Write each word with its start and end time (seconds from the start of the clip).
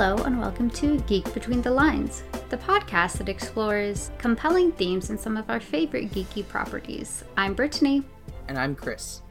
Hello, 0.00 0.22
and 0.22 0.38
welcome 0.38 0.70
to 0.70 1.00
Geek 1.08 1.34
Between 1.34 1.60
the 1.60 1.72
Lines, 1.72 2.22
the 2.50 2.56
podcast 2.56 3.18
that 3.18 3.28
explores 3.28 4.12
compelling 4.16 4.70
themes 4.70 5.10
in 5.10 5.18
some 5.18 5.36
of 5.36 5.50
our 5.50 5.58
favorite 5.58 6.12
geeky 6.12 6.46
properties. 6.46 7.24
I'm 7.36 7.52
Brittany. 7.52 8.04
And 8.46 8.56
I'm 8.56 8.76
Chris. 8.76 9.22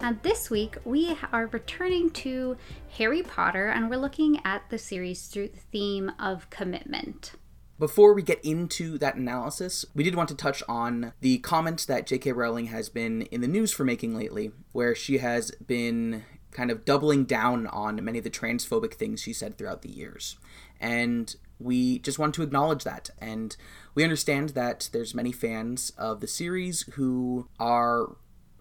And 0.00 0.18
this 0.22 0.48
week 0.48 0.78
we 0.86 1.14
are 1.30 1.48
returning 1.48 2.08
to 2.12 2.56
Harry 2.96 3.22
Potter 3.22 3.68
and 3.68 3.90
we're 3.90 3.98
looking 3.98 4.40
at 4.46 4.62
the 4.70 4.78
series 4.78 5.26
through 5.26 5.48
the 5.48 5.60
theme 5.60 6.10
of 6.18 6.48
commitment. 6.48 7.32
Before 7.78 8.14
we 8.14 8.22
get 8.22 8.42
into 8.42 8.96
that 8.96 9.16
analysis, 9.16 9.84
we 9.94 10.04
did 10.04 10.14
want 10.14 10.30
to 10.30 10.34
touch 10.34 10.62
on 10.70 11.12
the 11.20 11.36
comment 11.40 11.86
that 11.86 12.06
J.K. 12.06 12.32
Rowling 12.32 12.68
has 12.68 12.88
been 12.88 13.22
in 13.22 13.42
the 13.42 13.46
news 13.46 13.72
for 13.72 13.84
making 13.84 14.16
lately, 14.16 14.52
where 14.72 14.94
she 14.94 15.18
has 15.18 15.50
been 15.50 16.24
kind 16.50 16.70
of 16.70 16.84
doubling 16.84 17.24
down 17.24 17.66
on 17.66 18.02
many 18.04 18.18
of 18.18 18.24
the 18.24 18.30
transphobic 18.30 18.94
things 18.94 19.22
she 19.22 19.32
said 19.32 19.56
throughout 19.56 19.82
the 19.82 19.90
years. 19.90 20.36
And 20.80 21.34
we 21.58 21.98
just 21.98 22.18
want 22.18 22.34
to 22.36 22.42
acknowledge 22.42 22.84
that. 22.84 23.10
And 23.18 23.56
we 23.94 24.04
understand 24.04 24.50
that 24.50 24.88
there's 24.92 25.14
many 25.14 25.32
fans 25.32 25.92
of 25.98 26.20
the 26.20 26.26
series 26.26 26.82
who 26.94 27.48
are 27.58 28.16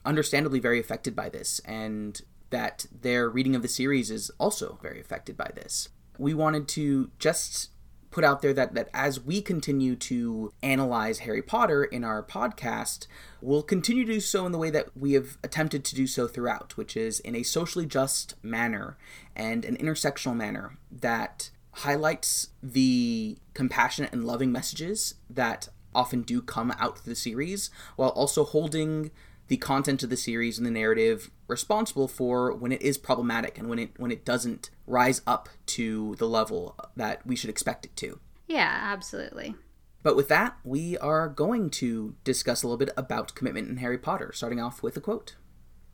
understandably 0.05 0.59
very 0.59 0.80
affected 0.80 1.16
by 1.16 1.30
this 1.30 1.59
and 1.66 2.22
that 2.50 2.86
their 2.92 3.30
reading 3.30 3.55
of 3.55 3.62
the 3.62 3.68
series 3.68 4.09
is 4.09 4.31
also 4.40 4.80
very 4.81 5.00
affected 5.00 5.36
by 5.36 5.52
this. 5.54 5.90
We 6.17 6.34
wanted 6.34 6.67
to 6.70 7.12
just 7.20 7.72
put 8.17 8.23
out 8.23 8.41
there 8.41 8.52
that, 8.52 8.73
that 8.73 8.89
as 8.95 9.23
we 9.23 9.44
continue 9.44 9.95
to 9.95 10.52
analyze 10.63 11.20
Harry 11.20 11.44
Potter 11.44 11.84
in 11.84 12.03
our 12.03 12.23
podcast, 12.23 13.05
we'll 13.41 13.62
continue 13.62 14.05
to 14.05 14.13
do 14.13 14.20
so 14.20 14.44
in 14.47 14.52
the 14.52 14.58
way 14.58 14.72
that 14.72 14.88
we 14.97 15.14
have 15.14 15.38
attempted 15.44 15.86
to 15.86 15.94
do 15.94 16.08
so 16.08 16.27
throughout, 16.27 16.75
which 16.75 16.97
is 16.97 17.19
in 17.19 17.36
a 17.36 17.44
socially 17.44 17.86
just 17.86 18.33
manner 18.42 18.97
and 19.36 19.64
an 19.66 19.77
intersectional 19.77 20.36
manner 20.36 20.80
that 20.92 21.52
highlights 21.73 22.50
the 22.64 23.38
compassionate 23.53 24.11
and 24.11 24.25
loving 24.25 24.52
messages 24.52 25.14
that 25.30 25.70
often 25.94 26.23
do 26.23 26.42
come 26.42 26.73
out 26.80 26.97
through 26.97 27.11
the 27.11 27.16
series, 27.16 27.70
while 27.97 28.09
also 28.09 28.44
holding 28.44 29.11
the 29.47 29.58
content 29.58 30.02
of 30.02 30.09
the 30.09 30.17
series 30.17 30.58
and 30.58 30.66
the 30.66 30.72
narrative 30.72 31.30
responsible 31.48 32.08
for 32.08 32.53
when 32.53 32.72
it 32.72 32.81
is 32.81 32.98
problematic 32.98 33.58
and 33.58 33.70
when 33.70 33.80
it 33.80 33.92
when 33.98 34.12
it 34.12 34.26
doesn't 34.26 34.70
rise 34.86 35.22
up 35.26 35.50
to 35.66 36.16
the 36.16 36.28
level 36.28 36.76
that 36.95 37.26
we 37.26 37.36
should 37.36 37.50
expect 37.50 37.86
it 37.86 37.95
to. 37.98 38.20
Yeah, 38.48 38.80
absolutely. 38.81 39.56
But 40.04 40.16
with 40.16 40.30
that, 40.30 40.58
we 40.64 40.98
are 41.00 41.28
going 41.28 41.70
to 41.72 42.16
discuss 42.23 42.64
a 42.64 42.67
little 42.67 42.78
bit 42.78 42.94
about 42.95 43.36
commitment 43.36 43.67
in 43.67 43.78
Harry 43.78 43.98
Potter, 43.98 44.31
starting 44.34 44.59
off 44.59 44.81
with 44.81 44.95
a 44.95 45.02
quote. 45.02 45.36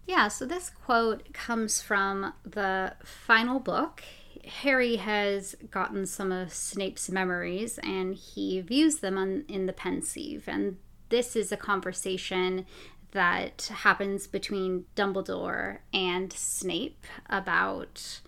Yeah, 0.05 0.27
so 0.27 0.45
this 0.45 0.69
quote 0.69 1.33
comes 1.33 1.81
from 1.81 2.33
the 2.43 2.95
final 3.03 3.59
book. 3.59 4.03
Harry 4.45 4.97
has 4.97 5.55
gotten 5.71 6.05
some 6.05 6.31
of 6.31 6.53
Snape's 6.53 7.09
memories 7.09 7.79
and 7.79 8.13
he 8.13 8.59
views 8.59 8.97
them 8.97 9.17
on, 9.17 9.45
in 9.47 9.65
the 9.65 9.73
Pensieve. 9.73 10.47
And 10.47 10.77
this 11.09 11.35
is 11.35 11.51
a 11.51 11.57
conversation 11.57 12.65
that 13.13 13.71
happens 13.71 14.27
between 14.27 14.85
Dumbledore 14.95 15.79
and 15.93 16.33
Snape 16.33 17.05
about 17.29 18.21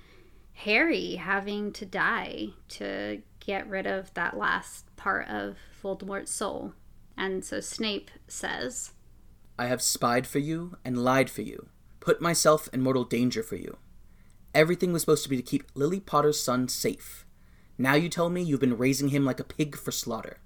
Harry 0.54 1.16
having 1.16 1.74
to 1.74 1.86
die 1.86 2.50
to 2.70 3.22
get 3.40 3.68
rid 3.68 3.86
of 3.88 4.14
that 4.14 4.38
last 4.38 4.96
part 4.96 5.28
of 5.28 5.58
Voldemort's 5.84 6.32
soul. 6.32 6.74
And 7.18 7.44
so 7.44 7.60
Snape 7.60 8.12
says, 8.28 8.94
I 9.58 9.66
have 9.68 9.82
spied 9.82 10.28
for 10.28 10.40
you 10.40 10.78
and 10.86 11.04
lied 11.04 11.30
for 11.30 11.42
you, 11.42 11.70
put 12.00 12.22
myself 12.22 12.70
in 12.72 12.82
mortal 12.82 13.06
danger 13.06 13.42
for 13.42 13.56
you. 13.56 13.78
Everything 14.54 14.94
was 14.94 15.02
supposed 15.02 15.24
to 15.24 15.30
be 15.30 15.38
to 15.38 15.42
keep 15.42 15.64
Lily 15.74 16.00
Potter's 16.00 16.42
son 16.42 16.68
safe. 16.68 17.26
Now 17.78 17.96
you 17.96 18.08
tell 18.08 18.30
me 18.30 18.42
you've 18.42 18.60
been 18.60 18.78
raising 18.78 19.10
him 19.10 19.26
like 19.26 19.40
a 19.40 19.44
pig 19.44 19.76
for 19.76 19.92
slaughter. 19.92 20.38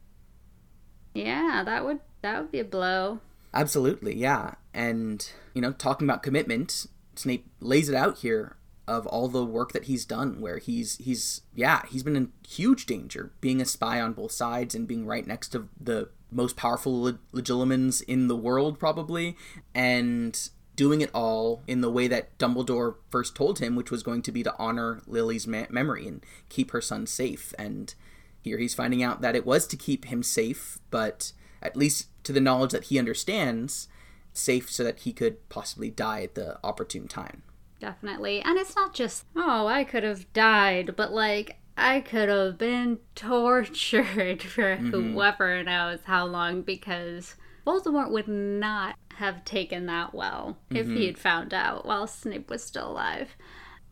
Yeah, 1.13 1.63
that 1.65 1.85
would 1.85 1.99
that 2.21 2.39
would 2.39 2.51
be 2.51 2.59
a 2.59 2.65
blow. 2.65 3.19
Absolutely, 3.53 4.15
yeah. 4.15 4.55
And, 4.73 5.31
you 5.53 5.61
know, 5.61 5.71
talking 5.71 6.07
about 6.07 6.23
commitment, 6.23 6.85
Snape 7.15 7.49
lays 7.59 7.89
it 7.89 7.95
out 7.95 8.19
here 8.19 8.57
of 8.87 9.05
all 9.05 9.27
the 9.27 9.45
work 9.45 9.71
that 9.71 9.85
he's 9.85 10.03
done 10.03 10.41
where 10.41 10.57
he's 10.57 10.97
he's 10.97 11.41
yeah, 11.53 11.83
he's 11.89 12.01
been 12.01 12.15
in 12.15 12.31
huge 12.47 12.87
danger 12.87 13.31
being 13.39 13.61
a 13.61 13.65
spy 13.65 14.01
on 14.01 14.13
both 14.13 14.31
sides 14.31 14.73
and 14.73 14.87
being 14.87 15.05
right 15.05 15.27
next 15.27 15.49
to 15.49 15.67
the 15.79 16.09
most 16.31 16.55
powerful 16.55 16.99
leg- 17.01 17.19
legilimens 17.31 18.01
in 18.07 18.27
the 18.27 18.35
world 18.35 18.79
probably 18.79 19.37
and 19.75 20.49
doing 20.75 21.01
it 21.01 21.11
all 21.13 21.61
in 21.67 21.81
the 21.81 21.91
way 21.91 22.07
that 22.07 22.37
Dumbledore 22.39 22.95
first 23.11 23.35
told 23.35 23.59
him, 23.59 23.75
which 23.75 23.91
was 23.91 24.01
going 24.01 24.21
to 24.21 24.31
be 24.31 24.43
to 24.43 24.55
honor 24.57 25.01
Lily's 25.05 25.45
ma- 25.45 25.65
memory 25.69 26.07
and 26.07 26.25
keep 26.47 26.71
her 26.71 26.81
son 26.81 27.05
safe. 27.05 27.53
And 27.59 27.93
here 28.41 28.57
he's 28.57 28.73
finding 28.73 29.03
out 29.03 29.21
that 29.21 29.35
it 29.35 29.45
was 29.45 29.67
to 29.67 29.75
keep 29.75 30.05
him 30.05 30.23
safe, 30.23 30.79
but 30.89 31.33
at 31.61 31.77
least 31.77 32.07
to 32.23 32.33
the 32.33 32.41
knowledge 32.41 32.71
that 32.71 32.85
he 32.85 32.99
understands, 32.99 33.87
safe 34.33 34.69
so 34.69 34.83
that 34.83 34.99
he 34.99 35.13
could 35.13 35.47
possibly 35.49 35.89
die 35.89 36.23
at 36.23 36.35
the 36.35 36.57
opportune 36.63 37.07
time. 37.07 37.43
Definitely. 37.79 38.41
And 38.41 38.57
it's 38.57 38.75
not 38.75 38.93
just, 38.93 39.25
oh, 39.35 39.67
I 39.67 39.83
could 39.83 40.03
have 40.03 40.31
died, 40.33 40.95
but 40.95 41.11
like, 41.11 41.57
I 41.77 42.01
could 42.01 42.29
have 42.29 42.57
been 42.57 42.99
tortured 43.15 44.41
for 44.41 44.77
mm-hmm. 44.77 45.13
whoever 45.13 45.63
knows 45.63 45.99
how 46.03 46.25
long 46.25 46.61
because 46.61 47.35
Voldemort 47.65 48.11
would 48.11 48.27
not 48.27 48.95
have 49.15 49.45
taken 49.45 49.85
that 49.85 50.13
well 50.13 50.57
mm-hmm. 50.69 50.77
if 50.77 50.87
he 50.87 51.05
had 51.05 51.17
found 51.17 51.53
out 51.53 51.85
while 51.85 52.07
Snape 52.07 52.49
was 52.49 52.63
still 52.63 52.91
alive. 52.91 53.35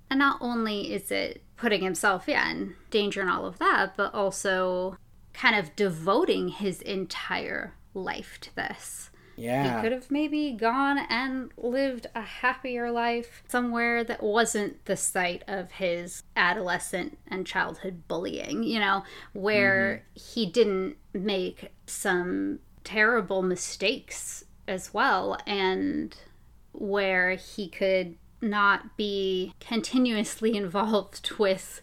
And 0.10 0.20
not 0.20 0.38
only 0.42 0.94
is 0.94 1.12
it 1.12 1.44
putting 1.58 1.82
himself 1.82 2.26
yeah, 2.28 2.50
in 2.50 2.76
danger 2.92 3.22
and 3.22 3.30
all 3.30 3.46
of 3.46 3.60
that, 3.60 3.98
but 3.98 4.14
also 4.14 4.98
kind 5.38 5.56
of 5.56 5.76
devoting 5.76 6.50
his 6.50 6.82
entire 6.82 7.74
life 7.94 8.40
to 8.42 8.56
this. 8.56 9.12
Yeah. 9.36 9.76
He 9.76 9.82
could 9.84 9.92
have 9.92 10.10
maybe 10.10 10.52
gone 10.54 10.98
and 10.98 11.52
lived 11.58 12.08
a 12.16 12.22
happier 12.22 12.92
life 12.92 13.44
somewhere 13.48 14.04
that 14.04 14.24
wasn't 14.24 14.84
the 14.86 14.98
site 14.98 15.44
of 15.48 15.74
his 15.74 16.24
adolescent 16.36 17.20
and 17.28 17.46
childhood 17.46 18.08
bullying, 18.08 18.64
you 18.64 18.80
know, 18.80 19.04
where 19.34 20.04
mm-hmm. 20.18 20.30
he 20.36 20.46
didn't 20.48 20.98
make 21.14 21.72
some 21.86 22.60
terrible 22.84 23.44
mistakes 23.44 24.44
as 24.68 24.92
well, 24.92 25.38
and 25.46 26.18
where 26.74 27.36
he 27.36 27.70
could 27.70 28.16
not 28.42 28.98
be 28.98 29.54
continuously 29.60 30.58
involved 30.58 31.32
with 31.38 31.82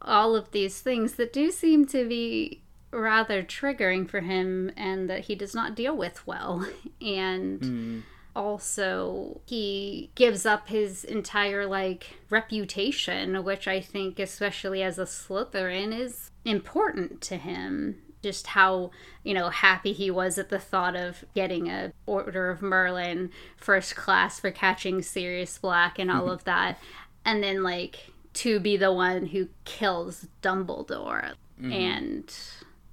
all 0.00 0.36
of 0.36 0.52
these 0.52 0.80
things 0.80 1.14
that 1.14 1.32
do 1.32 1.50
seem 1.50 1.84
to 1.86 2.08
be 2.08 2.62
rather 2.90 3.42
triggering 3.42 4.08
for 4.08 4.20
him 4.20 4.70
and 4.76 5.08
that 5.10 5.26
he 5.26 5.34
does 5.34 5.54
not 5.54 5.74
deal 5.74 5.96
with 5.96 6.26
well. 6.26 6.66
And 7.00 7.60
mm. 7.60 8.02
also, 8.34 9.40
he 9.46 10.10
gives 10.16 10.44
up 10.44 10.68
his 10.68 11.04
entire 11.04 11.64
like 11.64 12.18
reputation, 12.28 13.44
which 13.44 13.68
I 13.68 13.80
think, 13.80 14.18
especially 14.18 14.82
as 14.82 14.98
a 14.98 15.04
Slytherin, 15.04 15.96
is 15.96 16.32
important 16.44 17.20
to 17.22 17.36
him. 17.36 17.98
Just 18.20 18.48
how 18.48 18.90
you 19.22 19.32
know 19.32 19.48
happy 19.48 19.92
he 19.92 20.10
was 20.10 20.38
at 20.38 20.48
the 20.48 20.58
thought 20.58 20.96
of 20.96 21.24
getting 21.36 21.68
a 21.68 21.92
Order 22.04 22.50
of 22.50 22.62
Merlin 22.62 23.30
first 23.56 23.94
class 23.94 24.40
for 24.40 24.50
catching 24.50 25.00
Sirius 25.00 25.56
Black 25.56 26.00
and 26.00 26.10
all 26.10 26.28
of 26.28 26.42
that, 26.42 26.80
and 27.24 27.44
then 27.44 27.62
like 27.62 28.10
to 28.34 28.58
be 28.58 28.76
the 28.76 28.92
one 28.92 29.26
who 29.26 29.48
kills 29.64 30.26
Dumbledore 30.42 31.34
mm. 31.62 31.72
and 31.72 32.34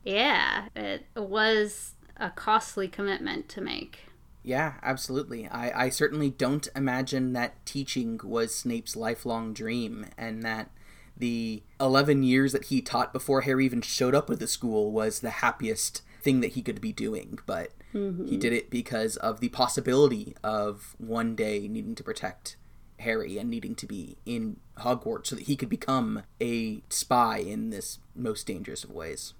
yeah, 0.05 0.67
it 0.75 1.05
was 1.15 1.95
a 2.17 2.29
costly 2.29 2.87
commitment 2.87 3.49
to 3.49 3.61
make. 3.61 4.05
Yeah, 4.43 4.73
absolutely. 4.83 5.47
I, 5.47 5.85
I 5.85 5.89
certainly 5.89 6.29
don't 6.29 6.67
imagine 6.75 7.33
that 7.33 7.65
teaching 7.65 8.19
was 8.23 8.53
Snape's 8.53 8.95
lifelong 8.95 9.53
dream 9.53 10.05
and 10.17 10.43
that 10.43 10.69
the 11.17 11.63
11 11.81 12.21
years 12.21 12.51
that 12.51 12.65
he 12.65 12.81
taught 12.81 13.11
before 13.11 13.41
Harry 13.41 13.65
even 13.65 13.81
showed 13.81 14.13
up 14.13 14.29
at 14.29 14.39
the 14.39 14.47
school 14.47 14.91
was 14.91 15.19
the 15.19 15.31
happiest 15.31 16.03
thing 16.21 16.41
that 16.41 16.51
he 16.51 16.61
could 16.61 16.79
be 16.79 16.93
doing. 16.93 17.39
But 17.47 17.71
mm-hmm. 17.91 18.27
he 18.27 18.37
did 18.37 18.53
it 18.53 18.69
because 18.69 19.17
of 19.17 19.39
the 19.39 19.49
possibility 19.49 20.35
of 20.43 20.95
one 20.99 21.35
day 21.35 21.67
needing 21.67 21.95
to 21.95 22.03
protect 22.03 22.55
Harry 22.99 23.39
and 23.39 23.49
needing 23.49 23.73
to 23.75 23.87
be 23.87 24.17
in 24.27 24.57
Hogwarts 24.77 25.27
so 25.27 25.35
that 25.35 25.47
he 25.47 25.55
could 25.55 25.69
become 25.69 26.21
a 26.39 26.83
spy 26.89 27.39
in 27.39 27.71
this 27.71 27.97
most 28.15 28.45
dangerous 28.45 28.83
of 28.83 28.91
ways 28.91 29.33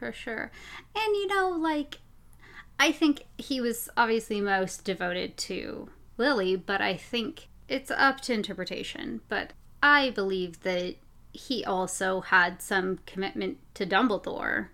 for 0.00 0.12
sure. 0.12 0.50
And 0.96 1.14
you 1.14 1.28
know, 1.28 1.50
like 1.50 1.98
I 2.80 2.90
think 2.90 3.26
he 3.36 3.60
was 3.60 3.90
obviously 3.96 4.40
most 4.40 4.84
devoted 4.84 5.36
to 5.36 5.90
Lily, 6.16 6.56
but 6.56 6.80
I 6.80 6.96
think 6.96 7.48
it's 7.68 7.90
up 7.90 8.22
to 8.22 8.32
interpretation. 8.32 9.20
But 9.28 9.52
I 9.82 10.10
believe 10.10 10.62
that 10.62 10.96
he 11.32 11.64
also 11.64 12.22
had 12.22 12.60
some 12.62 12.98
commitment 13.06 13.58
to 13.74 13.86
Dumbledore. 13.86 14.68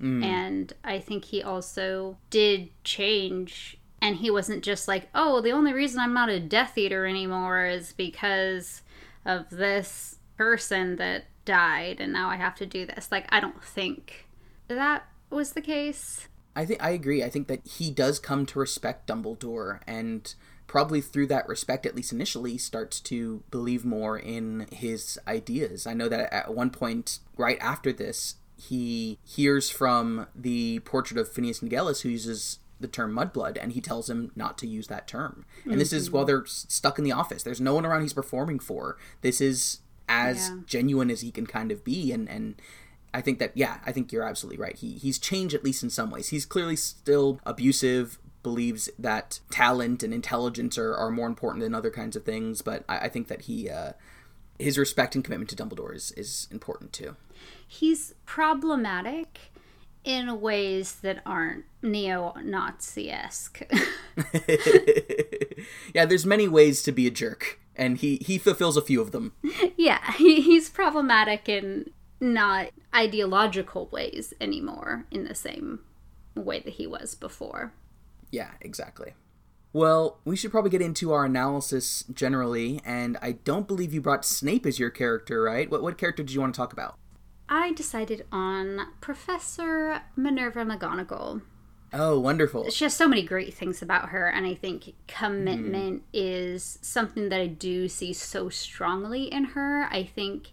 Mm. 0.00 0.24
And 0.24 0.72
I 0.84 1.00
think 1.00 1.26
he 1.26 1.42
also 1.42 2.16
did 2.30 2.70
change. 2.84 3.76
And 4.00 4.16
he 4.16 4.30
wasn't 4.30 4.64
just 4.64 4.88
like, 4.88 5.08
oh, 5.14 5.40
the 5.40 5.52
only 5.52 5.72
reason 5.72 6.00
I'm 6.00 6.14
not 6.14 6.28
a 6.28 6.40
Death 6.40 6.78
Eater 6.78 7.06
anymore 7.06 7.66
is 7.66 7.92
because 7.92 8.82
of 9.24 9.50
this 9.50 10.16
person 10.36 10.96
that 10.96 11.24
died 11.44 12.00
and 12.00 12.12
now 12.12 12.30
I 12.30 12.36
have 12.36 12.54
to 12.56 12.66
do 12.66 12.86
this. 12.86 13.10
Like, 13.10 13.26
I 13.30 13.40
don't 13.40 13.62
think 13.62 14.26
that 14.74 15.06
was 15.30 15.52
the 15.52 15.60
case. 15.60 16.28
I 16.54 16.64
think 16.64 16.82
I 16.82 16.90
agree. 16.90 17.22
I 17.22 17.30
think 17.30 17.48
that 17.48 17.66
he 17.66 17.90
does 17.90 18.18
come 18.18 18.44
to 18.46 18.58
respect 18.58 19.08
Dumbledore 19.08 19.80
and 19.86 20.34
probably 20.66 21.00
through 21.00 21.26
that 21.26 21.48
respect 21.48 21.84
at 21.84 21.94
least 21.94 22.12
initially 22.12 22.56
starts 22.56 23.00
to 23.00 23.42
believe 23.50 23.84
more 23.84 24.18
in 24.18 24.66
his 24.70 25.18
ideas. 25.26 25.86
I 25.86 25.94
know 25.94 26.08
that 26.08 26.32
at 26.32 26.54
one 26.54 26.70
point 26.70 27.18
right 27.36 27.58
after 27.60 27.92
this 27.92 28.36
he 28.56 29.18
hears 29.24 29.70
from 29.70 30.26
the 30.34 30.80
portrait 30.80 31.18
of 31.18 31.30
Phineas 31.30 31.60
Nigellus 31.60 32.02
who 32.02 32.10
uses 32.10 32.58
the 32.80 32.88
term 32.88 33.14
mudblood 33.14 33.58
and 33.60 33.72
he 33.72 33.80
tells 33.80 34.10
him 34.10 34.32
not 34.36 34.58
to 34.58 34.66
use 34.66 34.88
that 34.88 35.06
term. 35.06 35.44
And 35.64 35.72
mm-hmm. 35.72 35.78
this 35.78 35.92
is 35.92 36.10
while 36.10 36.24
they're 36.24 36.46
stuck 36.46 36.98
in 36.98 37.04
the 37.04 37.12
office. 37.12 37.42
There's 37.42 37.60
no 37.60 37.74
one 37.74 37.86
around 37.86 38.02
he's 38.02 38.12
performing 38.12 38.58
for. 38.58 38.98
This 39.20 39.40
is 39.40 39.80
as 40.08 40.48
yeah. 40.48 40.58
genuine 40.66 41.10
as 41.10 41.20
he 41.22 41.30
can 41.30 41.46
kind 41.46 41.72
of 41.72 41.84
be 41.84 42.12
and 42.12 42.28
and 42.28 42.56
I 43.14 43.20
think 43.20 43.38
that 43.38 43.52
yeah, 43.54 43.78
I 43.84 43.92
think 43.92 44.12
you're 44.12 44.22
absolutely 44.22 44.62
right. 44.62 44.76
He 44.76 44.92
he's 44.94 45.18
changed 45.18 45.54
at 45.54 45.64
least 45.64 45.82
in 45.82 45.90
some 45.90 46.10
ways. 46.10 46.28
He's 46.28 46.46
clearly 46.46 46.76
still 46.76 47.40
abusive, 47.44 48.18
believes 48.42 48.88
that 48.98 49.40
talent 49.50 50.02
and 50.02 50.12
intelligence 50.12 50.78
are, 50.78 50.94
are 50.94 51.10
more 51.10 51.26
important 51.26 51.62
than 51.62 51.74
other 51.74 51.90
kinds 51.90 52.16
of 52.16 52.24
things, 52.24 52.62
but 52.62 52.84
I, 52.88 53.00
I 53.00 53.08
think 53.08 53.28
that 53.28 53.42
he 53.42 53.68
uh, 53.68 53.92
his 54.58 54.78
respect 54.78 55.14
and 55.14 55.24
commitment 55.24 55.50
to 55.50 55.56
Dumbledore 55.56 55.94
is, 55.94 56.12
is 56.12 56.48
important 56.50 56.92
too. 56.92 57.16
He's 57.66 58.14
problematic 58.26 59.38
in 60.04 60.40
ways 60.40 60.94
that 60.96 61.22
aren't 61.24 61.64
neo-Nazi 61.80 63.10
esque. 63.10 63.62
yeah, 65.94 66.04
there's 66.04 66.26
many 66.26 66.48
ways 66.48 66.82
to 66.82 66.92
be 66.92 67.06
a 67.06 67.10
jerk, 67.10 67.60
and 67.76 67.98
he 67.98 68.16
he 68.16 68.38
fulfills 68.38 68.76
a 68.76 68.82
few 68.82 69.00
of 69.00 69.12
them. 69.12 69.32
Yeah, 69.76 70.12
he, 70.12 70.40
he's 70.40 70.68
problematic 70.68 71.48
in 71.48 71.90
not 72.22 72.70
ideological 72.94 73.88
ways 73.88 74.32
anymore 74.40 75.06
in 75.10 75.24
the 75.24 75.34
same 75.34 75.80
way 76.34 76.60
that 76.60 76.74
he 76.74 76.86
was 76.86 77.14
before. 77.14 77.74
Yeah, 78.30 78.52
exactly. 78.60 79.14
Well, 79.74 80.20
we 80.24 80.36
should 80.36 80.50
probably 80.50 80.70
get 80.70 80.82
into 80.82 81.12
our 81.12 81.24
analysis 81.24 82.04
generally, 82.12 82.80
and 82.84 83.16
I 83.22 83.32
don't 83.32 83.66
believe 83.66 83.92
you 83.92 84.00
brought 84.00 84.24
Snape 84.24 84.66
as 84.66 84.78
your 84.78 84.90
character, 84.90 85.42
right? 85.42 85.70
What 85.70 85.82
what 85.82 85.98
character 85.98 86.22
did 86.22 86.32
you 86.32 86.40
want 86.40 86.54
to 86.54 86.58
talk 86.58 86.72
about? 86.72 86.96
I 87.48 87.72
decided 87.72 88.24
on 88.30 88.80
Professor 89.00 90.02
Minerva 90.16 90.64
McGonagall. 90.64 91.42
Oh, 91.94 92.18
wonderful. 92.18 92.70
She 92.70 92.84
has 92.84 92.94
so 92.94 93.06
many 93.06 93.22
great 93.22 93.52
things 93.52 93.82
about 93.82 94.10
her, 94.10 94.26
and 94.28 94.46
I 94.46 94.54
think 94.54 94.94
commitment 95.06 96.02
mm. 96.02 96.06
is 96.12 96.78
something 96.80 97.28
that 97.28 97.40
I 97.40 97.46
do 97.46 97.88
see 97.88 98.12
so 98.12 98.48
strongly 98.48 99.24
in 99.24 99.44
her. 99.44 99.84
I 99.90 100.04
think 100.04 100.52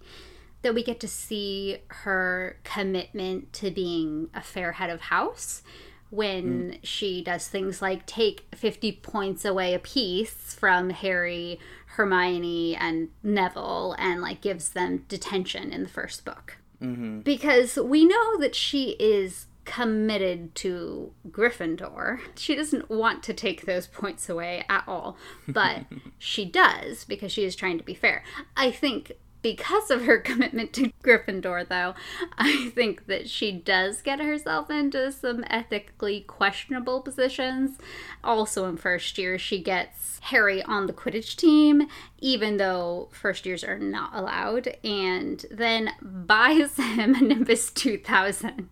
that 0.62 0.74
we 0.74 0.84
get 0.84 1.00
to 1.00 1.08
see 1.08 1.78
her 1.88 2.58
commitment 2.64 3.54
to 3.54 3.72
being 3.72 4.30
a 4.34 4.42
fair 4.42 4.74
head 4.74 4.90
of 4.90 5.02
house 5.02 5.64
when 6.10 6.72
mm. 6.72 6.80
she 6.84 7.24
does 7.24 7.48
things 7.48 7.82
like 7.82 8.06
take 8.06 8.48
50 8.56 8.94
points 8.94 9.46
away 9.46 9.74
a 9.74 9.80
piece 9.80 10.54
from 10.54 10.90
Harry, 10.90 11.60
Hermione, 11.86 12.76
and 12.76 13.10
Neville 13.22 13.96
and 13.98 14.22
like 14.22 14.42
gives 14.42 14.70
them 14.70 15.06
detention 15.08 15.72
in 15.72 15.84
the 15.84 15.90
first 15.90 16.26
book. 16.26 16.58
Mm-hmm. 16.82 17.20
Because 17.22 17.78
we 17.78 18.06
know 18.06 18.38
that 18.40 18.56
she 18.56 18.92
is 19.00 19.48
committed 19.66 20.56
to 20.56 21.14
Gryffindor. 21.30 22.20
She 22.36 22.56
doesn't 22.56 22.90
want 22.90 23.22
to 23.24 23.34
take 23.34 23.66
those 23.66 23.86
points 23.86 24.28
away 24.28 24.66
at 24.68 24.84
all, 24.88 25.16
but 25.48 25.86
she 26.18 26.44
does 26.44 27.04
because 27.04 27.32
she 27.32 27.44
is 27.44 27.56
trying 27.56 27.78
to 27.78 27.84
be 27.84 27.94
fair. 27.94 28.24
I 28.58 28.72
think 28.72 29.12
because 29.42 29.90
of 29.90 30.06
her 30.06 30.18
commitment 30.30 30.74
to 30.74 30.92
Gryffindor, 31.04 31.68
though, 31.68 31.96
I 32.38 32.70
think 32.76 33.08
that 33.08 33.30
she 33.30 33.52
does 33.52 34.02
get 34.02 34.20
herself 34.20 34.70
into 34.70 35.12
some 35.12 35.44
ethically 35.50 36.22
questionable 36.22 37.02
positions. 37.02 37.78
Also, 38.24 38.68
in 38.68 38.78
first 38.78 39.18
year, 39.18 39.38
she 39.38 39.62
gets 39.62 40.20
Harry 40.24 40.62
on 40.64 40.88
the 40.88 40.94
Quidditch 40.94 41.36
team, 41.36 41.88
even 42.20 42.58
though 42.58 43.10
first 43.12 43.46
years 43.46 43.64
are 43.64 43.80
not 43.80 44.12
allowed, 44.14 44.76
and 44.84 45.46
then 45.50 45.92
buys 46.02 46.76
him 46.78 47.16
a 47.16 47.22
Nimbus 47.22 47.72
2000, 47.72 48.70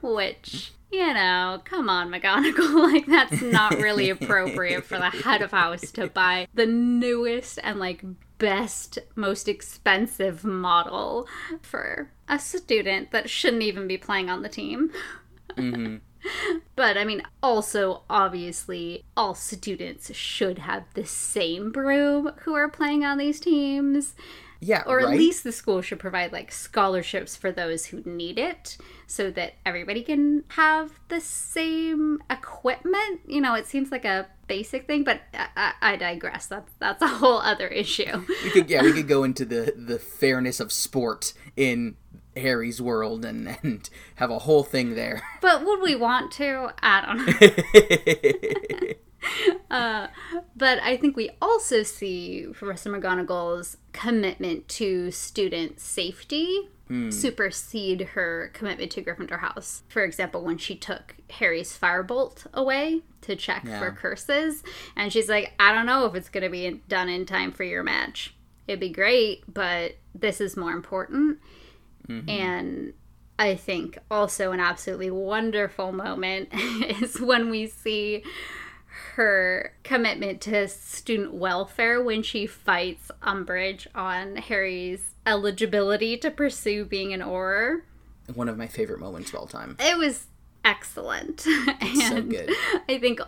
which 0.00 0.72
you 0.92 1.14
know, 1.14 1.60
come 1.64 1.88
on, 1.88 2.10
McGonagall. 2.10 2.90
Like, 2.90 3.06
that's 3.06 3.40
not 3.40 3.74
really 3.74 4.10
appropriate 4.10 4.84
for 4.84 4.98
the 4.98 5.10
head 5.10 5.42
of 5.42 5.52
house 5.52 5.92
to 5.92 6.08
buy 6.08 6.48
the 6.52 6.66
newest 6.66 7.60
and, 7.62 7.78
like, 7.78 8.02
best, 8.40 8.98
most 9.14 9.46
expensive 9.46 10.44
model 10.44 11.28
for 11.62 12.10
a 12.26 12.40
student 12.40 13.12
that 13.12 13.30
shouldn't 13.30 13.62
even 13.62 13.86
be 13.86 13.96
playing 13.96 14.28
on 14.28 14.42
the 14.42 14.48
team. 14.48 14.90
Mm-hmm. 15.50 15.96
but 16.76 16.96
I 16.96 17.04
mean, 17.04 17.22
also, 17.42 18.02
obviously, 18.10 19.04
all 19.16 19.34
students 19.34 20.12
should 20.14 20.58
have 20.58 20.84
the 20.94 21.06
same 21.06 21.70
broom 21.70 22.32
who 22.40 22.54
are 22.54 22.68
playing 22.68 23.04
on 23.04 23.18
these 23.18 23.38
teams. 23.38 24.14
Yeah, 24.60 24.82
or 24.86 24.98
right? 24.98 25.06
at 25.06 25.18
least 25.18 25.42
the 25.42 25.52
school 25.52 25.80
should 25.80 25.98
provide 25.98 26.32
like 26.32 26.52
scholarships 26.52 27.34
for 27.34 27.50
those 27.50 27.86
who 27.86 28.02
need 28.04 28.38
it 28.38 28.76
so 29.06 29.30
that 29.30 29.54
everybody 29.64 30.02
can 30.02 30.44
have 30.48 31.00
the 31.08 31.20
same 31.20 32.22
equipment. 32.28 33.20
You 33.26 33.40
know, 33.40 33.54
it 33.54 33.66
seems 33.66 33.90
like 33.90 34.04
a 34.04 34.26
basic 34.46 34.86
thing, 34.86 35.02
but 35.02 35.22
I, 35.32 35.72
I 35.80 35.96
digress. 35.96 36.46
That's 36.46 36.70
that's 36.78 37.00
a 37.00 37.08
whole 37.08 37.38
other 37.38 37.68
issue. 37.68 38.26
we 38.44 38.50
could 38.50 38.68
yeah, 38.68 38.82
we 38.82 38.92
could 38.92 39.08
go 39.08 39.24
into 39.24 39.46
the 39.46 39.72
the 39.76 39.98
fairness 39.98 40.60
of 40.60 40.72
sport 40.72 41.32
in 41.56 41.96
Harry's 42.36 42.82
world 42.82 43.24
and 43.24 43.56
and 43.62 43.88
have 44.16 44.30
a 44.30 44.40
whole 44.40 44.62
thing 44.62 44.94
there. 44.94 45.22
But 45.40 45.64
would 45.64 45.80
we 45.80 45.96
want 45.96 46.32
to? 46.32 46.74
I 46.82 47.06
don't 47.06 47.26
know. 47.26 48.94
uh, 49.70 50.08
but 50.56 50.80
I 50.82 50.96
think 50.96 51.16
we 51.16 51.30
also 51.40 51.82
see 51.82 52.46
Professor 52.52 52.90
McGonagall's 52.90 53.76
commitment 53.92 54.68
to 54.68 55.10
student 55.10 55.80
safety 55.80 56.68
mm. 56.90 57.12
supersede 57.12 58.00
her 58.12 58.50
commitment 58.52 58.90
to 58.92 59.02
Gryffindor 59.02 59.40
House. 59.40 59.82
For 59.88 60.02
example, 60.02 60.42
when 60.42 60.58
she 60.58 60.74
took 60.74 61.16
Harry's 61.30 61.76
firebolt 61.78 62.46
away 62.52 63.02
to 63.22 63.36
check 63.36 63.64
yeah. 63.64 63.78
for 63.78 63.92
curses, 63.92 64.62
and 64.96 65.12
she's 65.12 65.28
like, 65.28 65.52
I 65.58 65.72
don't 65.72 65.86
know 65.86 66.06
if 66.06 66.14
it's 66.14 66.28
going 66.28 66.44
to 66.44 66.50
be 66.50 66.80
done 66.88 67.08
in 67.08 67.26
time 67.26 67.52
for 67.52 67.64
your 67.64 67.82
match. 67.82 68.34
It'd 68.66 68.80
be 68.80 68.90
great, 68.90 69.42
but 69.52 69.96
this 70.14 70.40
is 70.40 70.56
more 70.56 70.72
important. 70.72 71.38
Mm-hmm. 72.08 72.28
And 72.28 72.92
I 73.38 73.54
think 73.54 73.98
also 74.10 74.52
an 74.52 74.60
absolutely 74.60 75.10
wonderful 75.10 75.92
moment 75.92 76.50
is 76.52 77.20
when 77.20 77.50
we 77.50 77.66
see 77.66 78.22
her 79.14 79.74
commitment 79.82 80.40
to 80.42 80.68
student 80.68 81.34
welfare 81.34 82.02
when 82.02 82.22
she 82.22 82.46
fights 82.46 83.10
Umbridge 83.22 83.86
on 83.94 84.36
Harry's 84.36 85.14
eligibility 85.26 86.16
to 86.18 86.30
pursue 86.30 86.84
being 86.84 87.12
an 87.12 87.20
Auror. 87.20 87.82
One 88.34 88.48
of 88.48 88.56
my 88.56 88.66
favorite 88.66 89.00
moments 89.00 89.30
of 89.30 89.36
all 89.36 89.46
time. 89.46 89.76
It 89.78 89.98
was 89.98 90.26
excellent. 90.64 91.46
and 91.80 91.98
so 91.98 92.22
good. 92.22 92.50
I 92.88 92.98
think, 92.98 93.20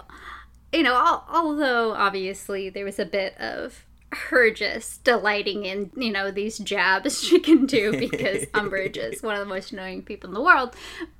you 0.72 0.82
know, 0.82 1.22
although 1.28 1.92
obviously 1.92 2.70
there 2.70 2.84
was 2.84 2.98
a 2.98 3.04
bit 3.04 3.36
of 3.38 3.86
her 4.12 4.50
just 4.50 5.04
delighting 5.04 5.64
in, 5.64 5.90
you 5.96 6.12
know, 6.12 6.30
these 6.30 6.58
jabs 6.58 7.22
she 7.22 7.40
can 7.40 7.66
do 7.66 7.92
because 7.98 8.44
Umbridge 8.46 8.96
is 8.96 9.22
one 9.22 9.34
of 9.34 9.40
the 9.40 9.52
most 9.52 9.72
annoying 9.72 10.02
people 10.02 10.28
in 10.28 10.34
the 10.34 10.42
world. 10.42 10.74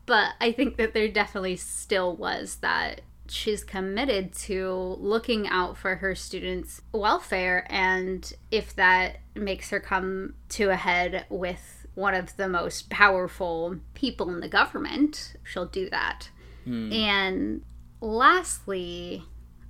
But 0.07 0.31
I 0.41 0.53
think 0.53 0.77
that 0.77 0.95
there 0.95 1.09
definitely 1.09 1.57
still 1.57 2.15
was 2.15 2.57
that 2.57 3.01
she's 3.33 3.65
committed 3.65 4.33
to 4.33 4.97
looking 5.01 5.49
out 5.49 5.77
for 5.77 5.97
her 5.97 6.15
students' 6.15 6.83
welfare. 6.93 7.67
And 7.71 8.33
if 8.51 8.77
that 8.77 9.19
makes 9.35 9.71
her 9.71 9.81
come 9.81 10.35
to 10.51 10.71
a 10.71 10.77
head 10.77 11.27
with 11.29 11.87
one 11.95 12.15
of 12.15 12.37
the 12.37 12.49
most 12.49 12.91
powerful 12.91 13.77
people 13.95 14.31
in 14.31 14.41
the 14.41 14.49
government, 14.49 15.35
she'll 15.43 15.67
do 15.67 15.91
that. 15.91 16.31
Hmm. 16.65 16.93
And 16.93 17.63
lastly, 18.01 19.25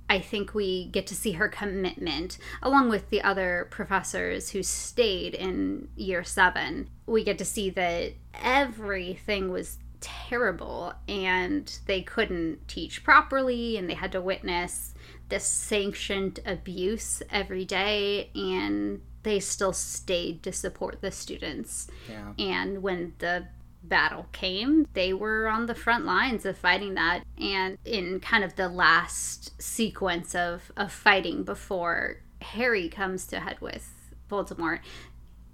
I 0.09 0.19
think 0.19 0.53
we 0.53 0.87
get 0.89 1.07
to 1.07 1.15
see 1.15 1.33
her 1.33 1.47
commitment, 1.47 2.37
along 2.61 2.89
with 2.89 3.09
the 3.09 3.21
other 3.21 3.67
professors 3.71 4.51
who 4.51 4.61
stayed 4.61 5.33
in 5.33 5.87
year 5.95 6.23
seven. 6.23 6.89
We 7.05 7.23
get 7.23 7.37
to 7.39 7.45
see 7.45 7.69
that 7.71 8.13
everything 8.33 9.49
was 9.49 9.79
terrible 10.03 10.93
and 11.07 11.79
they 11.87 12.01
couldn't 12.01 12.67
teach 12.67 13.03
properly 13.03 13.77
and 13.77 13.89
they 13.89 13.93
had 13.93 14.11
to 14.11 14.21
witness 14.21 14.93
this 15.29 15.45
sanctioned 15.45 16.39
abuse 16.45 17.23
every 17.31 17.65
day 17.65 18.29
and 18.35 19.01
they 19.23 19.39
still 19.39 19.73
stayed 19.73 20.43
to 20.43 20.51
support 20.51 21.01
the 21.01 21.09
students. 21.09 21.87
Yeah. 22.09 22.33
And 22.37 22.83
when 22.83 23.13
the 23.19 23.47
battle 23.81 24.27
came, 24.31 24.87
they 24.93 25.13
were 25.13 25.47
on 25.47 25.65
the 25.65 25.75
front 25.75 26.05
lines 26.05 26.45
of 26.45 26.57
fighting 26.57 26.93
that. 26.95 27.23
And 27.37 27.77
in 27.85 28.19
kind 28.19 28.43
of 28.43 28.55
the 28.55 28.69
last 28.69 29.61
sequence 29.61 30.35
of, 30.35 30.71
of 30.75 30.91
fighting 30.91 31.43
before 31.43 32.17
Harry 32.41 32.89
comes 32.89 33.25
to 33.27 33.39
head 33.39 33.59
with 33.61 34.13
Voldemort, 34.29 34.79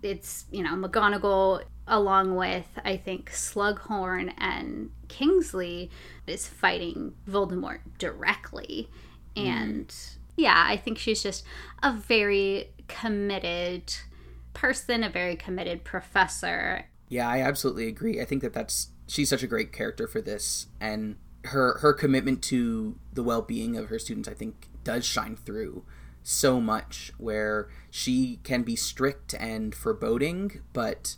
it's, 0.01 0.45
you 0.51 0.63
know, 0.63 0.75
McGonagall 0.75 1.63
along 1.89 2.35
with 2.35 2.67
I 2.85 2.95
think 2.95 3.31
Slughorn 3.31 4.33
and 4.37 4.91
Kingsley 5.07 5.89
is 6.27 6.47
fighting 6.47 7.15
Voldemort 7.27 7.79
directly. 7.97 8.89
And 9.35 9.87
mm. 9.87 10.17
yeah, 10.37 10.63
I 10.67 10.77
think 10.77 10.97
she's 10.97 11.21
just 11.21 11.43
a 11.83 11.91
very 11.91 12.71
committed 12.87 13.93
person, 14.53 15.03
a 15.03 15.09
very 15.09 15.35
committed 15.35 15.83
professor. 15.83 16.85
Yeah, 17.09 17.27
I 17.27 17.41
absolutely 17.41 17.87
agree. 17.87 18.21
I 18.21 18.25
think 18.25 18.41
that 18.43 18.53
that's 18.53 18.89
she's 19.07 19.29
such 19.29 19.43
a 19.43 19.47
great 19.47 19.73
character 19.73 20.07
for 20.07 20.21
this 20.21 20.67
and 20.79 21.17
her 21.45 21.79
her 21.79 21.93
commitment 21.93 22.43
to 22.43 22.97
the 23.13 23.23
well-being 23.23 23.77
of 23.77 23.87
her 23.87 23.97
students 23.97 24.27
I 24.27 24.33
think 24.33 24.67
does 24.83 25.05
shine 25.05 25.35
through 25.35 25.83
so 26.21 26.59
much 26.59 27.11
where 27.17 27.69
she 27.89 28.39
can 28.43 28.63
be 28.63 28.75
strict 28.75 29.33
and 29.39 29.73
foreboding, 29.73 30.61
but 30.73 31.15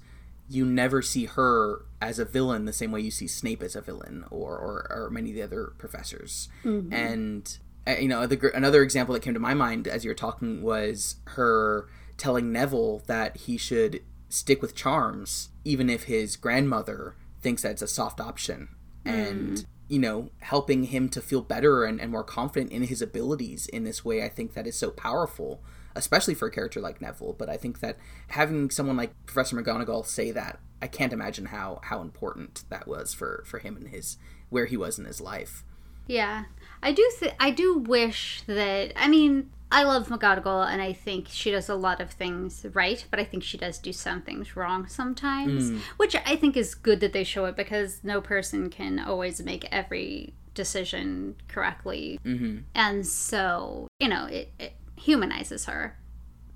you 0.52 0.66
never 0.66 1.02
see 1.02 1.26
her 1.26 1.86
as 2.02 2.20
a 2.20 2.26
villain 2.26 2.66
the 2.66 2.74
same 2.74 2.92
way 2.92 3.00
you 3.00 3.12
see 3.12 3.28
Snape 3.28 3.64
as 3.64 3.76
a 3.76 3.82
villain 3.82 4.26
or, 4.30 4.58
or, 4.58 4.88
or 4.90 5.10
many 5.10 5.30
of 5.30 5.36
the 5.36 5.42
other 5.42 5.74
professors. 5.78 6.50
Mm-hmm. 6.66 6.92
And, 6.92 7.58
uh, 7.88 7.96
you 8.00 8.10
know, 8.10 8.28
the, 8.28 8.52
another 8.54 8.84
example 8.84 9.14
that 9.14 9.22
came 9.22 9.34
to 9.34 9.40
my 9.40 9.54
mind 9.54 9.88
as 9.88 10.04
you 10.04 10.10
were 10.10 10.16
talking 10.16 10.62
was 10.62 11.16
her 11.26 11.88
telling 12.18 12.52
Neville 12.52 13.02
that 13.08 13.38
he 13.38 13.56
should 13.58 14.02
stick 14.28 14.62
with 14.62 14.76
charms, 14.76 15.50
even 15.64 15.90
if 15.90 16.04
his 16.04 16.36
grandmother 16.36 17.16
thinks 17.42 17.62
that 17.62 17.72
it's 17.72 17.82
a 17.82 17.88
soft 17.88 18.20
option. 18.20 18.70
Mm. 19.06 19.30
And 19.30 19.66
you 19.88 20.00
know, 20.00 20.30
helping 20.40 20.86
him 20.86 21.10
to 21.10 21.22
feel 21.22 21.42
better 21.42 21.84
and, 21.84 22.00
and 22.00 22.12
more 22.12 22.24
confident 22.24 22.72
in 22.72 22.84
his 22.84 23.02
abilities 23.02 23.68
in 23.68 23.84
this 23.84 24.06
way, 24.06 24.24
I 24.24 24.30
think 24.30 24.54
that 24.54 24.66
is 24.66 24.78
so 24.78 24.90
powerful, 24.90 25.62
especially 25.96 26.34
for 26.34 26.48
a 26.48 26.52
character 26.52 26.80
like 26.80 27.02
Neville. 27.02 27.34
But 27.38 27.50
I 27.50 27.58
think 27.58 27.80
that 27.80 27.98
having 28.30 28.70
someone 28.70 28.98
like 28.98 29.14
Professor 29.26 29.56
McGonagall 29.56 30.06
say 30.06 30.32
that, 30.32 30.60
I 30.82 30.88
can't 30.88 31.14
imagine 31.14 31.48
how 31.48 31.80
how 31.84 32.02
important 32.02 32.64
that 32.70 32.88
was 32.88 33.14
for 33.14 33.44
for 33.46 33.60
him 33.60 33.78
and 33.78 33.88
his 33.88 34.18
where 34.50 34.66
he 34.66 34.78
was 34.78 35.00
in 35.00 35.06
his 35.06 35.22
life. 35.22 35.64
Yeah, 36.08 36.46
I 36.82 36.92
do. 36.92 37.10
Th- 37.20 37.34
I 37.40 37.52
do 37.52 37.78
wish 37.78 38.44
that. 38.48 38.92
I 38.96 39.08
mean, 39.08 39.52
I 39.72 39.84
love 39.84 40.10
McGonagall, 40.10 40.68
and 40.68 40.82
I 40.82 40.92
think 40.92 41.28
she 41.30 41.52
does 41.52 41.70
a 41.70 41.76
lot 41.76 42.02
of 42.02 42.12
things 42.12 42.66
right, 42.74 43.06
but 43.10 43.20
I 43.20 43.24
think 43.24 43.44
she 43.44 43.58
does 43.58 43.78
do 43.78 43.94
some 43.94 44.22
things 44.22 44.56
wrong 44.56 44.88
sometimes, 44.88 45.72
mm. 45.72 45.80
which 45.98 46.16
I 46.16 46.36
think 46.36 46.58
is 46.58 46.76
good 46.76 47.00
that 47.00 47.14
they 47.14 47.24
show 47.24 47.46
it 47.46 47.56
because 47.56 48.02
no 48.04 48.20
person 48.20 48.70
can 48.70 49.00
always 49.00 49.42
make 49.42 49.66
every 49.72 50.34
decision 50.54 51.36
correctly. 51.48 52.20
Mm-hmm. 52.26 52.60
And 52.76 53.08
so, 53.08 53.88
you 54.00 54.10
know, 54.10 54.26
it, 54.26 54.52
it 54.60 54.74
humanizes 55.02 55.66
her. 55.66 55.98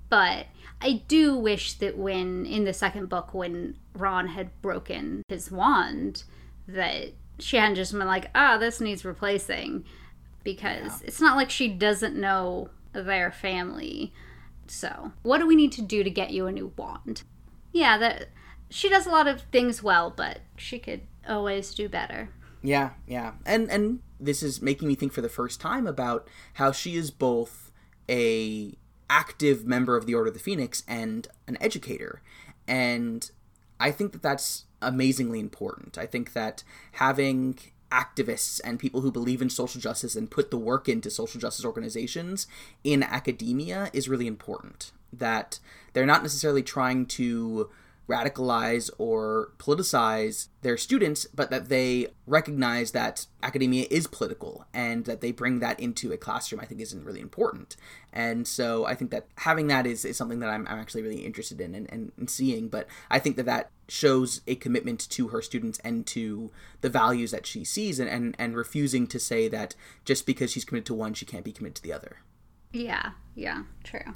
But 0.08 0.46
I 0.80 1.02
do 1.08 1.36
wish 1.36 1.74
that 1.74 1.98
when, 1.98 2.46
in 2.46 2.64
the 2.64 2.72
second 2.72 3.08
book, 3.08 3.34
when 3.34 3.76
Ron 3.94 4.28
had 4.28 4.50
broken 4.62 5.22
his 5.28 5.50
wand, 5.50 6.24
that 6.68 7.12
she 7.38 7.56
hadn't 7.56 7.76
just 7.76 7.92
been 7.92 8.06
like, 8.06 8.30
ah, 8.34 8.54
oh, 8.54 8.58
this 8.58 8.80
needs 8.80 9.04
replacing. 9.04 9.84
Because 10.44 11.00
yeah. 11.00 11.08
it's 11.08 11.20
not 11.20 11.36
like 11.36 11.50
she 11.50 11.68
doesn't 11.68 12.14
know 12.14 12.70
their 12.92 13.32
family. 13.32 14.12
So, 14.68 15.12
what 15.22 15.38
do 15.38 15.46
we 15.46 15.56
need 15.56 15.72
to 15.72 15.82
do 15.82 16.04
to 16.04 16.10
get 16.10 16.30
you 16.30 16.46
a 16.46 16.52
new 16.52 16.72
wand? 16.76 17.22
Yeah, 17.72 17.98
that 17.98 18.28
she 18.70 18.88
does 18.88 19.06
a 19.06 19.10
lot 19.10 19.26
of 19.26 19.42
things 19.52 19.82
well, 19.82 20.12
but 20.14 20.40
she 20.56 20.78
could 20.78 21.02
always 21.28 21.74
do 21.74 21.88
better. 21.88 22.30
Yeah, 22.62 22.90
yeah. 23.06 23.32
And 23.44 23.70
and 23.70 24.00
this 24.18 24.42
is 24.42 24.62
making 24.62 24.88
me 24.88 24.94
think 24.94 25.12
for 25.12 25.20
the 25.20 25.28
first 25.28 25.60
time 25.60 25.86
about 25.86 26.28
how 26.54 26.72
she 26.72 26.96
is 26.96 27.10
both 27.10 27.65
a 28.08 28.74
active 29.08 29.66
member 29.66 29.96
of 29.96 30.06
the 30.06 30.14
Order 30.14 30.28
of 30.28 30.34
the 30.34 30.40
Phoenix 30.40 30.82
and 30.88 31.28
an 31.46 31.56
educator. 31.60 32.22
And 32.66 33.30
I 33.78 33.90
think 33.90 34.12
that 34.12 34.22
that's 34.22 34.64
amazingly 34.82 35.40
important. 35.40 35.98
I 35.98 36.06
think 36.06 36.32
that 36.32 36.64
having 36.92 37.58
activists 37.90 38.60
and 38.64 38.78
people 38.78 39.00
who 39.00 39.12
believe 39.12 39.40
in 39.40 39.48
social 39.48 39.80
justice 39.80 40.16
and 40.16 40.30
put 40.30 40.50
the 40.50 40.58
work 40.58 40.88
into 40.88 41.10
social 41.10 41.40
justice 41.40 41.64
organizations 41.64 42.46
in 42.82 43.02
academia 43.02 43.90
is 43.92 44.08
really 44.08 44.26
important. 44.26 44.90
That 45.12 45.60
they're 45.92 46.06
not 46.06 46.22
necessarily 46.22 46.62
trying 46.62 47.06
to 47.06 47.70
radicalize 48.08 48.90
or 48.98 49.52
politicize 49.58 50.48
their 50.62 50.76
students, 50.76 51.26
but 51.34 51.50
that 51.50 51.68
they 51.68 52.08
recognize 52.26 52.92
that 52.92 53.26
academia 53.42 53.86
is 53.90 54.06
political 54.06 54.64
and 54.72 55.04
that 55.06 55.20
they 55.20 55.32
bring 55.32 55.58
that 55.58 55.78
into 55.80 56.12
a 56.12 56.16
classroom, 56.16 56.60
I 56.60 56.66
think 56.66 56.80
isn't 56.80 57.04
really 57.04 57.20
important. 57.20 57.76
And 58.12 58.46
so 58.46 58.86
I 58.86 58.94
think 58.94 59.10
that 59.10 59.26
having 59.38 59.66
that 59.68 59.86
is, 59.86 60.04
is 60.04 60.16
something 60.16 60.38
that 60.40 60.48
I'm, 60.48 60.66
I'm 60.68 60.78
actually 60.78 61.02
really 61.02 61.24
interested 61.24 61.60
in 61.60 61.74
and, 61.74 61.90
and, 61.90 62.12
and 62.16 62.30
seeing. 62.30 62.68
But 62.68 62.86
I 63.10 63.18
think 63.18 63.36
that 63.36 63.46
that 63.46 63.70
shows 63.88 64.40
a 64.46 64.54
commitment 64.54 65.08
to 65.10 65.28
her 65.28 65.42
students 65.42 65.78
and 65.80 66.06
to 66.08 66.50
the 66.80 66.88
values 66.88 67.32
that 67.32 67.46
she 67.46 67.64
sees 67.64 67.98
and, 67.98 68.08
and, 68.08 68.36
and 68.38 68.56
refusing 68.56 69.06
to 69.08 69.18
say 69.18 69.48
that 69.48 69.74
just 70.04 70.26
because 70.26 70.52
she's 70.52 70.64
committed 70.64 70.86
to 70.86 70.94
one, 70.94 71.14
she 71.14 71.26
can't 71.26 71.44
be 71.44 71.52
committed 71.52 71.76
to 71.76 71.82
the 71.82 71.92
other. 71.92 72.18
Yeah, 72.72 73.10
yeah, 73.34 73.64
true. 73.84 74.14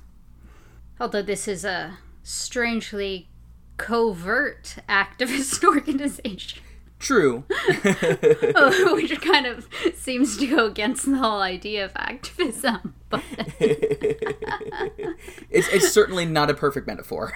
Although 1.01 1.23
this 1.23 1.49
is 1.49 1.65
a 1.65 1.99
strangely 2.23 3.29
covert 3.81 4.77
activist 4.89 5.65
organization. 5.69 6.63
True. 6.99 7.45
Oh, 8.53 8.95
which 8.95 9.19
kind 9.23 9.47
of 9.47 9.69
seems 9.95 10.37
to 10.37 10.47
go 10.47 10.67
against 10.67 11.07
the 11.07 11.17
whole 11.17 11.41
idea 11.41 11.85
of 11.85 11.93
activism. 11.97 12.95
But 13.11 13.23
it's, 15.51 15.67
it's 15.69 15.91
certainly 15.91 16.25
not 16.27 16.49
a 16.51 16.55
perfect 16.55 16.87
metaphor. 16.87 17.33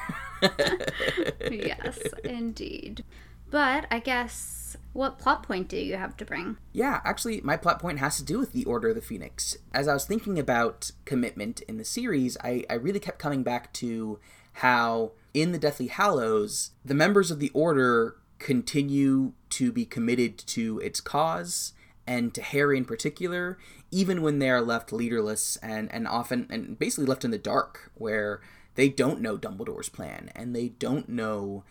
yes, 1.51 1.99
indeed. 2.23 3.03
But 3.51 3.87
I 3.91 3.99
guess 3.99 4.77
what 4.93 5.19
plot 5.19 5.43
point 5.43 5.69
do 5.69 5.77
you 5.77 5.97
have 5.97 6.17
to 6.19 6.25
bring? 6.25 6.59
Yeah, 6.73 7.01
actually, 7.05 7.41
my 7.41 7.57
plot 7.57 7.81
point 7.81 7.99
has 7.99 8.17
to 8.19 8.25
do 8.25 8.39
with 8.39 8.53
the 8.53 8.65
Order 8.67 8.91
of 8.91 8.95
the 8.95 9.01
Phoenix. 9.01 9.57
As 9.73 9.89
I 9.89 9.95
was 9.95 10.05
thinking 10.05 10.39
about 10.39 10.93
commitment 11.07 11.63
in 11.63 11.79
the 11.79 11.85
series, 11.85 12.37
I, 12.45 12.65
I 12.71 12.75
really 12.75 13.01
kept 13.01 13.19
coming 13.19 13.43
back 13.43 13.73
to 13.75 14.21
how 14.55 15.13
in 15.35 15.51
the 15.53 15.59
Deathly 15.59 15.89
Hallows, 15.89 16.71
the 16.85 16.95
members 16.95 17.31
of 17.31 17.41
the 17.41 17.51
Order 17.53 18.17
continue 18.39 19.33
to 19.51 19.73
be 19.73 19.85
committed 19.85 20.39
to 20.39 20.79
its 20.79 21.01
cause 21.01 21.73
and 22.07 22.33
to 22.35 22.43
Harry 22.43 22.79
in 22.79 22.85
particular, 22.85 23.59
even 23.91 24.23
when 24.23 24.39
they 24.39 24.51
are 24.51 24.61
left 24.61 24.93
leaderless 24.93 25.57
and, 25.57 25.93
and 25.93 26.07
often 26.07 26.47
and 26.51 26.79
basically 26.79 27.07
left 27.07 27.25
in 27.25 27.31
the 27.31 27.39
dark, 27.39 27.91
where 27.95 28.41
they 28.77 28.89
don't 28.89 29.21
know 29.21 29.37
Dumbledore's 29.37 29.89
plan 29.89 30.31
and 30.35 30.55
they 30.55 30.69
don't 30.69 31.09
know 31.09 31.65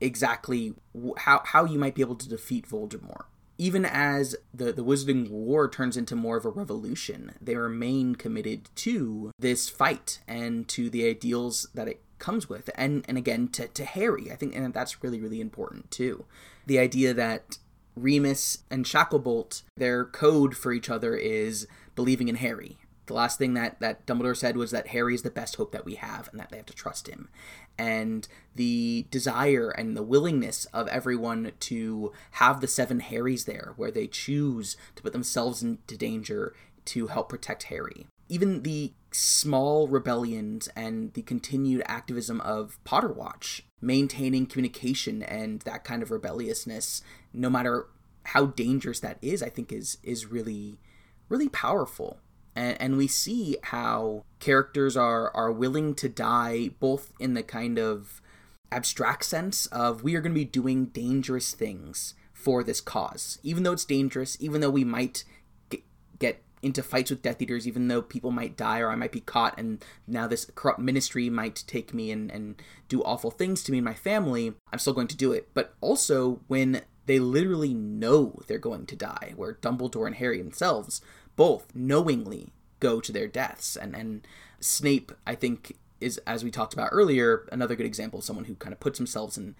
exactly 0.00 0.74
how, 1.18 1.42
how 1.44 1.64
you 1.64 1.78
might 1.78 1.94
be 1.94 2.02
able 2.02 2.16
to 2.16 2.28
defeat 2.28 2.68
Voldemort. 2.68 3.24
Even 3.58 3.86
as 3.86 4.36
the, 4.52 4.70
the 4.70 4.84
Wizarding 4.84 5.30
War 5.30 5.66
turns 5.70 5.96
into 5.96 6.14
more 6.14 6.36
of 6.36 6.44
a 6.44 6.50
revolution, 6.50 7.34
they 7.40 7.56
remain 7.56 8.14
committed 8.14 8.68
to 8.76 9.30
this 9.38 9.70
fight 9.70 10.20
and 10.28 10.68
to 10.68 10.90
the 10.90 11.08
ideals 11.08 11.66
that 11.72 11.88
it 11.88 12.02
comes 12.18 12.48
with. 12.48 12.70
And 12.74 13.04
and 13.08 13.18
again 13.18 13.48
to, 13.48 13.68
to 13.68 13.84
harry 13.84 14.30
i 14.30 14.36
think 14.36 14.54
and 14.54 14.72
that's 14.72 15.02
really 15.02 15.20
really 15.20 15.40
important 15.40 15.90
too. 15.90 16.24
The 16.66 16.78
idea 16.78 17.14
that 17.14 17.58
remus 17.94 18.58
and 18.70 18.84
shacklebolt 18.84 19.62
their 19.76 20.04
code 20.04 20.56
for 20.56 20.72
each 20.72 20.90
other 20.90 21.16
is 21.16 21.66
believing 21.94 22.28
in 22.28 22.36
harry. 22.36 22.78
The 23.06 23.14
last 23.14 23.38
thing 23.38 23.54
that 23.54 23.80
that 23.80 24.04
dumbledore 24.06 24.36
said 24.36 24.56
was 24.56 24.72
that 24.72 24.88
harry 24.88 25.14
is 25.14 25.22
the 25.22 25.30
best 25.30 25.56
hope 25.56 25.72
that 25.72 25.84
we 25.84 25.94
have 25.94 26.28
and 26.30 26.40
that 26.40 26.50
they 26.50 26.56
have 26.56 26.66
to 26.66 26.74
trust 26.74 27.08
him. 27.08 27.28
And 27.78 28.26
the 28.54 29.06
desire 29.10 29.70
and 29.70 29.96
the 29.96 30.02
willingness 30.02 30.64
of 30.66 30.88
everyone 30.88 31.52
to 31.60 32.12
have 32.32 32.60
the 32.60 32.66
seven 32.66 33.00
harrys 33.00 33.44
there 33.44 33.74
where 33.76 33.90
they 33.90 34.06
choose 34.06 34.76
to 34.96 35.02
put 35.02 35.12
themselves 35.12 35.62
into 35.62 35.96
danger 35.96 36.54
to 36.86 37.08
help 37.08 37.28
protect 37.28 37.64
harry. 37.64 38.06
Even 38.28 38.62
the 38.62 38.92
small 39.16 39.88
rebellions 39.88 40.68
and 40.76 41.12
the 41.14 41.22
continued 41.22 41.82
activism 41.86 42.40
of 42.42 42.78
Potter 42.84 43.12
Watch, 43.12 43.64
maintaining 43.80 44.46
communication 44.46 45.22
and 45.22 45.60
that 45.62 45.84
kind 45.84 46.02
of 46.02 46.10
rebelliousness, 46.10 47.02
no 47.32 47.48
matter 47.48 47.86
how 48.24 48.46
dangerous 48.46 49.00
that 49.00 49.18
is, 49.22 49.42
I 49.42 49.48
think 49.48 49.72
is 49.72 49.98
is 50.02 50.26
really 50.26 50.78
really 51.28 51.48
powerful. 51.48 52.18
And, 52.54 52.80
and 52.80 52.96
we 52.96 53.06
see 53.06 53.56
how 53.64 54.24
characters 54.38 54.96
are 54.96 55.34
are 55.34 55.52
willing 55.52 55.94
to 55.96 56.08
die 56.08 56.70
both 56.80 57.12
in 57.18 57.34
the 57.34 57.42
kind 57.42 57.78
of 57.78 58.20
abstract 58.70 59.24
sense 59.24 59.66
of 59.66 60.02
we 60.02 60.14
are 60.14 60.20
going 60.20 60.34
to 60.34 60.40
be 60.40 60.44
doing 60.44 60.86
dangerous 60.86 61.52
things 61.52 62.14
for 62.32 62.62
this 62.62 62.80
cause, 62.80 63.38
even 63.42 63.62
though 63.62 63.72
it's 63.72 63.84
dangerous, 63.84 64.36
even 64.40 64.60
though 64.60 64.70
we 64.70 64.84
might 64.84 65.24
into 66.66 66.82
fights 66.82 67.10
with 67.10 67.22
Death 67.22 67.40
Eaters, 67.40 67.66
even 67.66 67.88
though 67.88 68.02
people 68.02 68.30
might 68.30 68.56
die 68.56 68.80
or 68.80 68.90
I 68.90 68.96
might 68.96 69.12
be 69.12 69.20
caught, 69.20 69.58
and 69.58 69.82
now 70.06 70.26
this 70.26 70.50
corrupt 70.54 70.80
ministry 70.80 71.30
might 71.30 71.64
take 71.66 71.94
me 71.94 72.10
and, 72.10 72.30
and 72.30 72.60
do 72.88 73.02
awful 73.02 73.30
things 73.30 73.62
to 73.64 73.72
me 73.72 73.78
and 73.78 73.84
my 73.84 73.94
family, 73.94 74.54
I'm 74.72 74.78
still 74.78 74.92
going 74.92 75.08
to 75.08 75.16
do 75.16 75.32
it. 75.32 75.48
But 75.54 75.74
also 75.80 76.40
when 76.48 76.82
they 77.06 77.18
literally 77.18 77.72
know 77.72 78.40
they're 78.46 78.58
going 78.58 78.86
to 78.86 78.96
die, 78.96 79.32
where 79.36 79.54
Dumbledore 79.54 80.06
and 80.06 80.16
Harry 80.16 80.38
themselves 80.38 81.00
both 81.36 81.74
knowingly 81.74 82.52
go 82.80 83.00
to 83.00 83.12
their 83.12 83.28
deaths. 83.28 83.76
And, 83.76 83.94
and 83.94 84.26
Snape, 84.60 85.12
I 85.26 85.34
think, 85.34 85.76
is, 86.00 86.18
as 86.26 86.44
we 86.44 86.50
talked 86.50 86.74
about 86.74 86.90
earlier, 86.92 87.48
another 87.52 87.76
good 87.76 87.86
example 87.86 88.18
of 88.18 88.24
someone 88.24 88.46
who 88.46 88.54
kind 88.56 88.72
of 88.72 88.80
puts 88.80 88.98
themselves 88.98 89.38
in 89.38 89.54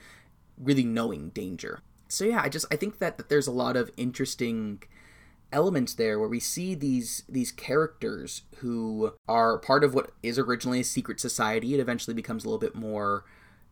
really 0.58 0.84
knowing 0.84 1.30
danger. 1.30 1.80
So 2.08 2.25
yeah, 2.25 2.40
I 2.42 2.48
just 2.48 2.66
I 2.70 2.76
think 2.76 2.98
that, 2.98 3.16
that 3.18 3.28
there's 3.28 3.46
a 3.46 3.52
lot 3.52 3.76
of 3.76 3.90
interesting 3.96 4.82
elements 5.53 5.95
there 5.95 6.19
where 6.19 6.29
we 6.29 6.41
see 6.41 6.75
these 6.75 7.23
these 7.29 7.53
characters 7.53 8.43
who 8.57 9.12
are 9.29 9.59
part 9.59 9.85
of 9.85 9.95
what 9.95 10.11
is 10.23 10.38
originally 10.38 10.81
a 10.81 10.85
secret 10.85 11.21
society. 11.21 11.75
It 11.75 11.81
eventually 11.81 12.15
becomes 12.15 12.45
a 12.45 12.49
little 12.49 12.59
bit 12.59 12.75
more 12.75 13.25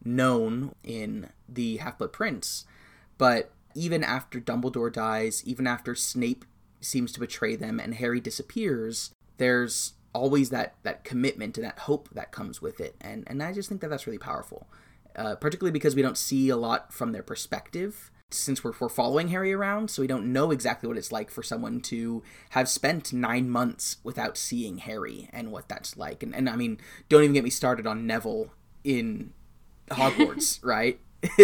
known 0.04 0.74
in 0.82 1.30
the 1.48 1.78
Half 1.78 1.98
Blood 1.98 2.12
Prince, 2.12 2.64
but 3.18 3.50
even 3.74 4.04
after 4.04 4.40
Dumbledore 4.40 4.92
dies, 4.92 5.42
even 5.44 5.66
after 5.66 5.94
Snape 5.94 6.44
seems 6.80 7.10
to 7.12 7.20
betray 7.20 7.56
them 7.56 7.80
and 7.80 7.94
Harry 7.94 8.20
disappears, 8.20 9.10
there's 9.38 9.94
always 10.12 10.50
that 10.50 10.74
that 10.84 11.02
commitment 11.02 11.58
and 11.58 11.66
that 11.66 11.80
hope 11.80 12.08
that 12.12 12.30
comes 12.30 12.62
with 12.62 12.80
it, 12.80 12.94
and 13.00 13.24
and 13.26 13.42
I 13.42 13.52
just 13.52 13.68
think 13.68 13.80
that 13.80 13.88
that's 13.88 14.06
really 14.06 14.18
powerful, 14.18 14.68
uh, 15.16 15.34
particularly 15.36 15.72
because 15.72 15.96
we 15.96 16.02
don't 16.02 16.18
see 16.18 16.48
a 16.48 16.56
lot 16.56 16.92
from 16.92 17.12
their 17.12 17.22
perspective 17.22 18.10
since 18.36 18.64
we're, 18.64 18.72
we're 18.78 18.88
following 18.88 19.28
Harry 19.28 19.52
around, 19.52 19.90
so 19.90 20.02
we 20.02 20.06
don't 20.06 20.32
know 20.32 20.50
exactly 20.50 20.88
what 20.88 20.96
it's 20.96 21.12
like 21.12 21.30
for 21.30 21.42
someone 21.42 21.80
to 21.82 22.22
have 22.50 22.68
spent 22.68 23.12
nine 23.12 23.48
months 23.48 23.98
without 24.02 24.36
seeing 24.36 24.78
Harry 24.78 25.28
and 25.32 25.52
what 25.52 25.68
that's 25.68 25.96
like. 25.96 26.22
And, 26.22 26.34
and 26.34 26.48
I 26.48 26.56
mean, 26.56 26.78
don't 27.08 27.22
even 27.22 27.34
get 27.34 27.44
me 27.44 27.50
started 27.50 27.86
on 27.86 28.06
Neville 28.06 28.50
in 28.82 29.32
Hogwarts, 29.90 30.60
right? 30.64 31.00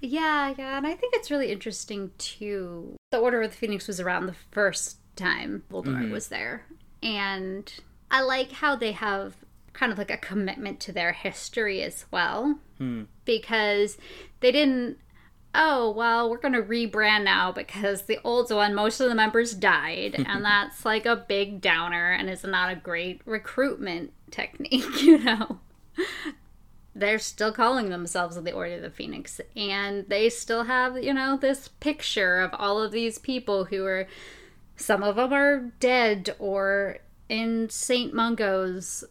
yeah, 0.00 0.54
yeah, 0.56 0.76
and 0.76 0.86
I 0.86 0.94
think 0.94 1.14
it's 1.14 1.30
really 1.30 1.50
interesting 1.50 2.12
too. 2.18 2.96
The 3.10 3.18
Order 3.18 3.42
of 3.42 3.50
the 3.50 3.56
Phoenix 3.56 3.86
was 3.86 4.00
around 4.00 4.26
the 4.26 4.36
first 4.52 4.98
time 5.16 5.64
Voldemort 5.70 6.02
mm-hmm. 6.02 6.12
was 6.12 6.28
there, 6.28 6.66
and 7.02 7.72
I 8.10 8.20
like 8.22 8.52
how 8.52 8.76
they 8.76 8.92
have 8.92 9.34
kind 9.72 9.92
of 9.92 9.98
like 9.98 10.10
a 10.10 10.16
commitment 10.16 10.80
to 10.80 10.92
their 10.92 11.12
history 11.12 11.82
as 11.82 12.04
well. 12.10 12.58
Hmm. 12.78 13.04
Because 13.24 13.98
they 14.40 14.52
didn't, 14.52 14.98
oh, 15.54 15.90
well, 15.90 16.30
we're 16.30 16.38
going 16.38 16.54
to 16.54 16.62
rebrand 16.62 17.24
now 17.24 17.52
because 17.52 18.02
the 18.02 18.18
old 18.24 18.50
one, 18.50 18.74
most 18.74 19.00
of 19.00 19.08
the 19.08 19.14
members 19.14 19.54
died. 19.54 20.14
and 20.26 20.44
that's 20.44 20.84
like 20.84 21.06
a 21.06 21.16
big 21.16 21.60
downer 21.60 22.10
and 22.12 22.28
is 22.28 22.44
not 22.44 22.72
a 22.72 22.76
great 22.76 23.20
recruitment 23.24 24.12
technique, 24.30 25.02
you 25.02 25.18
know? 25.18 25.60
They're 26.94 27.18
still 27.18 27.52
calling 27.52 27.90
themselves 27.90 28.40
the 28.40 28.52
Order 28.52 28.76
of 28.76 28.82
the 28.82 28.90
Phoenix. 28.90 29.40
And 29.56 30.08
they 30.08 30.28
still 30.30 30.64
have, 30.64 31.02
you 31.02 31.14
know, 31.14 31.36
this 31.36 31.68
picture 31.80 32.40
of 32.40 32.50
all 32.54 32.82
of 32.82 32.90
these 32.90 33.18
people 33.18 33.66
who 33.66 33.84
are, 33.84 34.08
some 34.76 35.02
of 35.02 35.16
them 35.16 35.32
are 35.32 35.72
dead 35.78 36.34
or 36.38 36.98
in 37.28 37.68
St. 37.70 38.12
Mungo's 38.14 39.04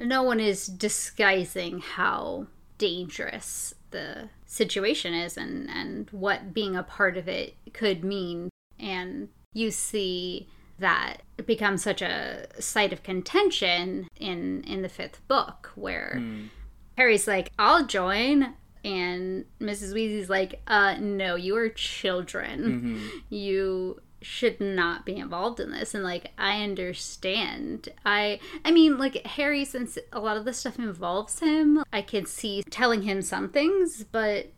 no 0.00 0.22
one 0.22 0.40
is 0.40 0.66
disguising 0.66 1.80
how 1.80 2.46
dangerous 2.78 3.74
the 3.90 4.28
situation 4.46 5.14
is 5.14 5.36
and, 5.36 5.68
and 5.68 6.08
what 6.10 6.54
being 6.54 6.76
a 6.76 6.82
part 6.82 7.16
of 7.16 7.28
it 7.28 7.54
could 7.72 8.04
mean. 8.04 8.50
And 8.78 9.28
you 9.52 9.70
see 9.70 10.48
that 10.78 11.18
it 11.36 11.46
becomes 11.46 11.82
such 11.82 12.02
a 12.02 12.46
site 12.58 12.92
of 12.92 13.02
contention 13.02 14.08
in 14.16 14.64
in 14.64 14.82
the 14.82 14.88
fifth 14.88 15.20
book 15.28 15.70
where 15.74 16.16
mm. 16.18 16.48
Harry's 16.96 17.28
like, 17.28 17.52
I'll 17.58 17.84
join 17.84 18.54
and 18.82 19.44
Mrs. 19.60 19.92
Weasley's 19.92 20.30
like, 20.30 20.60
uh 20.66 20.96
no, 20.98 21.34
you 21.34 21.54
are 21.56 21.68
children. 21.68 22.60
Mm-hmm. 22.60 23.34
You 23.34 24.00
should 24.22 24.60
not 24.60 25.06
be 25.06 25.16
involved 25.16 25.60
in 25.60 25.70
this 25.70 25.94
and 25.94 26.04
like 26.04 26.32
i 26.38 26.62
understand. 26.62 27.88
I 28.04 28.40
i 28.64 28.70
mean 28.70 28.98
like 28.98 29.26
harry 29.26 29.64
since 29.64 29.98
a 30.12 30.20
lot 30.20 30.36
of 30.36 30.44
the 30.44 30.52
stuff 30.52 30.78
involves 30.78 31.40
him 31.40 31.82
i 31.92 32.02
could 32.02 32.28
see 32.28 32.62
telling 32.64 33.02
him 33.02 33.22
some 33.22 33.48
things 33.48 34.04
but 34.04 34.52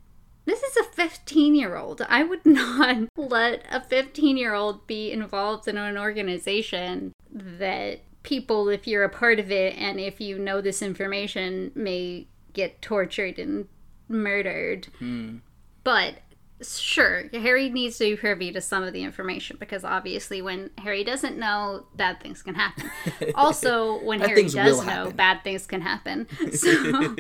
this 0.44 0.62
is 0.62 0.76
a 0.76 0.84
15 0.84 1.54
year 1.54 1.76
old 1.76 2.02
i 2.08 2.22
would 2.22 2.44
not 2.46 3.08
let 3.16 3.64
a 3.70 3.80
15 3.80 4.36
year 4.36 4.54
old 4.54 4.86
be 4.86 5.12
involved 5.12 5.68
in 5.68 5.76
an 5.76 5.96
organization 5.96 7.12
that 7.30 8.00
people 8.22 8.68
if 8.68 8.86
you're 8.86 9.04
a 9.04 9.08
part 9.08 9.38
of 9.38 9.50
it 9.50 9.76
and 9.76 9.98
if 9.98 10.20
you 10.20 10.38
know 10.38 10.60
this 10.60 10.82
information 10.82 11.72
may 11.74 12.26
get 12.52 12.82
tortured 12.82 13.38
and 13.38 13.66
murdered. 14.08 14.86
Hmm. 14.98 15.38
but 15.84 16.16
sure, 16.64 17.28
Harry 17.32 17.68
needs 17.68 17.98
to 17.98 18.04
be 18.04 18.16
privy 18.16 18.52
to 18.52 18.60
some 18.60 18.82
of 18.82 18.92
the 18.92 19.02
information 19.02 19.56
because 19.58 19.84
obviously, 19.84 20.42
when 20.42 20.70
Harry 20.78 21.04
doesn't 21.04 21.38
know, 21.38 21.86
bad 21.94 22.20
things 22.20 22.42
can 22.42 22.54
happen. 22.54 22.90
Also, 23.34 24.02
when 24.04 24.20
Harry 24.20 24.48
does 24.48 24.84
know, 24.84 25.10
bad 25.10 25.42
things 25.44 25.66
can 25.66 25.80
happen. 25.80 26.26
So, 26.52 26.72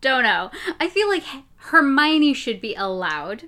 don't 0.00 0.22
know. 0.22 0.50
I 0.80 0.88
feel 0.88 1.08
like 1.08 1.22
Hermione 1.56 2.32
should 2.32 2.60
be 2.60 2.74
allowed 2.74 3.44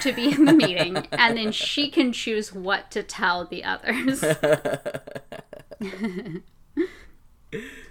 to 0.00 0.12
be 0.12 0.32
in 0.32 0.44
the 0.44 0.52
meeting, 0.52 1.06
and 1.12 1.36
then 1.36 1.52
she 1.52 1.88
can 1.88 2.12
choose 2.12 2.52
what 2.52 2.90
to 2.90 3.02
tell 3.02 3.46
the 3.46 3.64
others. 3.64 4.22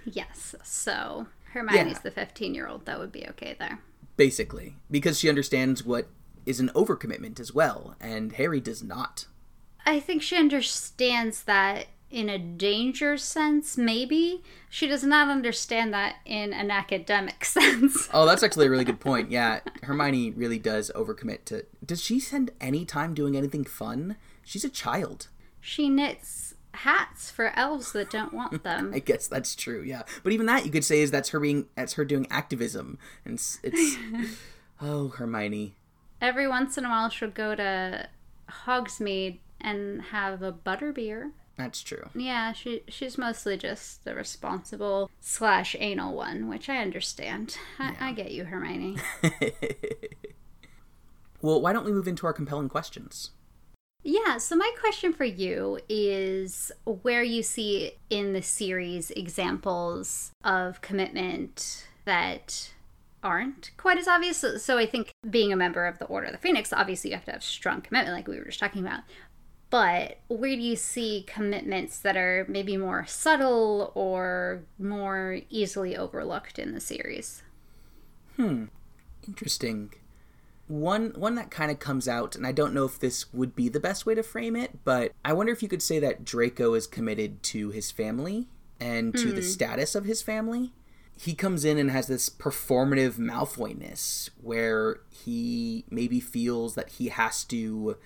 yes, 0.04 0.54
so 0.62 1.26
Hermione's 1.52 1.92
yeah. 1.92 1.98
the 2.02 2.10
15 2.10 2.54
year 2.54 2.68
old. 2.68 2.86
That 2.86 2.98
would 2.98 3.12
be 3.12 3.26
okay 3.28 3.56
there 3.58 3.80
basically, 4.20 4.76
because 4.90 5.18
she 5.18 5.30
understands 5.30 5.82
what 5.82 6.06
is 6.44 6.60
an 6.60 6.68
overcommitment 6.74 7.40
as 7.40 7.54
well, 7.54 7.96
and 7.98 8.32
Harry 8.32 8.60
does 8.60 8.82
not. 8.82 9.24
I 9.86 9.98
think 9.98 10.20
she 10.20 10.36
understands 10.36 11.44
that 11.44 11.86
in 12.10 12.28
a 12.28 12.38
danger 12.38 13.16
sense, 13.16 13.78
maybe. 13.78 14.42
She 14.68 14.86
does 14.86 15.04
not 15.04 15.28
understand 15.28 15.94
that 15.94 16.16
in 16.26 16.52
an 16.52 16.70
academic 16.70 17.44
sense. 17.46 18.10
oh, 18.12 18.26
that's 18.26 18.42
actually 18.42 18.66
a 18.66 18.70
really 18.70 18.84
good 18.84 19.00
point. 19.00 19.30
Yeah, 19.30 19.60
Hermione 19.84 20.32
really 20.32 20.58
does 20.58 20.92
overcommit 20.94 21.46
to. 21.46 21.64
Does 21.82 22.02
she 22.02 22.20
spend 22.20 22.50
any 22.60 22.84
time 22.84 23.14
doing 23.14 23.38
anything 23.38 23.64
fun? 23.64 24.16
She's 24.44 24.66
a 24.66 24.68
child. 24.68 25.28
She 25.62 25.88
knits 25.88 26.49
hats 26.72 27.30
for 27.30 27.52
elves 27.56 27.92
that 27.92 28.10
don't 28.10 28.32
want 28.32 28.62
them. 28.64 28.92
I 28.94 28.98
guess 28.98 29.26
that's 29.26 29.54
true. 29.54 29.82
Yeah, 29.82 30.02
but 30.22 30.32
even 30.32 30.46
that 30.46 30.64
you 30.64 30.70
could 30.70 30.84
say 30.84 31.00
is 31.00 31.10
that's 31.10 31.30
her 31.30 31.40
being 31.40 31.66
that's 31.74 31.94
her 31.94 32.04
doing 32.04 32.26
activism, 32.30 32.98
and 33.24 33.34
it's, 33.34 33.58
it's 33.62 33.96
oh 34.80 35.08
Hermione. 35.08 35.76
Every 36.20 36.46
once 36.46 36.76
in 36.76 36.84
a 36.84 36.88
while, 36.88 37.08
she'll 37.08 37.30
go 37.30 37.54
to 37.54 38.08
Hogsmeade 38.66 39.38
and 39.60 40.02
have 40.02 40.42
a 40.42 40.52
butterbeer. 40.52 41.32
That's 41.56 41.82
true. 41.82 42.08
Yeah, 42.14 42.52
she 42.52 42.82
she's 42.88 43.18
mostly 43.18 43.56
just 43.56 44.04
the 44.04 44.14
responsible 44.14 45.10
slash 45.20 45.76
anal 45.78 46.14
one, 46.14 46.48
which 46.48 46.68
I 46.68 46.78
understand. 46.78 47.58
I, 47.78 47.90
yeah. 47.90 47.96
I 48.00 48.12
get 48.12 48.32
you, 48.32 48.44
Hermione. 48.44 48.96
well, 51.42 51.60
why 51.60 51.72
don't 51.72 51.84
we 51.84 51.92
move 51.92 52.08
into 52.08 52.26
our 52.26 52.32
compelling 52.32 52.70
questions? 52.70 53.32
Yeah, 54.02 54.38
so 54.38 54.56
my 54.56 54.70
question 54.80 55.12
for 55.12 55.24
you 55.24 55.78
is 55.88 56.72
where 56.84 57.22
you 57.22 57.42
see 57.42 57.92
in 58.08 58.32
the 58.32 58.42
series 58.42 59.10
examples 59.10 60.32
of 60.42 60.80
commitment 60.80 61.86
that 62.06 62.70
aren't 63.22 63.72
quite 63.76 63.98
as 63.98 64.08
obvious. 64.08 64.38
So, 64.38 64.56
so, 64.56 64.78
I 64.78 64.86
think 64.86 65.12
being 65.28 65.52
a 65.52 65.56
member 65.56 65.86
of 65.86 65.98
the 65.98 66.06
Order 66.06 66.28
of 66.28 66.32
the 66.32 66.38
Phoenix, 66.38 66.72
obviously 66.72 67.10
you 67.10 67.16
have 67.16 67.26
to 67.26 67.32
have 67.32 67.44
strong 67.44 67.82
commitment, 67.82 68.16
like 68.16 68.26
we 68.26 68.38
were 68.38 68.46
just 68.46 68.58
talking 68.58 68.84
about. 68.84 69.00
But 69.68 70.18
where 70.28 70.56
do 70.56 70.62
you 70.62 70.76
see 70.76 71.24
commitments 71.28 71.98
that 71.98 72.16
are 72.16 72.46
maybe 72.48 72.76
more 72.76 73.04
subtle 73.06 73.92
or 73.94 74.62
more 74.78 75.40
easily 75.50 75.96
overlooked 75.96 76.58
in 76.58 76.72
the 76.72 76.80
series? 76.80 77.42
Hmm. 78.36 78.64
Interesting 79.28 79.92
one 80.70 81.12
one 81.16 81.34
that 81.34 81.50
kind 81.50 81.70
of 81.70 81.80
comes 81.80 82.06
out 82.06 82.36
and 82.36 82.46
i 82.46 82.52
don't 82.52 82.72
know 82.72 82.84
if 82.84 82.98
this 83.00 83.32
would 83.32 83.56
be 83.56 83.68
the 83.68 83.80
best 83.80 84.06
way 84.06 84.14
to 84.14 84.22
frame 84.22 84.54
it 84.54 84.84
but 84.84 85.12
i 85.24 85.32
wonder 85.32 85.52
if 85.52 85.62
you 85.62 85.68
could 85.68 85.82
say 85.82 85.98
that 85.98 86.24
draco 86.24 86.74
is 86.74 86.86
committed 86.86 87.42
to 87.42 87.70
his 87.70 87.90
family 87.90 88.46
and 88.78 89.12
to 89.14 89.26
mm. 89.26 89.34
the 89.34 89.40
hmm. 89.40 89.48
status 89.48 89.94
of 89.96 90.04
his 90.04 90.22
family 90.22 90.72
he 91.18 91.34
comes 91.34 91.64
in 91.64 91.76
and 91.76 91.90
has 91.90 92.06
this 92.06 92.30
performative 92.30 93.18
malfoyness 93.18 94.30
where 94.40 95.00
he 95.10 95.84
maybe 95.90 96.20
feels 96.20 96.76
that 96.76 96.90
he 96.90 97.08
has 97.08 97.44
to 97.44 97.96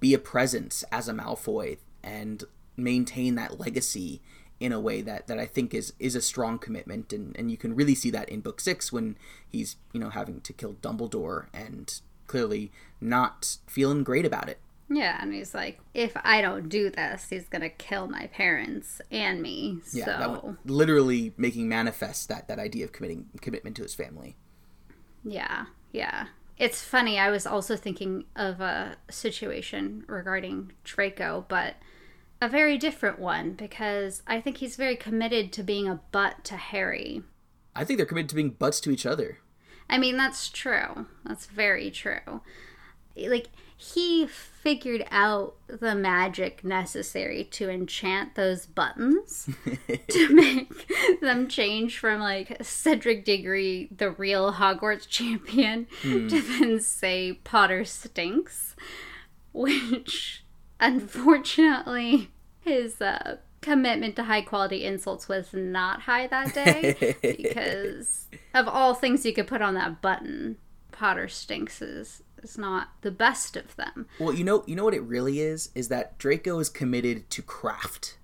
be 0.00 0.12
a 0.14 0.18
presence 0.18 0.82
as 0.90 1.08
a 1.08 1.12
malfoy 1.12 1.78
and 2.02 2.42
maintain 2.76 3.36
that 3.36 3.60
legacy 3.60 4.20
in 4.58 4.72
a 4.72 4.80
way 4.80 5.02
that, 5.02 5.26
that 5.26 5.38
I 5.38 5.46
think 5.46 5.74
is 5.74 5.92
is 5.98 6.16
a 6.16 6.20
strong 6.20 6.58
commitment 6.58 7.12
and, 7.12 7.36
and 7.36 7.50
you 7.50 7.56
can 7.56 7.76
really 7.76 7.94
see 7.94 8.10
that 8.10 8.28
in 8.28 8.40
book 8.40 8.60
six 8.60 8.92
when 8.92 9.16
he's, 9.48 9.76
you 9.92 10.00
know, 10.00 10.10
having 10.10 10.40
to 10.40 10.52
kill 10.52 10.74
Dumbledore 10.74 11.46
and 11.52 12.00
clearly 12.26 12.72
not 13.00 13.58
feeling 13.66 14.04
great 14.04 14.24
about 14.24 14.48
it. 14.48 14.58
Yeah, 14.88 15.18
and 15.20 15.32
he's 15.32 15.54
like, 15.54 15.80
if 15.94 16.12
I 16.22 16.40
don't 16.42 16.68
do 16.68 16.90
this, 16.90 17.28
he's 17.30 17.48
gonna 17.48 17.70
kill 17.70 18.06
my 18.06 18.26
parents 18.28 19.00
and 19.10 19.40
me. 19.40 19.80
Yeah, 19.92 20.04
so 20.04 20.56
literally 20.64 21.32
making 21.36 21.68
manifest 21.68 22.28
that 22.28 22.48
that 22.48 22.58
idea 22.58 22.84
of 22.84 22.92
committing 22.92 23.26
commitment 23.40 23.76
to 23.76 23.82
his 23.82 23.94
family. 23.94 24.36
Yeah, 25.24 25.66
yeah. 25.92 26.26
It's 26.58 26.82
funny. 26.82 27.18
I 27.18 27.30
was 27.30 27.46
also 27.46 27.76
thinking 27.76 28.24
of 28.36 28.60
a 28.60 28.96
situation 29.10 30.04
regarding 30.06 30.72
Draco, 30.84 31.44
but 31.48 31.76
a 32.40 32.48
very 32.48 32.78
different 32.78 33.18
one 33.18 33.54
because 33.54 34.22
I 34.26 34.40
think 34.40 34.58
he's 34.58 34.76
very 34.76 34.96
committed 34.96 35.52
to 35.54 35.62
being 35.62 35.88
a 35.88 36.00
butt 36.12 36.44
to 36.44 36.56
Harry. 36.56 37.22
I 37.74 37.84
think 37.84 37.96
they're 37.96 38.06
committed 38.06 38.28
to 38.30 38.36
being 38.36 38.50
butts 38.50 38.80
to 38.82 38.90
each 38.90 39.06
other. 39.06 39.38
I 39.88 39.98
mean, 39.98 40.16
that's 40.16 40.48
true. 40.48 41.06
That's 41.24 41.46
very 41.46 41.90
true. 41.90 42.40
Like, 43.16 43.48
he 43.76 44.26
figured 44.26 45.04
out 45.10 45.56
the 45.66 45.94
magic 45.94 46.64
necessary 46.64 47.44
to 47.44 47.68
enchant 47.68 48.34
those 48.34 48.66
buttons 48.66 49.48
to 50.08 50.28
make 50.34 51.20
them 51.20 51.48
change 51.48 51.98
from 51.98 52.20
like 52.20 52.56
Cedric 52.62 53.24
Diggory, 53.24 53.88
the 53.94 54.10
real 54.10 54.54
Hogwarts 54.54 55.08
champion, 55.08 55.86
to 56.02 56.40
then 56.40 56.80
say 56.80 57.34
Potter 57.44 57.84
stinks, 57.84 58.74
which 59.52 60.44
unfortunately 60.80 62.30
his 62.60 63.00
uh, 63.02 63.36
commitment 63.64 64.14
to 64.16 64.24
high 64.24 64.42
quality 64.42 64.84
insults 64.84 65.28
was 65.28 65.52
not 65.52 66.02
high 66.02 66.26
that 66.26 66.54
day 66.64 67.16
because 67.22 68.26
of 68.52 68.68
all 68.68 68.94
things 68.94 69.24
you 69.24 69.32
could 69.32 69.46
put 69.46 69.62
on 69.62 69.74
that 69.74 70.02
button, 70.02 70.58
Potter 70.92 71.26
stinks 71.28 71.82
is 71.82 72.22
is 72.42 72.58
not 72.58 72.88
the 73.00 73.10
best 73.10 73.56
of 73.56 73.74
them. 73.76 74.06
Well, 74.20 74.34
you 74.34 74.44
know, 74.44 74.62
you 74.66 74.76
know 74.76 74.84
what 74.84 74.94
it 74.94 75.02
really 75.02 75.40
is 75.40 75.70
is 75.74 75.88
that 75.88 76.18
Draco 76.18 76.58
is 76.58 76.68
committed 76.68 77.30
to 77.30 77.42
craft, 77.42 78.18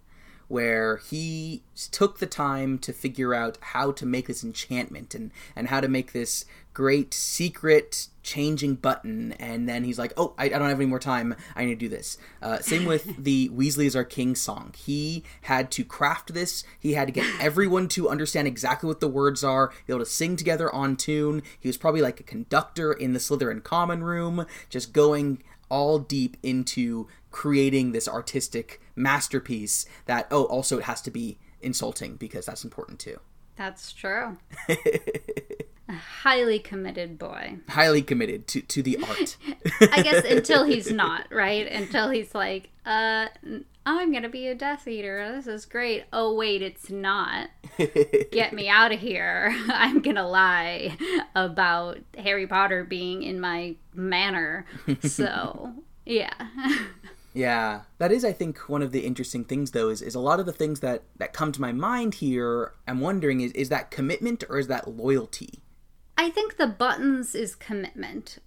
where 0.50 0.96
he 0.96 1.62
took 1.92 2.18
the 2.18 2.26
time 2.26 2.76
to 2.76 2.92
figure 2.92 3.32
out 3.32 3.56
how 3.60 3.92
to 3.92 4.04
make 4.04 4.26
this 4.26 4.42
enchantment 4.42 5.14
and 5.14 5.30
and 5.54 5.68
how 5.68 5.80
to 5.80 5.86
make 5.86 6.12
this 6.12 6.44
great 6.74 7.14
secret 7.14 8.08
changing 8.24 8.74
button. 8.74 9.32
And 9.34 9.68
then 9.68 9.84
he's 9.84 9.98
like 9.98 10.12
oh 10.16 10.34
i, 10.38 10.46
I 10.46 10.48
don't 10.48 10.68
have 10.68 10.80
any 10.80 10.86
more 10.86 10.98
time. 10.98 11.36
I 11.54 11.64
need 11.64 11.78
to 11.78 11.86
do 11.86 11.88
this. 11.88 12.18
Uh, 12.42 12.58
same 12.58 12.84
with 12.84 13.16
the 13.24 13.48
weasleys 13.50 13.94
are 13.94 14.02
king 14.02 14.34
song. 14.34 14.74
He 14.76 15.22
had 15.42 15.70
to 15.70 15.84
craft 15.84 16.34
this. 16.34 16.64
He 16.80 16.94
had 16.94 17.06
to 17.06 17.12
get 17.12 17.26
everyone 17.40 17.86
to 17.90 18.08
understand 18.08 18.48
exactly 18.48 18.88
what 18.88 18.98
the 18.98 19.08
words 19.08 19.44
are 19.44 19.68
be 19.86 19.92
able 19.92 20.04
to 20.04 20.10
sing 20.10 20.34
together 20.34 20.74
on 20.74 20.96
tune. 20.96 21.42
He 21.60 21.68
was 21.68 21.76
probably 21.76 22.02
like 22.02 22.18
a 22.18 22.24
conductor 22.24 22.92
in 22.92 23.12
the 23.12 23.20
slytherin 23.20 23.62
common 23.62 24.02
room 24.02 24.46
just 24.68 24.92
going 24.92 25.44
all 25.70 26.00
deep 26.00 26.36
into 26.42 27.06
creating 27.30 27.92
this 27.92 28.08
artistic 28.08 28.80
masterpiece 28.96 29.86
that 30.06 30.26
oh 30.30 30.44
also 30.44 30.78
it 30.78 30.84
has 30.84 31.00
to 31.02 31.10
be 31.10 31.38
insulting 31.60 32.16
because 32.16 32.46
that's 32.46 32.64
important 32.64 32.98
too 32.98 33.18
That's 33.56 33.92
true. 33.92 34.36
a 35.88 35.92
highly 36.22 36.58
committed 36.58 37.18
boy. 37.18 37.58
highly 37.68 38.02
committed 38.02 38.46
to, 38.48 38.60
to 38.62 38.82
the 38.82 38.98
art 39.08 39.36
I 39.92 40.02
guess 40.02 40.24
until 40.24 40.64
he's 40.64 40.90
not, 41.04 41.26
right? 41.32 41.66
Until 41.66 42.10
he's 42.10 42.34
like, 42.34 42.70
uh, 42.86 43.26
i'm 43.86 44.12
gonna 44.12 44.28
be 44.28 44.46
a 44.48 44.54
Death 44.54 44.86
Eater. 44.86 45.32
This 45.34 45.46
is 45.46 45.64
great. 45.66 46.04
Oh, 46.12 46.34
wait, 46.34 46.62
it's 46.62 46.90
not. 46.90 47.48
Get 48.30 48.52
me 48.52 48.68
out 48.68 48.92
of 48.92 49.00
here. 49.00 49.54
I'm 49.68 50.00
gonna 50.00 50.28
lie 50.28 50.96
about 51.34 51.98
Harry 52.18 52.46
Potter 52.46 52.84
being 52.84 53.22
in 53.22 53.40
my 53.40 53.76
manor. 53.94 54.66
So, 55.02 55.72
yeah. 56.06 56.32
Yeah, 57.32 57.82
that 57.98 58.10
is, 58.10 58.24
I 58.24 58.32
think, 58.32 58.58
one 58.68 58.82
of 58.82 58.92
the 58.92 59.06
interesting 59.06 59.44
things, 59.44 59.70
though, 59.70 59.88
is, 59.88 60.02
is 60.02 60.14
a 60.14 60.20
lot 60.20 60.40
of 60.40 60.46
the 60.46 60.52
things 60.52 60.80
that, 60.80 61.02
that 61.18 61.32
come 61.32 61.52
to 61.52 61.60
my 61.60 61.72
mind 61.72 62.14
here. 62.14 62.72
I'm 62.88 63.00
wondering 63.00 63.40
is 63.40 63.52
is 63.52 63.68
that 63.68 63.90
commitment 63.90 64.42
or 64.48 64.58
is 64.58 64.66
that 64.66 64.88
loyalty? 64.88 65.60
I 66.16 66.28
think 66.30 66.56
the 66.56 66.66
buttons 66.66 67.34
is 67.34 67.54
commitment. 67.54 68.38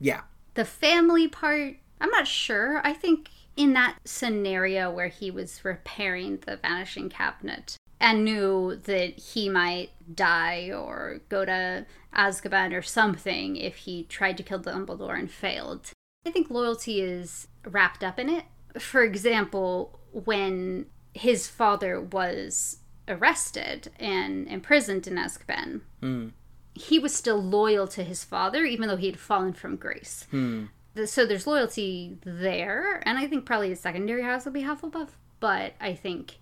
Yeah, 0.00 0.22
The 0.54 0.64
family 0.64 1.28
part, 1.28 1.76
I'm 2.00 2.10
not 2.10 2.26
sure. 2.26 2.80
I 2.84 2.92
think 2.92 3.30
in 3.56 3.74
that 3.74 3.98
scenario 4.04 4.90
where 4.90 5.08
he 5.08 5.30
was 5.30 5.64
repairing 5.64 6.38
the 6.44 6.56
vanishing 6.56 7.08
cabinet 7.08 7.76
and 8.00 8.24
knew 8.24 8.74
that 8.84 9.18
he 9.18 9.48
might 9.48 9.90
die 10.12 10.72
or 10.72 11.20
go 11.28 11.44
to 11.44 11.86
Azkaban 12.14 12.76
or 12.76 12.82
something 12.82 13.56
if 13.56 13.76
he 13.76 14.02
tried 14.04 14.36
to 14.38 14.42
kill 14.42 14.58
Dumbledore 14.58 15.18
and 15.18 15.30
failed. 15.30 15.92
I 16.24 16.30
think 16.30 16.50
loyalty 16.50 17.00
is 17.00 17.48
wrapped 17.64 18.04
up 18.04 18.18
in 18.18 18.28
it. 18.28 18.44
For 18.78 19.02
example, 19.02 19.98
when 20.12 20.86
his 21.14 21.48
father 21.48 22.00
was 22.00 22.78
arrested 23.08 23.90
and 23.98 24.46
imprisoned 24.48 25.06
in 25.06 25.16
Azkaban, 25.16 25.80
hmm. 26.00 26.28
he 26.74 26.98
was 26.98 27.14
still 27.14 27.42
loyal 27.42 27.86
to 27.88 28.04
his 28.04 28.24
father, 28.24 28.64
even 28.64 28.88
though 28.88 28.96
he 28.96 29.06
had 29.06 29.18
fallen 29.18 29.52
from 29.52 29.76
grace. 29.76 30.26
Hmm. 30.30 30.66
The- 30.94 31.06
So 31.06 31.26
there's 31.26 31.46
loyalty 31.46 32.18
there, 32.24 33.02
and 33.06 33.18
I 33.18 33.26
think 33.26 33.44
probably 33.44 33.72
a 33.72 33.76
secondary 33.76 34.22
house 34.22 34.44
would 34.44 34.54
be 34.54 34.62
Hufflepuff. 34.62 35.08
But 35.40 35.74
I 35.80 35.94
think 35.94 36.38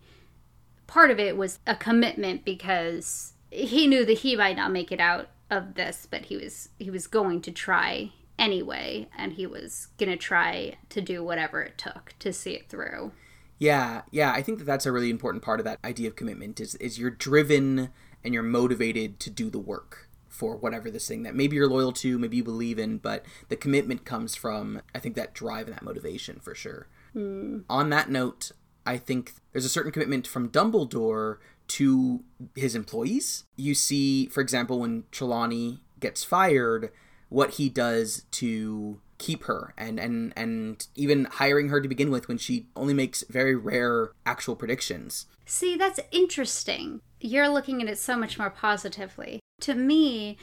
part 0.86 1.10
of 1.10 1.18
it 1.18 1.36
was 1.36 1.58
a 1.66 1.74
commitment 1.74 2.44
because 2.44 3.32
he 3.50 3.86
knew 3.86 4.04
that 4.04 4.18
he 4.18 4.36
might 4.36 4.56
not 4.56 4.72
make 4.72 4.92
it 4.92 5.00
out 5.00 5.30
of 5.50 5.74
this, 5.74 6.06
but 6.08 6.26
he 6.26 6.36
was 6.36 6.68
he 6.78 6.90
was 6.90 7.06
going 7.06 7.40
to 7.42 7.50
try 7.50 8.12
anyway, 8.40 9.08
and 9.16 9.34
he 9.34 9.46
was 9.46 9.88
gonna 9.98 10.16
try 10.16 10.78
to 10.88 11.00
do 11.00 11.22
whatever 11.22 11.60
it 11.62 11.78
took 11.78 12.14
to 12.18 12.32
see 12.32 12.52
it 12.52 12.68
through. 12.68 13.12
yeah, 13.58 14.02
yeah. 14.10 14.32
I 14.32 14.42
think 14.42 14.58
that 14.58 14.64
that's 14.64 14.86
a 14.86 14.92
really 14.92 15.10
important 15.10 15.44
part 15.44 15.60
of 15.60 15.64
that 15.64 15.78
idea 15.84 16.08
of 16.08 16.16
commitment 16.16 16.58
is 16.60 16.74
is 16.76 16.98
you're 16.98 17.10
driven 17.10 17.90
and 18.24 18.34
you're 18.34 18.42
motivated 18.42 19.20
to 19.20 19.30
do 19.30 19.50
the 19.50 19.58
work 19.58 20.08
for 20.28 20.56
whatever 20.56 20.90
this 20.90 21.06
thing 21.06 21.22
that 21.24 21.34
maybe 21.34 21.56
you're 21.56 21.68
loyal 21.68 21.92
to, 21.92 22.18
maybe 22.18 22.38
you 22.38 22.44
believe 22.44 22.78
in, 22.78 22.96
but 22.98 23.24
the 23.48 23.56
commitment 23.56 24.04
comes 24.04 24.34
from 24.34 24.80
I 24.94 24.98
think 24.98 25.14
that 25.16 25.34
drive 25.34 25.66
and 25.66 25.76
that 25.76 25.82
motivation 25.82 26.40
for 26.40 26.54
sure. 26.54 26.88
Hmm. 27.12 27.58
On 27.68 27.90
that 27.90 28.08
note, 28.10 28.52
I 28.86 28.96
think 28.96 29.34
there's 29.52 29.66
a 29.66 29.68
certain 29.68 29.92
commitment 29.92 30.26
from 30.26 30.48
Dumbledore 30.48 31.36
to 31.68 32.24
his 32.54 32.74
employees. 32.74 33.44
You 33.56 33.74
see, 33.74 34.26
for 34.26 34.40
example, 34.40 34.80
when 34.80 35.04
Trelawney 35.10 35.80
gets 36.00 36.24
fired, 36.24 36.90
what 37.30 37.52
he 37.52 37.70
does 37.70 38.24
to 38.32 39.00
keep 39.16 39.44
her 39.44 39.74
and 39.76 39.98
and 40.00 40.32
and 40.34 40.86
even 40.94 41.26
hiring 41.26 41.68
her 41.68 41.80
to 41.80 41.88
begin 41.88 42.10
with 42.10 42.26
when 42.26 42.38
she 42.38 42.66
only 42.74 42.94
makes 42.94 43.24
very 43.28 43.54
rare 43.54 44.12
actual 44.26 44.56
predictions. 44.56 45.26
See, 45.46 45.76
that's 45.76 46.00
interesting. 46.10 47.00
You're 47.20 47.48
looking 47.48 47.82
at 47.82 47.88
it 47.88 47.98
so 47.98 48.16
much 48.16 48.38
more 48.38 48.50
positively. 48.50 49.40
To 49.62 49.74
me, 49.74 50.38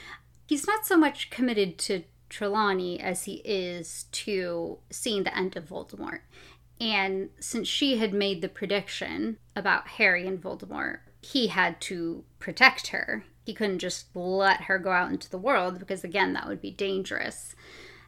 he's 0.47 0.67
not 0.67 0.85
so 0.85 0.97
much 0.97 1.29
committed 1.29 1.77
to 1.79 2.03
Trelawney 2.29 2.99
as 2.99 3.23
he 3.23 3.35
is 3.45 4.05
to 4.11 4.79
seeing 4.89 5.23
the 5.23 5.35
end 5.37 5.55
of 5.55 5.69
Voldemort. 5.69 6.19
And 6.79 7.29
since 7.39 7.67
she 7.67 7.97
had 7.97 8.13
made 8.13 8.41
the 8.41 8.49
prediction 8.49 9.37
about 9.55 9.87
Harry 9.87 10.27
and 10.27 10.41
Voldemort, 10.41 10.99
he 11.21 11.47
had 11.47 11.81
to 11.81 12.23
protect 12.37 12.87
her. 12.87 13.25
He 13.47 13.53
couldn't 13.53 13.79
just 13.79 14.13
let 14.13 14.63
her 14.63 14.77
go 14.77 14.91
out 14.91 15.09
into 15.09 15.29
the 15.29 15.37
world 15.37 15.79
because, 15.79 16.03
again, 16.03 16.33
that 16.33 16.49
would 16.49 16.59
be 16.59 16.69
dangerous. 16.69 17.55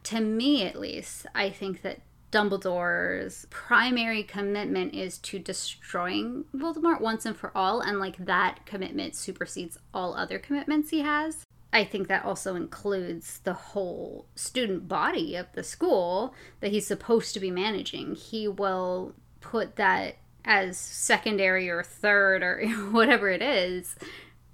To 0.02 0.20
me, 0.20 0.66
at 0.66 0.78
least, 0.78 1.24
I 1.34 1.48
think 1.48 1.80
that 1.80 2.02
Dumbledore's 2.30 3.46
primary 3.48 4.22
commitment 4.22 4.94
is 4.94 5.16
to 5.16 5.38
destroying 5.38 6.44
Voldemort 6.54 7.00
once 7.00 7.24
and 7.24 7.34
for 7.34 7.52
all, 7.54 7.80
and 7.80 7.98
like 7.98 8.18
that 8.18 8.66
commitment 8.66 9.16
supersedes 9.16 9.78
all 9.94 10.14
other 10.14 10.38
commitments 10.38 10.90
he 10.90 11.00
has. 11.00 11.46
I 11.72 11.84
think 11.84 12.08
that 12.08 12.26
also 12.26 12.54
includes 12.54 13.38
the 13.38 13.54
whole 13.54 14.26
student 14.34 14.88
body 14.88 15.36
of 15.36 15.46
the 15.54 15.64
school 15.64 16.34
that 16.60 16.70
he's 16.70 16.86
supposed 16.86 17.32
to 17.32 17.40
be 17.40 17.50
managing. 17.50 18.14
He 18.14 18.46
will 18.46 19.14
put 19.40 19.76
that 19.76 20.16
as 20.44 20.76
secondary 20.76 21.70
or 21.70 21.82
third 21.82 22.42
or 22.42 22.68
whatever 22.90 23.30
it 23.30 23.40
is 23.40 23.96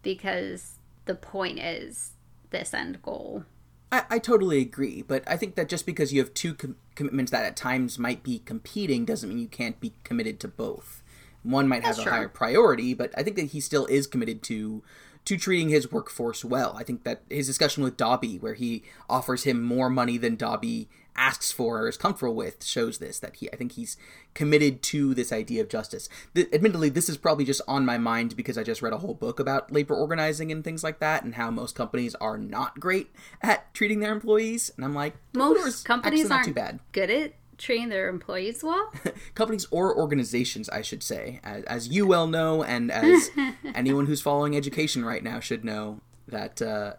because 0.07 0.76
the 1.07 1.15
point 1.15 1.59
is 1.59 2.13
this 2.51 2.75
end 2.75 3.03
goal. 3.03 3.45
I, 3.91 4.05
I 4.11 4.19
totally 4.19 4.61
agree, 4.61 5.03
but 5.03 5.23
I 5.27 5.37
think 5.37 5.55
that 5.55 5.69
just 5.69 5.87
because 5.87 6.13
you 6.13 6.21
have 6.21 6.35
two 6.35 6.55
com- 6.55 6.77
commitments 6.95 7.31
that 7.33 7.45
at 7.45 7.57
times 7.57 7.99
might 7.99 8.23
be 8.23 8.41
competing 8.41 9.05
doesn't 9.05 9.29
mean 9.29 9.39
you 9.39 9.49
can't 9.49 9.81
be 9.81 9.95
committed 10.05 10.41
to 10.41 10.49
both. 10.49 11.03
One 11.43 11.69
might 11.69 11.85
have 11.85 11.97
That's 11.97 12.01
a 12.01 12.03
true. 12.03 12.13
higher 12.13 12.29
priority, 12.29 12.93
but 12.93 13.13
I 13.17 13.23
think 13.23 13.37
that 13.37 13.47
he 13.47 13.61
still 13.61 13.87
is 13.87 14.09
committed 14.09 14.43
to 14.45 14.83
to 15.27 15.37
treating 15.37 15.69
his 15.69 15.93
workforce 15.93 16.45
well. 16.45 16.75
I 16.79 16.83
think 16.83 17.05
that 17.05 17.23
his 17.29 17.47
discussion 17.47 17.83
with 17.85 17.97
Dobby, 17.97 18.39
where 18.39 18.55
he 18.55 18.83
offers 19.11 19.45
him 19.45 19.63
more 19.63 19.91
money 19.91 20.17
than 20.19 20.37
Dobby 20.37 20.89
asks 21.19 21.51
for 21.51 21.81
or 21.81 21.89
is 21.89 21.97
comfortable 21.97 22.35
with, 22.35 22.63
shows 22.63 22.99
this. 22.99 23.19
That 23.19 23.37
he, 23.37 23.51
I 23.53 23.57
think 23.57 23.73
he's 23.73 23.97
committed 24.35 24.83
to 24.85 25.15
this 25.15 25.33
idea 25.33 25.63
of 25.63 25.69
justice. 25.69 26.09
Th- 26.35 26.49
admittedly, 26.53 26.91
this 26.91 27.09
is 27.09 27.17
probably 27.17 27.45
just 27.45 27.63
on 27.67 27.85
my 27.87 27.97
mind 27.99 28.37
because 28.37 28.57
I 28.59 28.63
just 28.63 28.83
read 28.83 28.93
a 28.93 28.99
whole 28.99 29.15
book 29.15 29.41
about 29.41 29.73
labor 29.73 29.95
organizing 29.95 30.53
and 30.53 30.63
things 30.63 30.85
like 30.85 30.99
that, 31.01 31.25
and 31.25 31.35
how 31.35 31.51
most 31.51 31.75
companies 31.75 32.15
are 32.17 32.37
not 32.39 32.79
great 32.81 33.11
at 33.43 33.73
treating 33.75 34.01
their 34.01 34.13
employees. 34.13 34.71
And 34.77 34.85
I'm 34.85 34.95
like, 34.95 35.15
Most 35.35 35.85
companies 35.85 36.31
aren't 36.31 36.45
too 36.47 36.55
bad. 36.55 36.81
good 36.93 37.11
at 37.11 37.33
treating 37.59 37.89
their 37.89 38.09
employees 38.09 38.63
well. 38.63 38.93
companies 39.35 39.67
or 39.71 39.97
organizations, 39.97 40.69
I 40.69 40.83
should 40.83 41.03
say, 41.03 41.41
as, 41.43 41.65
as 41.65 41.89
you 41.89 42.07
well 42.07 42.27
know, 42.27 42.63
and 42.63 42.91
as 42.91 43.31
anyone 43.75 44.07
who's 44.07 44.21
following 44.21 44.57
education 44.57 45.05
right 45.05 45.23
now 45.23 45.41
should 45.41 45.65
know 45.65 46.01
that 46.29 46.61
uh, 46.61 46.95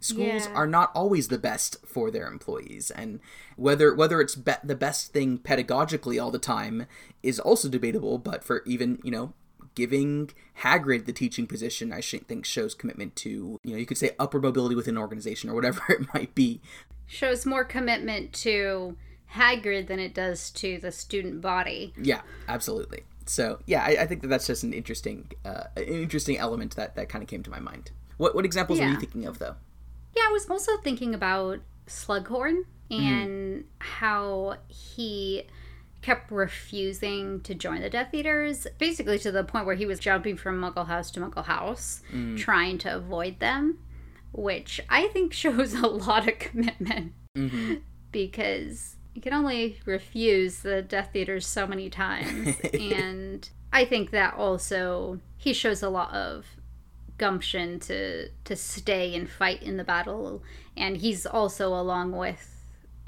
schools 0.00 0.46
Yeah. 0.46 0.52
are 0.54 0.66
not 0.66 0.90
always 0.94 1.28
the 1.28 1.38
best 1.38 1.76
for 1.86 2.10
their 2.10 2.28
employees 2.28 2.90
and 2.92 3.20
whether 3.56 3.94
whether 3.94 4.20
it's 4.20 4.34
be- 4.36 4.52
the 4.62 4.76
best 4.76 5.12
thing 5.12 5.38
pedagogically 5.38 6.22
all 6.22 6.30
the 6.30 6.38
time 6.38 6.86
is 7.22 7.40
also 7.40 7.68
debatable 7.68 8.16
but 8.18 8.44
for 8.44 8.62
even 8.64 9.00
you 9.02 9.10
know 9.10 9.32
giving 9.74 10.30
Hagrid 10.62 11.04
the 11.06 11.12
teaching 11.12 11.46
position 11.48 11.92
I 11.92 12.00
think 12.00 12.44
shows 12.44 12.74
commitment 12.74 13.16
to 13.16 13.58
you 13.64 13.72
know 13.72 13.76
you 13.76 13.86
could 13.86 13.98
say 13.98 14.10
upper 14.20 14.40
mobility 14.40 14.76
within 14.76 14.96
an 14.96 15.02
organization 15.02 15.50
or 15.50 15.54
whatever 15.54 15.82
it 15.88 16.06
might 16.14 16.34
be 16.34 16.60
Shows 17.06 17.44
more 17.46 17.64
commitment 17.64 18.32
to 18.34 18.96
Hagrid 19.34 19.88
than 19.88 19.98
it 19.98 20.14
does 20.14 20.50
to 20.52 20.78
the 20.78 20.92
student 20.92 21.40
body. 21.40 21.92
yeah 22.00 22.22
absolutely. 22.48 23.04
So 23.26 23.60
yeah 23.66 23.84
I, 23.84 24.02
I 24.02 24.06
think 24.06 24.22
that 24.22 24.28
that's 24.28 24.46
just 24.46 24.62
an 24.62 24.72
interesting 24.72 25.30
uh, 25.44 25.64
an 25.76 25.84
interesting 25.84 26.38
element 26.38 26.76
that 26.76 26.94
that 26.96 27.08
kind 27.08 27.22
of 27.22 27.28
came 27.28 27.42
to 27.42 27.50
my 27.50 27.60
mind. 27.60 27.90
What 28.16 28.34
what 28.34 28.44
examples 28.44 28.80
are 28.80 28.88
you 28.88 28.98
thinking 28.98 29.26
of 29.26 29.38
though? 29.38 29.56
Yeah, 30.16 30.22
I 30.28 30.32
was 30.32 30.48
also 30.48 30.76
thinking 30.78 31.14
about 31.14 31.60
Slughorn 31.86 32.64
mm-hmm. 32.90 33.02
and 33.02 33.64
how 33.78 34.56
he 34.68 35.46
kept 36.00 36.30
refusing 36.30 37.40
to 37.42 37.54
join 37.54 37.80
the 37.80 37.90
Death 37.90 38.14
Eaters, 38.14 38.66
basically 38.78 39.18
to 39.20 39.32
the 39.32 39.44
point 39.44 39.66
where 39.66 39.74
he 39.74 39.86
was 39.86 39.98
jumping 39.98 40.36
from 40.36 40.60
Muggle 40.60 40.86
house 40.86 41.10
to 41.12 41.20
Muggle 41.20 41.44
house, 41.44 42.02
mm. 42.12 42.38
trying 42.38 42.78
to 42.78 42.94
avoid 42.94 43.40
them, 43.40 43.78
which 44.32 44.80
I 44.88 45.08
think 45.08 45.32
shows 45.34 45.74
a 45.74 45.86
lot 45.86 46.28
of 46.28 46.38
commitment. 46.38 47.12
Mm-hmm. 47.36 47.74
Because 48.10 48.96
you 49.18 49.22
can 49.22 49.34
only 49.34 49.80
refuse 49.84 50.60
the 50.60 50.80
Death 50.80 51.16
Eaters 51.16 51.44
so 51.44 51.66
many 51.66 51.90
times. 51.90 52.54
and 52.72 53.50
I 53.72 53.84
think 53.84 54.12
that 54.12 54.34
also 54.34 55.18
he 55.36 55.52
shows 55.52 55.82
a 55.82 55.88
lot 55.88 56.14
of 56.14 56.46
gumption 57.18 57.80
to 57.80 58.28
to 58.28 58.54
stay 58.54 59.16
and 59.16 59.28
fight 59.28 59.60
in 59.60 59.76
the 59.76 59.82
battle. 59.82 60.44
And 60.76 60.98
he's 60.98 61.26
also 61.26 61.74
along 61.74 62.12
with 62.12 62.62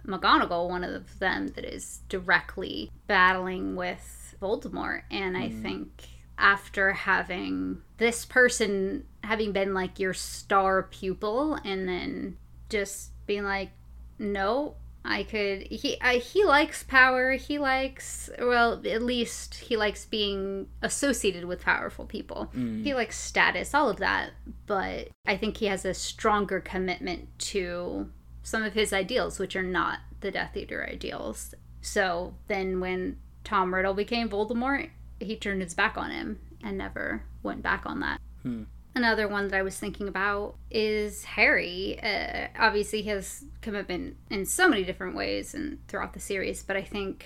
McGonagall 0.05 0.69
one 0.69 0.83
of 0.83 1.21
them 1.21 1.47
that 1.55 1.65
is 1.65 2.01
directly 2.09 2.91
battling 3.07 3.77
with 3.77 4.35
Voldemort. 4.43 5.03
And 5.13 5.37
I 5.37 5.47
hmm. 5.47 5.63
think 5.63 6.09
after 6.37 6.91
having 6.91 7.83
this 7.99 8.25
person 8.25 9.05
having 9.23 9.53
been 9.53 9.75
like 9.75 10.01
your 10.01 10.15
star 10.15 10.83
pupil 10.83 11.55
and 11.65 11.89
then 11.89 12.37
just 12.69 13.13
being 13.27 13.45
like 13.45 13.71
no 14.19 14.75
I 15.05 15.23
could 15.23 15.63
he 15.63 16.01
I, 16.01 16.17
he 16.17 16.45
likes 16.45 16.83
power 16.83 17.33
he 17.33 17.59
likes 17.59 18.29
well 18.39 18.83
at 18.87 19.03
least 19.03 19.55
he 19.55 19.77
likes 19.77 20.05
being 20.05 20.69
associated 20.83 21.45
with 21.45 21.63
powerful 21.63 22.05
people. 22.05 22.51
Mm-hmm. 22.55 22.85
He 22.85 22.95
likes 22.95 23.19
status 23.19 23.75
all 23.75 23.89
of 23.89 23.99
that 23.99 24.31
but 24.67 25.09
I 25.27 25.37
think 25.37 25.57
he 25.57 25.67
has 25.67 25.85
a 25.85 25.95
stronger 25.95 26.61
commitment 26.61 27.39
to 27.39 28.11
some 28.43 28.63
of 28.63 28.75
his 28.75 28.93
ideals 28.93 29.39
which 29.39 29.57
are 29.57 29.63
not 29.63 30.01
the 30.21 30.31
Death 30.31 30.57
Eater 30.57 30.87
ideals. 30.87 31.55
So 31.81 32.35
then 32.49 32.81
when 32.81 33.17
Tom 33.43 33.75
Riddle 33.75 33.95
became 33.95 34.29
Voldemort 34.29 34.91
he 35.19 35.37
turned 35.37 35.63
his 35.63 35.75
back 35.75 35.97
on 35.97 36.11
him 36.11 36.41
and 36.63 36.77
never 36.77 37.25
went 37.43 37.63
back 37.63 37.87
on 37.87 38.01
that 38.01 38.21
hmm. 38.43 38.65
Another 39.01 39.29
one 39.29 39.49
that 39.49 39.57
I 39.57 39.63
was 39.63 39.79
thinking 39.79 40.09
about 40.09 40.57
is 40.71 41.25
Harry. 41.25 41.99
Uh, 42.03 42.49
obviously, 42.59 43.01
has 43.05 43.47
commitment 43.63 44.19
in 44.29 44.45
so 44.45 44.69
many 44.69 44.85
different 44.85 45.17
ways 45.17 45.55
and 45.55 45.79
throughout 45.89 46.13
the 46.13 46.21
series, 46.21 46.63
but 46.63 46.77
I 46.77 46.83
think 46.83 47.25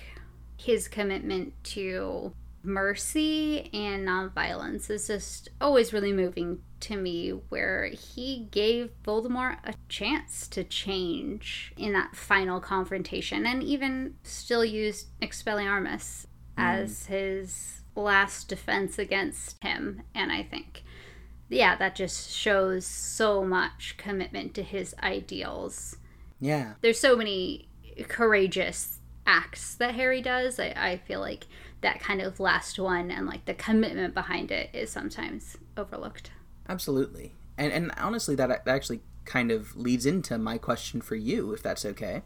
his 0.55 0.87
commitment 0.87 1.51
to 1.75 2.33
mercy 2.63 3.69
and 3.73 4.07
nonviolence 4.07 4.89
is 4.89 5.07
just 5.07 5.49
always 5.59 5.91
really 5.91 6.13
moving 6.13 6.59
to 6.79 6.95
me. 6.95 7.31
Where 7.49 7.87
he 7.87 8.47
gave 8.51 8.91
Voldemort 9.03 9.57
a 9.65 9.73
chance 9.89 10.47
to 10.47 10.63
change 10.63 11.73
in 11.75 11.91
that 11.91 12.15
final 12.15 12.61
confrontation, 12.61 13.45
and 13.45 13.61
even 13.61 14.15
still 14.23 14.63
used 14.63 15.07
Expelliarmus 15.21 16.25
as 16.55 17.07
his 17.07 17.81
last 17.97 18.47
defense 18.47 18.97
against 18.97 19.61
him. 19.61 20.03
And 20.13 20.31
I 20.31 20.41
think 20.41 20.84
yeah, 21.49 21.75
that 21.75 21.95
just 21.95 22.31
shows 22.31 22.85
so 22.85 23.43
much 23.43 23.95
commitment 23.97 24.53
to 24.55 24.63
his 24.63 24.95
ideals. 25.03 25.97
yeah 26.39 26.73
There's 26.81 26.99
so 26.99 27.15
many 27.15 27.69
courageous 28.07 28.99
acts 29.25 29.75
that 29.75 29.95
Harry 29.95 30.21
does. 30.21 30.59
I, 30.59 30.73
I 30.75 30.97
feel 30.97 31.19
like 31.19 31.47
that 31.81 31.99
kind 31.99 32.21
of 32.21 32.39
last 32.39 32.79
one 32.79 33.11
and 33.11 33.27
like 33.27 33.45
the 33.45 33.53
commitment 33.53 34.13
behind 34.13 34.51
it 34.51 34.69
is 34.73 34.91
sometimes 34.91 35.57
overlooked. 35.77 36.31
Absolutely. 36.67 37.33
And 37.57 37.71
and 37.71 37.91
honestly 37.97 38.35
that 38.35 38.47
that 38.49 38.67
actually 38.67 39.01
kind 39.23 39.51
of 39.51 39.75
leads 39.75 40.05
into 40.05 40.37
my 40.37 40.57
question 40.57 41.01
for 41.01 41.15
you 41.15 41.53
if 41.53 41.61
that's 41.63 41.85
okay. 41.85 42.21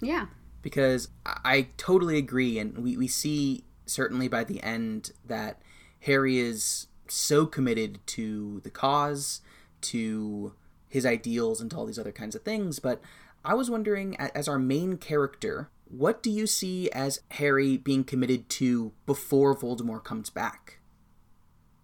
Yeah. 0.00 0.26
Because 0.62 1.08
I, 1.26 1.38
I 1.44 1.68
totally 1.76 2.18
agree 2.18 2.58
and 2.58 2.78
we, 2.78 2.96
we 2.96 3.08
see 3.08 3.64
certainly 3.86 4.28
by 4.28 4.44
the 4.44 4.62
end 4.62 5.12
that 5.24 5.60
Harry 6.00 6.38
is 6.38 6.86
so 7.10 7.46
committed 7.46 8.04
to 8.08 8.60
the 8.64 8.70
cause, 8.70 9.40
to 9.80 10.54
his 10.88 11.04
ideals 11.04 11.60
and 11.60 11.70
to 11.70 11.76
all 11.76 11.86
these 11.86 11.98
other 11.98 12.12
kinds 12.12 12.34
of 12.34 12.42
things, 12.42 12.78
but 12.78 13.00
I 13.44 13.54
was 13.54 13.70
wondering 13.70 14.16
as 14.16 14.48
our 14.48 14.58
main 14.58 14.96
character, 14.96 15.70
what 15.86 16.22
do 16.22 16.30
you 16.30 16.46
see 16.46 16.90
as 16.90 17.20
Harry 17.32 17.76
being 17.76 18.04
committed 18.04 18.48
to 18.50 18.92
before 19.06 19.56
Voldemort 19.56 20.04
comes 20.04 20.30
back? 20.30 20.78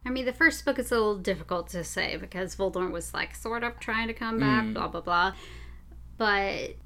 I 0.06 0.10
mean, 0.10 0.26
the 0.26 0.32
first 0.32 0.64
book 0.64 0.78
is 0.78 0.92
a 0.92 0.96
little 0.96 1.16
difficult 1.16 1.68
to 1.70 1.82
say 1.82 2.16
because 2.16 2.56
Voldemort 2.56 2.92
was 2.92 3.14
like 3.14 3.34
sort 3.34 3.64
of 3.64 3.80
trying 3.80 4.08
to 4.08 4.14
come 4.14 4.38
back, 4.38 4.64
mm. 4.64 4.74
blah, 4.74 4.88
blah, 4.88 5.00
blah. 5.00 5.32
But 6.18 6.76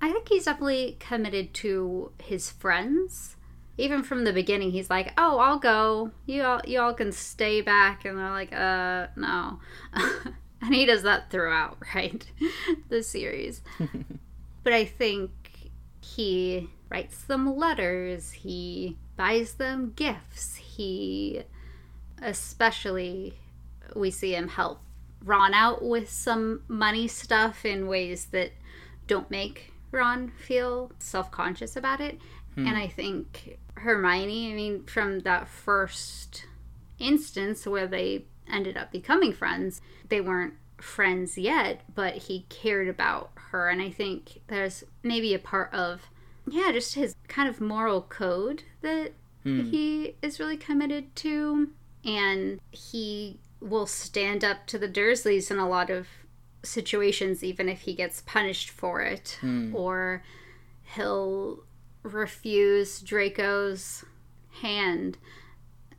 I 0.00 0.12
think 0.12 0.28
he's 0.28 0.44
definitely 0.44 0.96
committed 1.00 1.54
to 1.54 2.12
his 2.22 2.50
friends. 2.50 3.36
Even 3.78 4.02
from 4.02 4.24
the 4.24 4.32
beginning, 4.32 4.70
he's 4.70 4.90
like, 4.90 5.12
"Oh, 5.16 5.38
I'll 5.38 5.58
go. 5.58 6.10
You 6.26 6.42
all, 6.42 6.60
you 6.66 6.80
all 6.80 6.94
can 6.94 7.12
stay 7.12 7.60
back," 7.60 8.04
and 8.04 8.18
they're 8.18 8.30
like, 8.30 8.52
"Uh, 8.52 9.06
no." 9.16 9.60
and 10.62 10.74
he 10.74 10.86
does 10.86 11.02
that 11.02 11.30
throughout, 11.30 11.78
right? 11.94 12.24
the 12.88 13.02
series. 13.02 13.62
but 14.62 14.72
I 14.72 14.84
think 14.84 15.30
he 16.00 16.70
writes 16.90 17.24
them 17.24 17.56
letters. 17.56 18.32
He 18.32 18.98
buys 19.16 19.54
them 19.54 19.92
gifts. 19.96 20.56
He 20.56 21.42
especially 22.20 23.34
we 23.96 24.10
see 24.10 24.34
him 24.34 24.48
help 24.48 24.80
Ron 25.24 25.54
out 25.54 25.82
with 25.82 26.08
some 26.10 26.62
money 26.68 27.08
stuff 27.08 27.64
in 27.64 27.86
ways 27.86 28.26
that 28.26 28.52
don't 29.06 29.30
make 29.30 29.72
Ron 29.90 30.28
feel 30.28 30.92
self 30.98 31.30
conscious 31.30 31.76
about 31.76 32.00
it. 32.00 32.18
And 32.54 32.76
I 32.76 32.86
think 32.86 33.58
Hermione, 33.74 34.52
I 34.52 34.54
mean, 34.54 34.84
from 34.84 35.20
that 35.20 35.48
first 35.48 36.46
instance 36.98 37.66
where 37.66 37.86
they 37.86 38.26
ended 38.48 38.76
up 38.76 38.92
becoming 38.92 39.32
friends, 39.32 39.80
they 40.08 40.20
weren't 40.20 40.54
friends 40.78 41.38
yet, 41.38 41.82
but 41.94 42.14
he 42.14 42.46
cared 42.48 42.88
about 42.88 43.30
her. 43.34 43.68
And 43.68 43.80
I 43.80 43.90
think 43.90 44.40
there's 44.48 44.84
maybe 45.02 45.34
a 45.34 45.38
part 45.38 45.72
of, 45.72 46.02
yeah, 46.46 46.72
just 46.72 46.94
his 46.94 47.14
kind 47.28 47.48
of 47.48 47.60
moral 47.60 48.02
code 48.02 48.64
that 48.82 49.12
hmm. 49.42 49.70
he 49.70 50.16
is 50.22 50.40
really 50.40 50.56
committed 50.56 51.14
to. 51.16 51.70
And 52.04 52.60
he 52.70 53.38
will 53.60 53.86
stand 53.86 54.44
up 54.44 54.66
to 54.66 54.78
the 54.78 54.88
Dursleys 54.88 55.50
in 55.50 55.58
a 55.58 55.68
lot 55.68 55.88
of 55.88 56.08
situations, 56.64 57.44
even 57.44 57.68
if 57.68 57.82
he 57.82 57.94
gets 57.94 58.22
punished 58.22 58.70
for 58.70 59.00
it. 59.02 59.38
Hmm. 59.40 59.74
Or 59.74 60.22
he'll 60.82 61.64
refuse 62.02 63.00
Draco's 63.00 64.04
hand. 64.60 65.18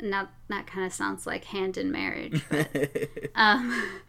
Not 0.01 0.31
that 0.49 0.67
kind 0.67 0.85
of 0.85 0.93
sounds 0.93 1.25
like 1.25 1.45
hand 1.45 1.77
in 1.77 1.91
marriage, 1.91 2.43
but 2.49 2.69
um, 3.35 4.01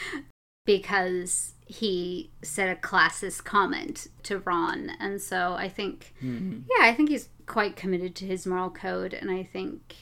because 0.66 1.54
he 1.66 2.30
said 2.42 2.68
a 2.68 2.80
classist 2.80 3.44
comment 3.44 4.08
to 4.22 4.38
Ron, 4.38 4.92
and 5.00 5.20
so 5.20 5.54
I 5.54 5.68
think, 5.68 6.14
yeah, 6.20 6.86
I 6.86 6.94
think 6.94 7.08
he's 7.08 7.28
quite 7.46 7.76
committed 7.76 8.14
to 8.16 8.26
his 8.26 8.46
moral 8.46 8.70
code, 8.70 9.12
and 9.14 9.30
I 9.30 9.42
think 9.42 9.96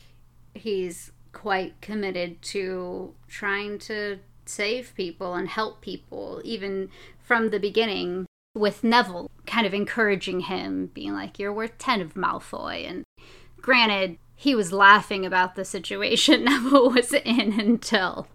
he's 0.54 1.12
quite 1.32 1.80
committed 1.80 2.42
to 2.42 3.14
trying 3.28 3.78
to 3.78 4.18
save 4.44 4.94
people 4.94 5.34
and 5.34 5.48
help 5.48 5.80
people, 5.80 6.40
even 6.44 6.90
from 7.20 7.50
the 7.50 7.60
beginning. 7.60 8.26
With 8.54 8.84
Neville 8.84 9.30
kind 9.46 9.66
of 9.66 9.72
encouraging 9.72 10.40
him, 10.40 10.90
being 10.92 11.14
like, 11.14 11.38
"You're 11.38 11.52
worth 11.52 11.78
ten 11.78 12.00
of 12.00 12.14
Malfoy," 12.14 12.88
and 12.88 13.04
granted, 13.60 14.18
he 14.42 14.54
was 14.54 14.72
laughing 14.72 15.24
about 15.24 15.54
the 15.54 15.64
situation 15.64 16.44
Neville 16.46 16.90
was 16.90 17.12
in 17.12 17.58
until 17.60 18.26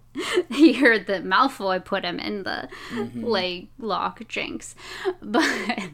he 0.50 0.72
heard 0.72 1.06
that 1.06 1.24
Malfoy 1.24 1.84
put 1.84 2.04
him 2.04 2.18
in 2.18 2.44
the 2.44 2.68
mm-hmm. 2.90 3.24
leg 3.24 3.68
lock 3.78 4.26
jinx. 4.26 4.74
But 5.22 5.90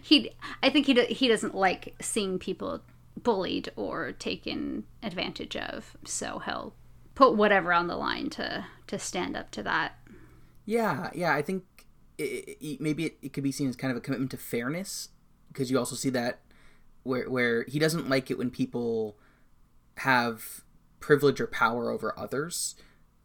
he, 0.00 0.30
I 0.62 0.70
think 0.70 0.86
he 0.86 0.94
he 1.06 1.28
doesn't 1.28 1.54
like 1.54 1.94
seeing 2.00 2.38
people 2.38 2.82
bullied 3.22 3.70
or 3.76 4.12
taken 4.12 4.84
advantage 5.02 5.56
of, 5.56 5.96
so 6.04 6.38
he'll 6.38 6.72
put 7.14 7.34
whatever 7.34 7.72
on 7.72 7.88
the 7.88 7.96
line 7.96 8.30
to 8.30 8.64
to 8.86 8.98
stand 8.98 9.36
up 9.36 9.50
to 9.50 9.62
that. 9.64 9.98
Yeah, 10.64 11.10
yeah, 11.14 11.34
I 11.34 11.42
think 11.42 11.64
it, 12.18 12.58
it, 12.60 12.80
maybe 12.80 13.06
it, 13.06 13.18
it 13.22 13.32
could 13.32 13.44
be 13.44 13.52
seen 13.52 13.68
as 13.68 13.76
kind 13.76 13.90
of 13.90 13.96
a 13.96 14.00
commitment 14.00 14.30
to 14.32 14.36
fairness 14.36 15.10
because 15.48 15.70
you 15.70 15.78
also 15.78 15.96
see 15.96 16.10
that 16.10 16.40
where 17.04 17.30
where 17.30 17.64
he 17.64 17.78
doesn't 17.78 18.08
like 18.08 18.30
it 18.30 18.38
when 18.38 18.50
people 18.50 19.16
have 19.98 20.62
privilege 21.00 21.40
or 21.40 21.46
power 21.46 21.90
over 21.90 22.18
others. 22.18 22.74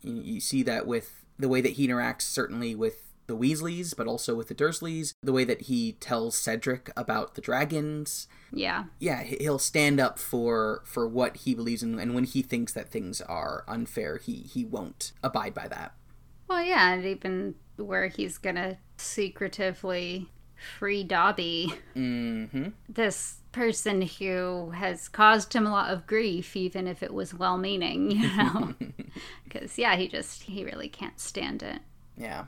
You, 0.01 0.21
you 0.21 0.39
see 0.39 0.63
that 0.63 0.87
with 0.87 1.25
the 1.37 1.49
way 1.49 1.61
that 1.61 1.73
he 1.73 1.87
interacts, 1.87 2.21
certainly 2.21 2.75
with 2.75 3.13
the 3.27 3.37
Weasleys, 3.37 3.95
but 3.95 4.07
also 4.07 4.35
with 4.35 4.49
the 4.49 4.55
Dursleys, 4.55 5.13
the 5.21 5.31
way 5.31 5.43
that 5.45 5.63
he 5.63 5.93
tells 5.93 6.37
Cedric 6.37 6.91
about 6.95 7.35
the 7.35 7.41
dragons. 7.41 8.27
Yeah. 8.51 8.85
Yeah, 8.99 9.23
he'll 9.23 9.59
stand 9.59 9.99
up 9.99 10.19
for 10.19 10.81
for 10.85 11.07
what 11.07 11.37
he 11.37 11.55
believes 11.55 11.83
in 11.83 11.99
and 11.99 12.13
when 12.13 12.25
he 12.25 12.41
thinks 12.41 12.73
that 12.73 12.89
things 12.89 13.21
are 13.21 13.63
unfair, 13.67 14.17
he 14.17 14.35
he 14.35 14.63
won't 14.65 15.13
abide 15.23 15.53
by 15.53 15.67
that. 15.67 15.93
Well, 16.47 16.61
yeah, 16.61 16.93
and 16.93 17.05
even 17.05 17.55
where 17.77 18.07
he's 18.07 18.37
to 18.55 18.77
secretively 18.97 20.29
free 20.77 21.03
Dobby. 21.03 21.73
Mm-hmm. 21.95 22.69
This 22.87 23.37
person 23.51 24.01
who 24.01 24.71
has 24.71 25.07
caused 25.07 25.53
him 25.53 25.65
a 25.65 25.71
lot 25.71 25.91
of 25.91 26.07
grief, 26.07 26.55
even 26.55 26.87
if 26.87 27.03
it 27.03 27.13
was 27.13 27.33
well 27.33 27.57
meaning, 27.57 28.11
you 28.11 28.27
know? 28.37 28.73
Because, 29.43 29.77
yeah, 29.77 29.95
he 29.95 30.07
just, 30.07 30.43
he 30.43 30.63
really 30.63 30.89
can't 30.89 31.19
stand 31.19 31.63
it. 31.63 31.79
Yeah. 32.17 32.45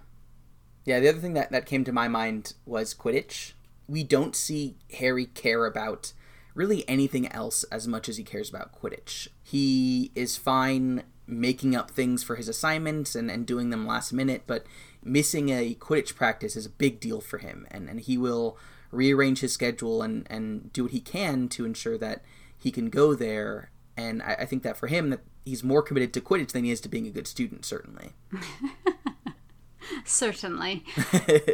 Yeah, 0.85 0.99
the 0.99 1.09
other 1.09 1.19
thing 1.19 1.33
that, 1.33 1.51
that 1.51 1.65
came 1.65 1.83
to 1.83 1.91
my 1.91 2.07
mind 2.07 2.53
was 2.65 2.93
Quidditch. 2.93 3.53
We 3.87 4.03
don't 4.03 4.35
see 4.35 4.77
Harry 4.97 5.25
care 5.25 5.65
about 5.65 6.13
really 6.53 6.87
anything 6.87 7.31
else 7.31 7.63
as 7.65 7.87
much 7.87 8.07
as 8.07 8.17
he 8.17 8.23
cares 8.23 8.49
about 8.49 8.79
Quidditch. 8.79 9.27
He 9.43 10.11
is 10.15 10.37
fine 10.37 11.03
making 11.27 11.75
up 11.75 11.91
things 11.91 12.23
for 12.23 12.35
his 12.35 12.47
assignments 12.47 13.15
and, 13.15 13.29
and 13.29 13.45
doing 13.45 13.71
them 13.71 13.85
last 13.85 14.13
minute, 14.13 14.43
but 14.45 14.65
missing 15.05 15.49
a 15.49 15.75
Quidditch 15.75 16.15
practice 16.15 16.55
is 16.55 16.65
a 16.65 16.69
big 16.69 16.99
deal 16.99 17.21
for 17.21 17.37
him, 17.37 17.67
and, 17.71 17.87
and 17.87 18.01
he 18.01 18.17
will 18.17 18.57
rearrange 18.91 19.39
his 19.39 19.53
schedule 19.53 20.01
and, 20.01 20.27
and 20.29 20.73
do 20.73 20.83
what 20.83 20.91
he 20.91 20.99
can 20.99 21.47
to 21.49 21.65
ensure 21.65 21.97
that 21.97 22.23
he 22.57 22.71
can 22.71 22.89
go 22.89 23.13
there. 23.13 23.69
And 23.95 24.21
I, 24.21 24.33
I 24.39 24.45
think 24.45 24.63
that 24.63 24.77
for 24.77 24.87
him, 24.87 25.11
that 25.11 25.21
he's 25.45 25.63
more 25.63 25.81
committed 25.81 26.13
to 26.13 26.21
Quidditch 26.21 26.51
than 26.51 26.63
he 26.63 26.71
is 26.71 26.81
to 26.81 26.89
being 26.89 27.07
a 27.07 27.11
good 27.11 27.27
student, 27.27 27.65
certainly. 27.65 28.13
certainly. 30.05 30.83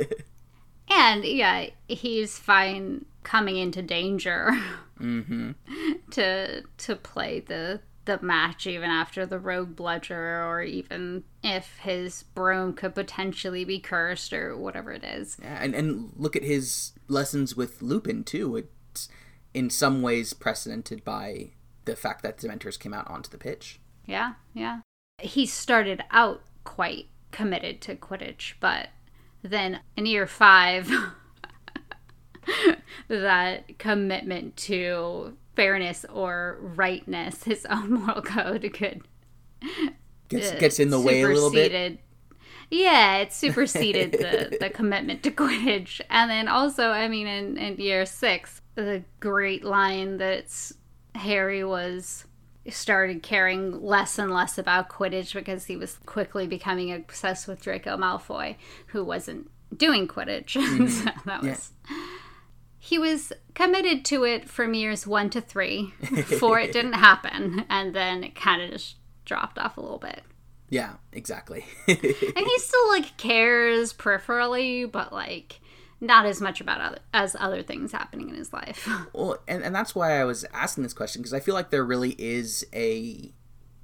and 0.89 1.23
yeah, 1.25 1.67
he's 1.87 2.39
fine 2.39 3.05
coming 3.23 3.57
into 3.57 3.81
danger 3.81 4.49
mm-hmm. 4.99 5.51
to 6.11 6.63
to 6.77 6.95
play 6.95 7.39
the 7.39 7.79
the 8.05 8.19
match 8.21 8.65
even 8.65 8.89
after 8.89 9.25
the 9.25 9.39
rogue 9.39 9.75
bludger 9.75 10.43
or 10.43 10.61
even 10.63 11.23
if 11.43 11.77
his 11.77 12.23
broom 12.23 12.73
could 12.73 12.95
potentially 12.95 13.63
be 13.63 13.79
cursed 13.79 14.33
or 14.33 14.57
whatever 14.57 14.91
it 14.91 15.03
is. 15.03 15.37
Yeah, 15.41 15.59
and, 15.61 15.75
and 15.75 16.11
look 16.15 16.35
at 16.35 16.43
his 16.43 16.93
lessons 17.07 17.55
with 17.55 17.81
Lupin 17.81 18.23
too. 18.23 18.55
It's 18.57 19.09
in 19.53 19.69
some 19.69 20.01
ways 20.01 20.33
precedented 20.33 21.03
by 21.03 21.51
the 21.85 21.95
fact 21.95 22.23
that 22.23 22.37
Dementors 22.37 22.79
came 22.79 22.93
out 22.93 23.09
onto 23.09 23.29
the 23.29 23.37
pitch. 23.37 23.79
Yeah, 24.05 24.33
yeah. 24.53 24.81
He 25.19 25.45
started 25.45 26.03
out 26.09 26.41
quite 26.63 27.07
committed 27.31 27.81
to 27.81 27.95
Quidditch, 27.95 28.53
but 28.59 28.89
then 29.43 29.79
in 29.95 30.05
year 30.05 30.27
five 30.27 30.91
that 33.07 33.77
commitment 33.77 34.57
to 34.57 35.37
fairness 35.55 36.05
or 36.11 36.57
rightness, 36.61 37.43
his 37.45 37.65
own 37.65 37.93
moral 37.93 38.21
code 38.21 38.69
could 38.73 39.03
gets, 40.29 40.51
uh, 40.51 40.55
gets 40.55 40.79
in 40.79 40.89
the 40.89 40.99
way 40.99 41.21
a 41.21 41.27
little 41.27 41.51
bit. 41.51 41.99
Yeah, 42.69 43.17
it 43.17 43.33
superseded 43.33 44.13
the, 44.13 44.57
the 44.59 44.69
commitment 44.73 45.23
to 45.23 45.31
Quidditch. 45.31 45.99
And 46.09 46.31
then 46.31 46.47
also, 46.47 46.89
I 46.89 47.09
mean, 47.09 47.27
in, 47.27 47.57
in 47.57 47.77
year 47.77 48.05
six, 48.05 48.61
the 48.75 49.03
great 49.19 49.65
line 49.65 50.17
that 50.17 50.71
Harry 51.15 51.65
was 51.65 52.25
started 52.69 53.23
caring 53.23 53.83
less 53.83 54.17
and 54.17 54.31
less 54.31 54.57
about 54.57 54.87
Quidditch 54.87 55.33
because 55.33 55.65
he 55.65 55.75
was 55.75 55.97
quickly 56.05 56.47
becoming 56.47 56.93
obsessed 56.93 57.47
with 57.47 57.61
Draco 57.61 57.97
Malfoy, 57.97 58.55
who 58.87 59.03
wasn't 59.03 59.49
doing 59.75 60.07
Quidditch. 60.07 60.55
Mm. 60.61 60.89
so 60.89 61.11
that 61.25 61.41
was. 61.41 61.73
He 62.83 62.97
was 62.97 63.31
committed 63.53 64.03
to 64.05 64.23
it 64.23 64.49
from 64.49 64.73
years 64.73 65.05
one 65.05 65.29
to 65.29 65.39
three 65.39 65.93
before 66.01 66.59
it 66.59 66.73
didn't 66.73 66.93
happen, 67.09 67.63
and 67.69 67.93
then 67.93 68.23
it 68.23 68.33
kind 68.33 68.59
of 68.59 68.71
just 68.71 68.95
dropped 69.23 69.59
off 69.59 69.77
a 69.77 69.81
little 69.81 69.99
bit. 69.99 70.23
Yeah, 70.67 70.93
exactly. 71.13 71.63
and 71.87 71.95
he 71.99 72.59
still 72.59 72.89
like 72.89 73.15
cares 73.17 73.93
peripherally, 73.93 74.91
but 74.91 75.13
like 75.13 75.59
not 75.99 76.25
as 76.25 76.41
much 76.41 76.59
about 76.59 76.81
other, 76.81 76.97
as 77.13 77.35
other 77.39 77.61
things 77.61 77.91
happening 77.91 78.29
in 78.29 78.35
his 78.35 78.51
life. 78.51 78.89
well, 79.13 79.37
and, 79.47 79.61
and 79.63 79.75
that's 79.75 79.93
why 79.93 80.19
I 80.19 80.23
was 80.23 80.43
asking 80.51 80.81
this 80.81 80.95
question 80.95 81.21
because 81.21 81.35
I 81.35 81.39
feel 81.39 81.53
like 81.53 81.69
there 81.69 81.85
really 81.85 82.15
is 82.17 82.65
a 82.73 83.31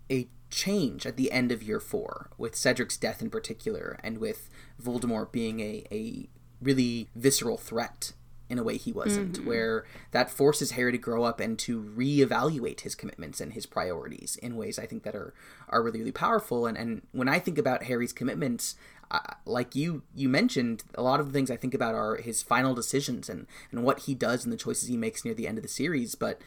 a 0.09 0.27
change 0.49 1.05
at 1.05 1.17
the 1.17 1.31
end 1.31 1.51
of 1.51 1.61
year 1.61 1.79
four 1.79 2.31
with 2.35 2.55
Cedric's 2.55 2.97
death 2.97 3.21
in 3.21 3.29
particular, 3.29 3.99
and 4.03 4.17
with 4.17 4.49
Voldemort 4.81 5.31
being 5.31 5.59
a 5.59 5.83
a 5.91 6.29
really 6.59 7.09
visceral 7.15 7.57
threat 7.57 8.13
in 8.49 8.57
a 8.57 8.63
way 8.63 8.77
he 8.77 8.91
wasn't, 8.91 9.33
mm-hmm. 9.33 9.47
where 9.47 9.85
that 10.11 10.29
forces 10.29 10.71
Harry 10.71 10.91
to 10.91 10.97
grow 10.97 11.23
up 11.23 11.39
and 11.39 11.59
to 11.59 11.81
reevaluate 11.81 12.81
his 12.81 12.95
commitments 12.95 13.41
and 13.41 13.53
his 13.53 13.65
priorities 13.65 14.37
in 14.37 14.55
ways 14.55 14.79
I 14.79 14.85
think 14.85 15.03
that 15.03 15.15
are 15.15 15.33
are 15.69 15.83
really 15.83 15.99
really 15.99 16.11
powerful. 16.11 16.65
And 16.65 16.77
and 16.77 17.01
when 17.11 17.27
I 17.27 17.39
think 17.39 17.57
about 17.57 17.83
Harry's 17.83 18.13
commitments, 18.13 18.75
uh, 19.11 19.19
like 19.45 19.75
you 19.75 20.03
you 20.15 20.29
mentioned, 20.29 20.83
a 20.95 21.01
lot 21.01 21.19
of 21.19 21.27
the 21.27 21.33
things 21.33 21.51
I 21.51 21.57
think 21.57 21.73
about 21.73 21.95
are 21.95 22.15
his 22.15 22.41
final 22.41 22.73
decisions 22.73 23.29
and 23.29 23.47
and 23.71 23.83
what 23.83 24.01
he 24.01 24.15
does 24.15 24.43
and 24.43 24.53
the 24.53 24.57
choices 24.57 24.87
he 24.87 24.97
makes 24.97 25.25
near 25.25 25.33
the 25.33 25.47
end 25.47 25.57
of 25.57 25.63
the 25.63 25.69
series. 25.69 26.15
But 26.15 26.41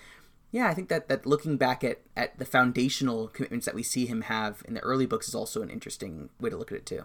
yeah, 0.51 0.69
I 0.69 0.75
think 0.75 0.89
that 0.89 1.09
that 1.09 1.27
looking 1.27 1.57
back 1.57 1.85
at 1.85 2.01
at 2.17 2.39
the 2.39 2.45
foundational 2.45 3.29
commitments 3.29 3.67
that 3.67 3.75
we 3.75 3.83
see 3.83 4.07
him 4.07 4.23
have 4.23 4.63
in 4.67 4.75
the 4.75 4.81
early 4.81 5.07
books 5.07 5.29
is 5.29 5.35
also 5.35 5.63
an 5.63 5.71
interesting 5.71 6.31
way 6.41 6.51
to 6.51 6.57
look 6.57 6.73
at 6.73 6.79
it 6.79 6.87
too. 6.87 7.05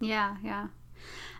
Yeah, 0.00 0.36
yeah. 0.42 0.68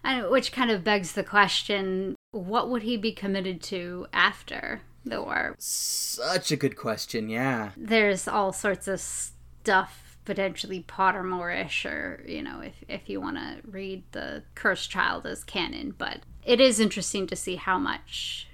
And 0.05 0.31
which 0.31 0.53
kind 0.53 0.71
of 0.71 0.85
begs 0.85 1.13
the 1.13 1.25
question 1.25 2.15
what 2.31 2.69
would 2.69 2.83
he 2.83 2.97
be 2.97 3.13
committed 3.13 3.63
to 3.63 4.07
after 4.13 4.83
the 5.05 5.23
war? 5.23 5.55
Such 5.59 6.53
a 6.53 6.57
good 6.57 6.77
question, 6.77 7.29
yeah. 7.29 7.71
There's 7.77 8.29
all 8.29 8.53
sorts 8.53 8.89
of 8.89 9.01
stuff 9.01 10.19
potentially 10.25 10.85
Pottermore-ish, 10.87 11.87
or 11.87 12.23
you 12.27 12.43
know, 12.43 12.61
if 12.61 12.85
if 12.89 13.09
you 13.09 13.21
want 13.21 13.37
to 13.37 13.61
read 13.67 14.05
the 14.13 14.43
Cursed 14.55 14.91
Child 14.91 15.27
as 15.27 15.43
canon, 15.43 15.95
but 15.97 16.21
it 16.45 16.61
is 16.61 16.81
interesting 16.81 17.27
to 17.29 17.37
see 17.37 17.57
how 17.57 17.79
much 17.79 18.49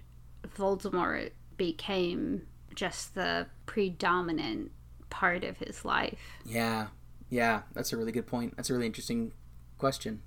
Voldemort 0.57 1.31
became 1.57 2.43
just 2.75 3.15
the 3.15 3.47
predominant 3.67 4.71
part 5.11 5.43
of 5.43 5.59
his 5.59 5.85
life. 5.85 6.39
Yeah, 6.45 6.89
yeah, 7.29 7.63
that's 7.73 7.93
a 7.93 7.97
really 7.97 8.13
good 8.13 8.27
point. 8.27 8.57
That's 8.57 8.71
a 8.71 8.73
really 8.73 8.87
interesting 8.87 9.33
question 9.79 10.23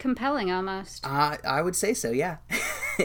compelling 0.00 0.50
almost. 0.50 1.06
Uh, 1.06 1.36
I 1.44 1.62
would 1.62 1.76
say 1.76 1.94
so, 1.94 2.10
yeah. 2.10 2.38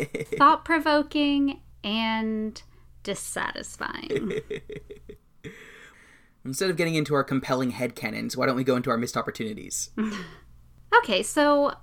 Thought 0.38 0.65
provoking 0.65 1.62
and 1.84 2.62
dissatisfying. 3.03 4.41
Instead 6.45 6.69
of 6.69 6.77
getting 6.77 6.95
into 6.95 7.15
our 7.15 7.23
compelling 7.23 7.71
head 7.71 7.95
headcanons, 7.95 8.38
why 8.38 8.45
don't 8.45 8.55
we 8.55 8.63
go 8.63 8.75
into 8.75 8.91
our 8.91 8.97
missed 8.97 9.17
opportunities? 9.17 9.89
okay, 10.97 11.23
so 11.23 11.73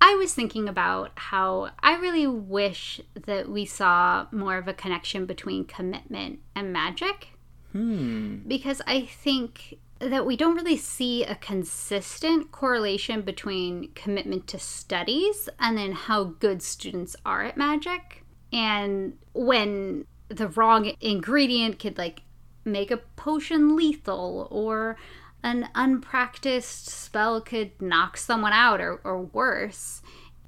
I 0.00 0.14
was 0.14 0.34
thinking 0.34 0.68
about 0.68 1.10
how 1.16 1.70
I 1.80 1.96
really 1.96 2.26
wish 2.26 3.00
that 3.14 3.48
we 3.48 3.64
saw 3.64 4.26
more 4.30 4.58
of 4.58 4.68
a 4.68 4.74
connection 4.74 5.26
between 5.26 5.64
commitment 5.64 6.40
and 6.54 6.72
magic. 6.72 7.30
Hmm. 7.72 8.38
Because 8.46 8.82
I 8.86 9.06
think 9.06 9.78
that 10.10 10.26
we 10.26 10.36
don't 10.36 10.56
really 10.56 10.76
see 10.76 11.24
a 11.24 11.34
consistent 11.36 12.50
correlation 12.50 13.22
between 13.22 13.92
commitment 13.94 14.46
to 14.48 14.58
studies 14.58 15.48
and 15.58 15.78
then 15.78 15.92
how 15.92 16.24
good 16.24 16.62
students 16.62 17.14
are 17.24 17.42
at 17.42 17.56
magic. 17.56 18.24
And 18.52 19.18
when 19.32 20.06
the 20.28 20.48
wrong 20.48 20.92
ingredient 21.00 21.78
could 21.78 21.98
like 21.98 22.22
make 22.64 22.90
a 22.90 22.96
potion 22.96 23.76
lethal 23.76 24.48
or 24.50 24.96
an 25.42 25.68
unpracticed 25.74 26.88
spell 26.88 27.40
could 27.40 27.80
knock 27.80 28.16
someone 28.16 28.52
out 28.52 28.80
or, 28.80 29.00
or 29.04 29.22
worse 29.22 30.02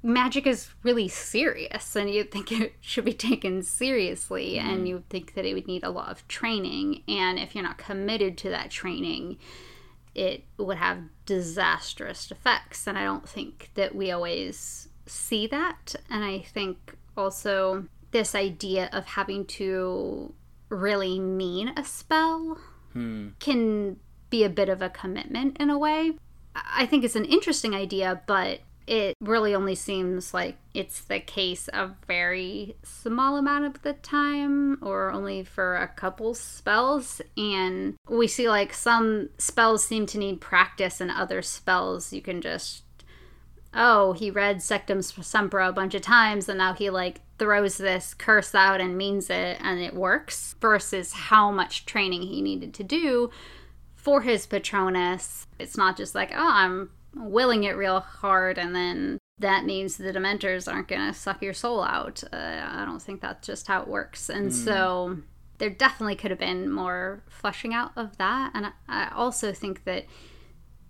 magic 0.05 0.45
is 0.45 0.69
really 0.83 1.07
serious 1.07 1.95
and 1.95 2.09
you'd 2.09 2.31
think 2.31 2.51
it 2.51 2.73
should 2.79 3.03
be 3.03 3.13
taken 3.13 3.61
seriously 3.61 4.53
mm. 4.55 4.63
and 4.63 4.87
you 4.87 4.95
would 4.95 5.09
think 5.09 5.33
that 5.33 5.45
it 5.45 5.53
would 5.53 5.67
need 5.67 5.83
a 5.83 5.89
lot 5.89 6.09
of 6.09 6.25
training 6.27 7.01
and 7.07 7.39
if 7.39 7.55
you're 7.55 7.63
not 7.63 7.77
committed 7.77 8.37
to 8.37 8.49
that 8.49 8.69
training 8.69 9.37
it 10.13 10.43
would 10.57 10.77
have 10.77 10.99
disastrous 11.25 12.31
effects 12.31 12.87
and 12.87 12.97
i 12.97 13.03
don't 13.03 13.27
think 13.27 13.71
that 13.73 13.95
we 13.95 14.11
always 14.11 14.87
see 15.07 15.47
that 15.47 15.95
and 16.09 16.23
i 16.23 16.39
think 16.39 16.95
also 17.17 17.85
this 18.11 18.35
idea 18.35 18.89
of 18.93 19.05
having 19.05 19.43
to 19.45 20.33
really 20.69 21.19
mean 21.19 21.69
a 21.75 21.83
spell 21.83 22.59
hmm. 22.93 23.29
can 23.39 23.97
be 24.29 24.43
a 24.43 24.49
bit 24.49 24.69
of 24.69 24.81
a 24.81 24.89
commitment 24.89 25.57
in 25.59 25.69
a 25.69 25.77
way 25.77 26.13
i 26.55 26.85
think 26.85 27.03
it's 27.03 27.15
an 27.15 27.25
interesting 27.25 27.73
idea 27.73 28.21
but 28.27 28.61
it 28.87 29.15
really 29.19 29.55
only 29.55 29.75
seems 29.75 30.33
like 30.33 30.57
it's 30.73 31.01
the 31.01 31.19
case 31.19 31.67
a 31.73 31.91
very 32.07 32.75
small 32.83 33.37
amount 33.37 33.65
of 33.65 33.81
the 33.81 33.93
time 33.93 34.77
or 34.83 35.11
only 35.11 35.43
for 35.43 35.75
a 35.75 35.87
couple 35.87 36.35
spells. 36.35 37.21
And 37.35 37.95
we 38.07 38.27
see 38.27 38.47
like 38.47 38.73
some 38.73 39.29
spells 39.37 39.83
seem 39.83 40.05
to 40.07 40.19
need 40.19 40.39
practice 40.39 41.01
and 41.01 41.09
other 41.09 41.41
spells 41.41 42.13
you 42.13 42.21
can 42.21 42.41
just 42.41 42.83
oh 43.73 44.13
he 44.13 44.31
read 44.31 44.57
sectum 44.57 44.99
sempra 44.99 45.67
a 45.67 45.73
bunch 45.73 45.93
of 45.93 46.01
times 46.01 46.47
and 46.47 46.57
now 46.57 46.73
he 46.73 46.89
like 46.89 47.19
throws 47.37 47.77
this 47.77 48.13
curse 48.13 48.55
out 48.55 48.79
and 48.79 48.97
means 48.97 49.29
it 49.29 49.57
and 49.61 49.79
it 49.81 49.93
works 49.93 50.55
versus 50.61 51.11
how 51.11 51.51
much 51.51 51.85
training 51.85 52.21
he 52.21 52.41
needed 52.41 52.73
to 52.73 52.83
do 52.83 53.29
for 53.95 54.21
his 54.21 54.45
patronus. 54.45 55.47
It's 55.59 55.75
not 55.75 55.97
just 55.97 56.13
like 56.13 56.31
oh 56.31 56.49
i'm 56.51 56.89
willing 57.15 57.63
it 57.63 57.77
real 57.77 57.99
hard 57.99 58.57
and 58.57 58.75
then 58.75 59.17
that 59.39 59.65
means 59.65 59.97
the 59.97 60.13
dementors 60.13 60.71
aren't 60.71 60.87
going 60.87 61.05
to 61.05 61.13
suck 61.13 61.41
your 61.41 61.53
soul 61.53 61.83
out. 61.83 62.23
Uh, 62.31 62.61
i 62.67 62.85
don't 62.85 63.01
think 63.01 63.21
that's 63.21 63.45
just 63.45 63.67
how 63.67 63.81
it 63.81 63.87
works. 63.87 64.29
And 64.29 64.49
mm. 64.49 64.53
so 64.53 65.17
there 65.57 65.69
definitely 65.69 66.15
could 66.15 66.31
have 66.31 66.39
been 66.39 66.71
more 66.71 67.23
fleshing 67.29 67.73
out 67.73 67.91
of 67.95 68.17
that. 68.17 68.51
And 68.53 68.71
i 68.87 69.09
also 69.13 69.51
think 69.51 69.83
that 69.85 70.05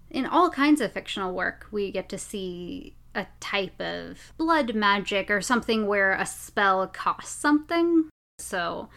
in 0.09 0.25
all 0.25 0.49
kinds 0.49 0.81
of 0.81 0.93
fictional 0.93 1.33
work 1.33 1.67
we 1.71 1.91
get 1.91 2.09
to 2.09 2.17
see 2.17 2.95
a 3.15 3.25
type 3.39 3.79
of 3.79 4.33
blood 4.37 4.75
magic 4.75 5.31
or 5.31 5.41
something 5.41 5.87
where 5.87 6.13
a 6.13 6.25
spell 6.25 6.85
costs 6.87 7.33
something. 7.33 8.09
So 8.37 8.89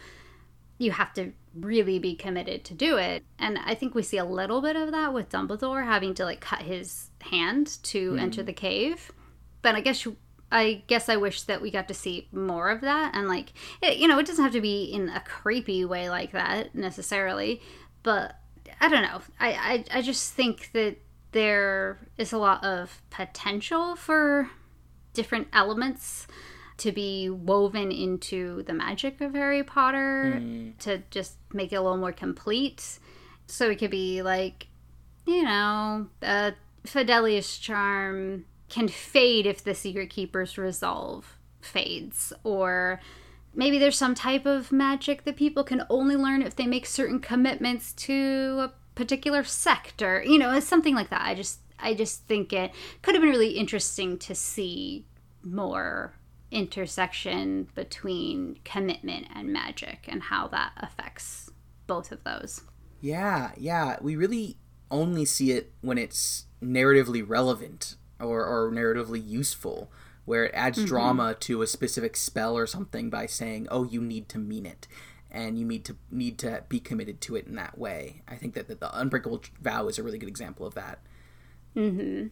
you 0.77 0.91
have 0.91 1.13
to 1.13 1.31
really 1.53 1.99
be 1.99 2.15
committed 2.15 2.63
to 2.65 2.73
do 2.73 2.97
it. 2.97 3.23
And 3.37 3.57
I 3.57 3.75
think 3.75 3.95
we 3.95 4.03
see 4.03 4.17
a 4.17 4.25
little 4.25 4.61
bit 4.61 4.75
of 4.75 4.91
that 4.91 5.13
with 5.13 5.29
Dumbledore 5.29 5.83
having 5.83 6.13
to 6.15 6.25
like 6.25 6.39
cut 6.39 6.61
his 6.61 7.09
hand 7.21 7.77
to 7.83 8.13
mm. 8.13 8.19
enter 8.19 8.43
the 8.43 8.53
cave. 8.53 9.11
But 9.61 9.75
I 9.75 9.81
guess 9.81 10.07
I 10.51 10.83
guess 10.87 11.09
I 11.09 11.17
wish 11.17 11.43
that 11.43 11.61
we 11.61 11.71
got 11.71 11.87
to 11.89 11.93
see 11.93 12.27
more 12.31 12.69
of 12.69 12.81
that 12.81 13.15
and 13.15 13.27
like 13.27 13.53
it, 13.81 13.97
you 13.97 14.07
know, 14.07 14.19
it 14.19 14.25
doesn't 14.25 14.43
have 14.43 14.53
to 14.53 14.61
be 14.61 14.85
in 14.85 15.09
a 15.09 15.19
creepy 15.21 15.85
way 15.85 16.09
like 16.09 16.31
that 16.31 16.73
necessarily, 16.73 17.61
but 18.03 18.35
I 18.81 18.89
don't 18.89 19.03
know. 19.03 19.21
I 19.39 19.85
I, 19.91 19.99
I 19.99 20.01
just 20.01 20.33
think 20.33 20.71
that 20.73 20.97
there 21.31 21.99
is 22.17 22.33
a 22.33 22.37
lot 22.37 22.63
of 22.63 23.01
potential 23.09 23.95
for 23.95 24.49
different 25.13 25.47
elements 25.53 26.27
to 26.79 26.91
be 26.91 27.29
woven 27.29 27.91
into 27.91 28.63
the 28.63 28.73
magic 28.73 29.21
of 29.21 29.33
Harry 29.33 29.63
Potter 29.63 30.39
mm. 30.39 30.77
to 30.79 31.03
just 31.11 31.35
make 31.53 31.71
it 31.71 31.75
a 31.75 31.81
little 31.81 31.97
more 31.97 32.11
complete. 32.11 32.99
So 33.47 33.69
it 33.69 33.79
could 33.79 33.91
be 33.91 34.21
like, 34.21 34.67
you 35.25 35.43
know, 35.43 36.07
a 36.21 36.53
Fidelius 36.85 37.59
charm 37.59 38.45
can 38.69 38.87
fade 38.87 39.45
if 39.45 39.63
the 39.63 39.75
Secret 39.75 40.09
Keeper's 40.09 40.57
resolve 40.57 41.37
fades, 41.61 42.31
or 42.43 43.01
maybe 43.53 43.77
there's 43.77 43.97
some 43.97 44.15
type 44.15 44.45
of 44.45 44.71
magic 44.71 45.23
that 45.25 45.35
people 45.35 45.63
can 45.63 45.83
only 45.89 46.15
learn 46.15 46.41
if 46.41 46.55
they 46.55 46.67
make 46.67 46.85
certain 46.85 47.19
commitments 47.19 47.93
to 47.93 48.59
a 48.59 48.73
particular 48.95 49.43
sect, 49.43 50.01
or 50.01 50.23
you 50.23 50.37
know, 50.37 50.59
something 50.59 50.95
like 50.95 51.09
that. 51.09 51.21
I 51.21 51.35
just, 51.35 51.59
I 51.79 51.93
just 51.93 52.25
think 52.27 52.53
it 52.53 52.71
could 53.01 53.15
have 53.15 53.21
been 53.21 53.31
really 53.31 53.57
interesting 53.57 54.17
to 54.19 54.35
see 54.35 55.05
more 55.43 56.13
intersection 56.51 57.67
between 57.75 58.59
commitment 58.63 59.27
and 59.33 59.53
magic 59.53 60.05
and 60.07 60.23
how 60.23 60.47
that 60.47 60.71
affects 60.77 61.49
both 61.87 62.11
of 62.11 62.23
those. 62.23 62.61
Yeah, 63.01 63.51
yeah. 63.57 63.97
We 64.01 64.15
really 64.15 64.57
only 64.91 65.25
see 65.25 65.51
it 65.51 65.71
when 65.81 65.97
it's 65.97 66.45
narratively 66.61 67.23
relevant 67.25 67.95
or, 68.19 68.45
or 68.45 68.71
narratively 68.71 69.25
useful, 69.25 69.91
where 70.25 70.45
it 70.45 70.51
adds 70.53 70.79
mm-hmm. 70.79 70.87
drama 70.87 71.33
to 71.35 71.61
a 71.61 71.67
specific 71.67 72.17
spell 72.17 72.57
or 72.57 72.67
something 72.67 73.09
by 73.09 73.25
saying, 73.25 73.67
oh, 73.71 73.83
you 73.83 74.01
need 74.01 74.29
to 74.29 74.37
mean 74.37 74.65
it. 74.65 74.87
And 75.31 75.59
you 75.59 75.65
need 75.65 75.85
to 75.85 75.95
need 76.09 76.39
to 76.39 76.63
be 76.69 76.79
committed 76.79 77.21
to 77.21 77.35
it 77.35 77.45
in 77.45 77.55
that 77.55 77.77
way. 77.77 78.23
I 78.27 78.35
think 78.35 78.55
that, 78.55 78.67
that 78.67 78.79
the 78.79 78.99
unbreakable 78.99 79.43
vow 79.61 79.87
is 79.87 79.99
a 79.99 80.03
really 80.03 80.17
good 80.17 80.29
example 80.29 80.65
of 80.65 80.73
that. 80.73 80.99
Mm-hmm. 81.75 82.27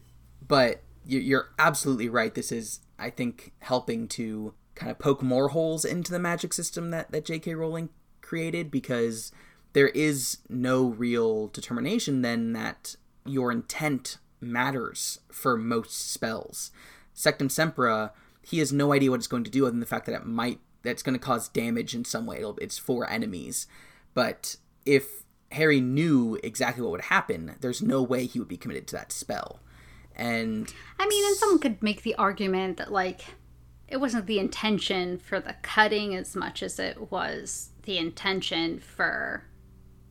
But 0.46 0.82
you're 1.16 1.50
absolutely 1.58 2.08
right. 2.08 2.34
This 2.34 2.52
is 2.52 2.80
I 2.98 3.10
think 3.10 3.52
helping 3.60 4.08
to 4.08 4.54
kind 4.74 4.90
of 4.90 4.98
poke 4.98 5.22
more 5.22 5.48
holes 5.48 5.84
into 5.84 6.12
the 6.12 6.18
magic 6.18 6.52
system 6.52 6.90
that, 6.90 7.10
that 7.10 7.24
J.K. 7.24 7.54
Rowling 7.54 7.88
created 8.20 8.70
because 8.70 9.32
there 9.72 9.88
is 9.88 10.38
no 10.48 10.86
real 10.86 11.48
determination 11.48 12.22
then 12.22 12.52
that 12.52 12.94
your 13.24 13.50
intent 13.50 14.18
matters 14.40 15.20
for 15.32 15.56
most 15.56 16.10
spells. 16.10 16.70
Sectum 17.14 17.48
Sempra, 17.48 18.12
he 18.42 18.58
has 18.60 18.72
no 18.72 18.92
idea 18.92 19.10
what 19.10 19.16
it's 19.16 19.26
going 19.26 19.44
to 19.44 19.50
do 19.50 19.64
other 19.64 19.72
than 19.72 19.80
the 19.80 19.86
fact 19.86 20.06
that 20.06 20.14
it 20.14 20.26
might 20.26 20.60
that's 20.82 21.02
going 21.02 21.14
to 21.14 21.18
cause 21.18 21.48
damage 21.48 21.94
in 21.94 22.04
some 22.04 22.24
way. 22.24 22.38
It'll, 22.38 22.56
it's 22.58 22.78
for 22.78 23.08
enemies. 23.10 23.66
But 24.14 24.56
if 24.86 25.24
Harry 25.52 25.80
knew 25.80 26.38
exactly 26.42 26.82
what 26.82 26.92
would 26.92 27.00
happen, 27.02 27.56
there's 27.60 27.82
no 27.82 28.02
way 28.02 28.26
he 28.26 28.38
would 28.38 28.48
be 28.48 28.56
committed 28.56 28.86
to 28.88 28.96
that 28.96 29.12
spell. 29.12 29.60
And 30.18 30.72
I 30.98 31.06
mean, 31.06 31.24
and 31.24 31.36
someone 31.36 31.60
could 31.60 31.82
make 31.82 32.02
the 32.02 32.16
argument 32.16 32.76
that 32.76 32.92
like 32.92 33.22
it 33.86 33.98
wasn't 33.98 34.26
the 34.26 34.38
intention 34.38 35.18
for 35.18 35.40
the 35.40 35.54
cutting 35.62 36.14
as 36.14 36.36
much 36.36 36.62
as 36.62 36.78
it 36.78 37.10
was 37.10 37.70
the 37.84 37.96
intention 37.96 38.80
for 38.80 39.44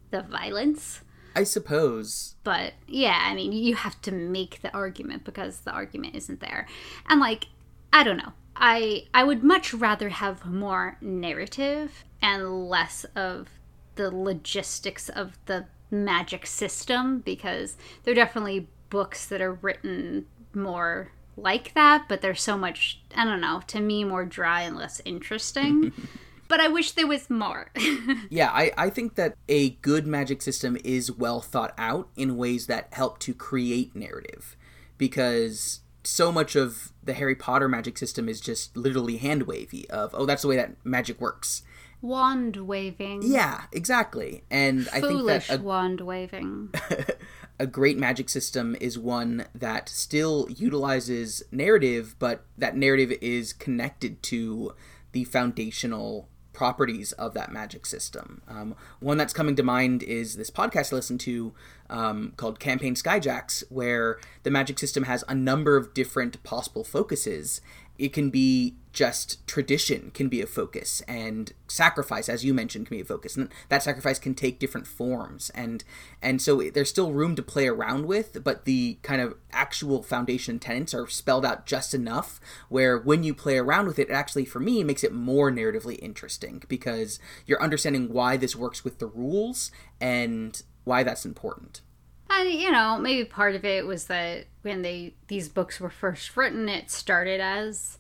the 0.10 0.22
violence. 0.24 1.02
I 1.36 1.44
suppose. 1.44 2.36
But 2.44 2.74
yeah, 2.88 3.22
I 3.24 3.36
mean, 3.36 3.52
you 3.52 3.76
have 3.76 4.02
to 4.04 4.12
make 4.12 4.62
the 4.62 4.74
argument 4.74 5.24
because 5.24 5.60
the 5.60 5.72
argument 5.72 6.16
isn't 6.16 6.40
there. 6.40 6.68
And 7.08 7.20
like, 7.20 7.46
I 7.94 8.04
don't 8.04 8.18
know. 8.18 8.34
I 8.56 9.06
I 9.14 9.24
would 9.24 9.44
much 9.44 9.74
rather 9.74 10.10
have 10.10 10.46
more 10.46 10.98
narrative 11.00 12.04
and 12.22 12.68
less 12.68 13.06
of 13.16 13.50
the 13.96 14.10
logistics 14.10 15.10
of 15.10 15.38
the 15.46 15.68
magic 15.92 16.46
system 16.46 17.20
because 17.20 17.78
they're 18.04 18.14
definitely 18.14 18.68
books 18.90 19.26
that 19.28 19.42
are 19.42 19.54
written 19.54 20.26
more 20.54 21.12
like 21.36 21.74
that, 21.76 22.06
but 22.10 22.22
they're 22.22 22.36
so 22.36 22.58
much, 22.58 23.00
I 23.16 23.24
don't 23.24 23.42
know, 23.42 23.62
to 23.68 23.80
me, 23.80 24.04
more 24.04 24.26
dry 24.26 24.62
and 24.62 24.76
less 24.76 25.02
interesting. 25.06 25.94
but 26.48 26.60
I 26.60 26.68
wish 26.68 26.92
there 26.92 27.08
was 27.08 27.30
more. 27.30 27.72
yeah, 28.30 28.50
I, 28.50 28.72
I 28.78 28.90
think 28.90 29.16
that 29.16 29.36
a 29.48 29.72
good 29.72 30.08
magic 30.08 30.42
system 30.42 30.78
is 30.84 31.12
well 31.12 31.42
thought 31.42 31.74
out 31.78 32.10
in 32.16 32.38
ways 32.38 32.68
that 32.68 32.88
help 32.92 33.20
to 33.20 33.34
create 33.34 33.96
narrative. 33.96 34.56
Because 34.98 35.82
so 36.04 36.32
much 36.32 36.56
of 36.56 36.92
the 37.04 37.14
Harry 37.14 37.36
Potter 37.36 37.68
magic 37.68 37.98
system 37.98 38.28
is 38.28 38.42
just 38.42 38.76
literally 38.76 39.18
hand 39.18 39.44
wavy 39.44 39.88
of, 39.90 40.16
oh, 40.16 40.26
that's 40.26 40.42
the 40.42 40.48
way 40.48 40.56
that 40.56 40.74
magic 40.84 41.22
works. 41.22 41.62
Wand 42.02 42.56
waving. 42.56 43.22
Yeah, 43.24 43.64
exactly. 43.72 44.44
And 44.50 44.88
Foolish 44.88 45.04
I 45.04 45.08
think 45.08 45.50
that 45.50 45.60
a, 45.60 45.64
wand 45.64 46.02
waving. 46.02 46.74
a 47.60 47.68
great 47.68 47.98
magic 47.98 48.30
system 48.30 48.76
is 48.80 49.00
one 49.00 49.46
that 49.56 49.90
still 49.90 50.48
utilizes 50.50 51.44
narrative, 51.52 52.16
but 52.20 52.46
that 52.58 52.76
narrative 52.76 53.12
is 53.22 53.54
connected 53.54 54.22
to 54.24 54.74
the 55.12 55.24
foundational 55.24 56.30
properties 56.54 57.12
of 57.14 57.34
that 57.34 57.52
magic 57.52 57.86
system. 57.86 58.42
Um, 58.48 58.76
one 59.00 59.18
that's 59.18 59.34
coming 59.34 59.56
to 59.56 59.64
mind 59.64 60.02
is 60.04 60.36
this 60.36 60.50
podcast 60.50 60.92
I 60.92 60.98
listened 60.98 61.20
to 61.22 61.54
um, 61.90 62.34
called 62.38 62.60
Campaign 62.60 62.96
Skyjacks, 62.96 63.64
where 63.70 64.20
the 64.44 64.52
magic 64.52 64.80
system 64.80 65.04
has 65.04 65.24
a 65.28 65.36
number 65.36 65.78
of 65.78 65.94
different 65.94 66.42
possible 66.44 66.84
focuses. 66.84 67.62
It 67.98 68.14
can 68.14 68.30
be 68.30 68.76
just 68.98 69.46
tradition 69.46 70.10
can 70.16 70.28
be 70.28 70.42
a 70.42 70.48
focus 70.48 71.04
and 71.08 71.54
sacrifice 71.68 72.28
as 72.28 72.44
you 72.44 72.52
mentioned 72.52 72.88
can 72.88 72.98
be 72.98 73.02
a 73.02 73.06
focus 73.06 73.38
and 73.38 73.48
that 73.70 73.84
sacrifice 73.84 74.18
can 74.18 74.34
take 74.34 74.58
different 74.58 74.88
forms 74.88 75.52
and 75.52 75.84
and 76.20 76.42
so 76.42 76.64
there's 76.74 76.90
still 76.90 77.14
room 77.14 77.36
to 77.36 77.44
play 77.44 77.68
around 77.68 78.08
with 78.08 78.44
but 78.44 78.66
the 78.66 78.98
kind 79.04 79.22
of 79.22 79.36
actual 79.52 80.02
foundation 80.02 80.58
tenets 80.58 80.96
are 80.96 81.06
spelled 81.06 81.46
out 81.46 81.68
just 81.68 81.94
enough 81.94 82.40
where 82.70 82.98
when 82.98 83.22
you 83.22 83.36
play 83.36 83.60
around 83.60 83.86
with 83.86 84.00
it, 84.00 84.10
it 84.10 84.14
actually 84.14 84.46
for 84.46 84.60
me 84.60 84.84
makes 84.84 85.04
it 85.04 85.14
more 85.14 85.52
narratively 85.52 86.00
interesting 86.02 86.64
because 86.68 87.20
you're 87.46 87.62
understanding 87.62 88.12
why 88.12 88.36
this 88.36 88.56
works 88.56 88.84
with 88.84 88.98
the 88.98 89.06
rules 89.06 89.70
and 90.02 90.64
why 90.88 91.04
that's 91.04 91.26
important 91.26 91.82
and 92.30 92.50
you 92.50 92.72
know 92.72 92.98
maybe 92.98 93.24
part 93.24 93.56
of 93.56 93.64
it 93.64 93.86
was 93.86 94.06
that 94.06 94.46
when 94.64 94.82
they 94.82 95.14
these 95.28 95.48
books 95.50 95.80
were 95.80 95.90
first 95.90 96.36
written 96.36 96.68
it 96.68 96.90
started 96.90 97.40
as 97.40 97.98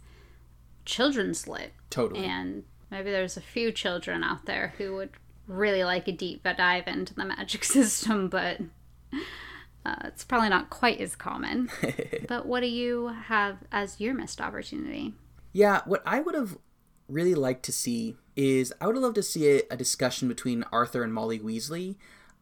children's 0.87 1.47
lit. 1.47 1.73
Totally. 1.91 2.25
And 2.25 2.63
maybe 2.89 3.11
there's 3.11 3.37
a 3.37 3.41
few 3.41 3.71
children 3.71 4.23
out 4.23 4.45
there 4.45 4.73
who 4.79 4.95
would 4.95 5.11
really 5.47 5.83
like 5.83 6.07
a 6.07 6.11
deep 6.11 6.43
dive 6.43 6.87
into 6.87 7.13
the 7.13 7.25
magic 7.25 7.63
system, 7.63 8.29
but 8.29 8.59
uh, 9.85 9.95
it's 10.05 10.23
probably 10.23 10.49
not 10.49 10.71
quite 10.71 10.99
as 10.99 11.15
common. 11.15 11.69
but 12.27 12.47
what 12.47 12.61
do 12.61 12.67
you 12.67 13.09
have 13.25 13.57
as 13.71 14.01
your 14.01 14.15
missed 14.15 14.41
opportunity? 14.41 15.13
Yeah, 15.53 15.81
what 15.85 16.01
I 16.05 16.21
would 16.21 16.35
have 16.35 16.57
really 17.07 17.35
liked 17.35 17.63
to 17.63 17.71
see 17.71 18.15
is 18.35 18.73
I 18.81 18.87
would 18.87 18.95
have 18.95 19.03
loved 19.03 19.15
to 19.15 19.23
see 19.23 19.49
a, 19.49 19.61
a 19.71 19.77
discussion 19.77 20.27
between 20.27 20.63
Arthur 20.71 21.03
and 21.03 21.13
Molly 21.13 21.39
Weasley 21.39 21.95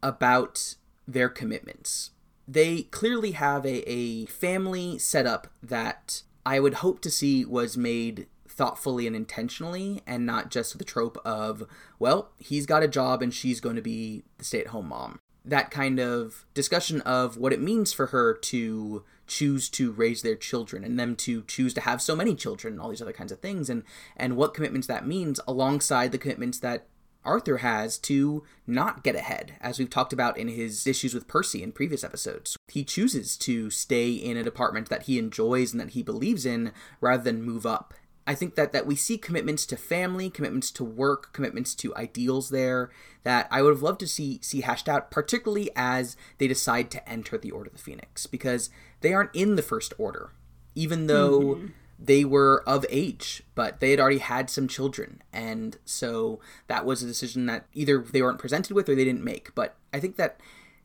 about 0.06 0.76
their 1.08 1.30
commitments 1.30 2.12
they 2.48 2.84
clearly 2.84 3.32
have 3.32 3.66
a, 3.66 3.90
a 3.90 4.26
family 4.26 4.98
setup 4.98 5.48
that 5.64 6.22
I 6.46 6.60
would 6.60 6.76
hope 6.76 7.02
to 7.02 7.12
see 7.12 7.44
was 7.44 7.76
made 7.76 8.28
thoughtfully 8.48 9.08
and 9.08 9.16
intentionally 9.16 10.02
and 10.06 10.26
not 10.26 10.52
just 10.52 10.78
the 10.78 10.84
trope 10.84 11.18
of, 11.26 11.64
well, 12.00 12.32
he's 12.38 12.66
got 12.66 12.84
a 12.84 12.88
job 12.88 13.22
and 13.22 13.34
she's 13.34 13.60
going 13.60 13.76
to 13.76 13.82
be 13.82 14.24
the 14.38 14.46
stay 14.46 14.62
at 14.62 14.68
home 14.68 14.90
mom. 14.90 15.20
That 15.44 15.72
kind 15.72 16.00
of 16.00 16.46
discussion 16.54 17.02
of 17.02 17.38
what 17.38 17.54
it 17.54 17.62
means 17.62 17.94
for 17.94 18.08
her 18.08 18.34
to 18.34 19.04
choose 19.28 19.70
to 19.70 19.92
raise 19.92 20.22
their 20.22 20.36
children 20.36 20.84
and 20.84 21.00
them 21.00 21.16
to 21.16 21.44
choose 21.44 21.74
to 21.74 21.82
have 21.82 22.02
so 22.02 22.16
many 22.16 22.36
children 22.36 22.74
and 22.74 22.82
all 22.82 22.90
these 22.90 23.02
other 23.02 23.12
kinds 23.12 23.32
of 23.32 23.40
things 23.40 23.72
and 23.72 23.84
and 24.16 24.38
what 24.38 24.54
commitments 24.54 24.86
that 24.86 25.08
means 25.08 25.40
alongside 25.48 26.12
the 26.12 26.18
commitments 26.20 26.60
that 26.60 26.86
Arthur 27.26 27.58
has 27.58 27.98
to 28.00 28.44
not 28.68 29.04
get 29.04 29.16
ahead, 29.16 29.54
as 29.62 29.80
we've 29.80 29.90
talked 29.90 30.14
about 30.14 30.38
in 30.38 30.48
his 30.48 30.86
issues 30.88 31.14
with 31.14 31.28
Percy 31.28 31.64
in 31.64 31.72
previous 31.72 32.04
episodes. 32.04 32.58
He 32.68 32.84
chooses 32.84 33.38
to 33.38 33.70
stay 33.70 34.12
in 34.12 34.38
a 34.38 34.44
department 34.44 34.90
that 34.90 35.04
he 35.04 35.20
enjoys 35.20 35.72
and 35.72 35.82
that 35.82 35.92
he 35.92 36.04
believes 36.04 36.46
in 36.46 36.72
rather 37.02 37.24
than 37.24 37.44
move 37.44 37.66
up. 37.66 37.94
I 38.28 38.34
think 38.34 38.56
that, 38.56 38.74
that 38.74 38.88
we 38.88 38.96
see 38.96 39.18
commitments 39.18 39.68
to 39.68 39.78
family, 39.78 40.32
commitments 40.32 40.72
to 40.72 40.84
work, 40.84 41.32
commitments 41.32 41.76
to 41.76 41.96
ideals 41.96 42.50
there 42.50 42.90
that 43.24 43.48
I 43.52 43.62
would 43.62 43.70
have 43.70 43.84
loved 43.84 44.00
to 44.00 44.08
see 44.08 44.40
see 44.42 44.62
hashed 44.62 44.90
out, 44.90 45.12
particularly 45.12 45.70
as 45.76 46.18
they 46.40 46.48
decide 46.48 46.90
to 46.92 47.08
enter 47.08 47.38
the 47.38 47.52
Order 47.52 47.68
of 47.68 47.74
the 47.74 47.82
Phoenix, 47.82 48.26
because 48.26 48.72
they 49.02 49.14
aren't 49.14 49.36
in 49.36 49.56
the 49.56 49.62
First 49.62 49.94
Order, 50.00 50.32
even 50.74 51.06
though 51.06 51.40
mm-hmm 51.40 51.68
they 51.98 52.26
were 52.26 52.64
of 52.68 52.86
age, 52.90 53.44
but 53.56 53.80
they 53.80 53.92
had 53.92 54.00
already 54.00 54.18
had 54.18 54.50
some 54.50 54.68
children. 54.68 55.22
And 55.32 55.78
so 55.86 56.40
that 56.68 56.86
was 56.86 57.02
a 57.02 57.08
decision 57.08 57.46
that 57.46 57.66
either 57.74 58.00
they 58.00 58.22
weren't 58.22 58.40
presented 58.40 58.74
with 58.74 58.90
or 58.90 58.96
they 58.96 59.06
didn't 59.06 59.24
make. 59.24 59.56
But 59.56 59.76
I 59.94 60.00
think 60.00 60.18
that 60.18 60.40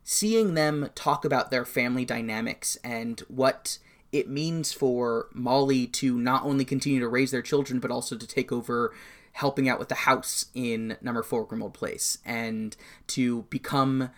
seeing 0.04 0.54
them 0.54 0.90
talk 0.94 1.24
about 1.24 1.50
their 1.50 1.64
family 1.64 2.04
dynamics 2.04 2.78
and 2.84 3.20
what 3.28 3.78
it 4.12 4.28
means 4.28 4.72
for 4.72 5.28
Molly 5.32 5.86
to 5.86 6.18
not 6.18 6.44
only 6.44 6.64
continue 6.64 7.00
to 7.00 7.08
raise 7.08 7.30
their 7.30 7.42
children, 7.42 7.80
but 7.80 7.90
also 7.90 8.16
to 8.16 8.26
take 8.26 8.50
over 8.50 8.92
helping 9.32 9.68
out 9.68 9.78
with 9.78 9.88
the 9.88 9.94
house 9.94 10.46
in 10.54 10.96
number 11.00 11.22
four 11.22 11.46
Grimmauld 11.46 11.72
Place 11.72 12.18
and 12.24 12.76
to 13.08 13.42
become 13.50 14.10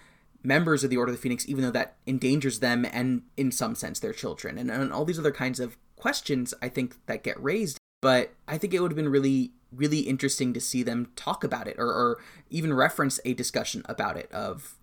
members 0.42 0.82
of 0.82 0.90
the 0.90 0.96
Order 0.96 1.10
of 1.10 1.16
the 1.16 1.22
Phoenix, 1.22 1.48
even 1.48 1.62
though 1.62 1.70
that 1.70 1.96
endangers 2.06 2.58
them 2.58 2.86
and, 2.90 3.22
in 3.36 3.52
some 3.52 3.74
sense, 3.74 4.00
their 4.00 4.12
children, 4.12 4.58
and, 4.58 4.70
and 4.70 4.92
all 4.92 5.04
these 5.04 5.18
other 5.18 5.30
kinds 5.30 5.60
of 5.60 5.76
questions 6.02 6.52
I 6.60 6.68
think 6.68 6.96
that 7.06 7.22
get 7.22 7.40
raised. 7.40 7.78
But 8.00 8.34
I 8.48 8.58
think 8.58 8.74
it 8.74 8.80
would 8.80 8.90
have 8.90 8.96
been 8.96 9.08
really, 9.08 9.52
really 9.70 10.00
interesting 10.00 10.52
to 10.52 10.60
see 10.60 10.82
them 10.82 11.12
talk 11.14 11.44
about 11.44 11.68
it 11.68 11.76
or, 11.78 11.86
or 11.86 12.18
even 12.50 12.74
reference 12.74 13.20
a 13.24 13.34
discussion 13.34 13.82
about 13.88 14.16
it 14.16 14.30
of 14.32 14.74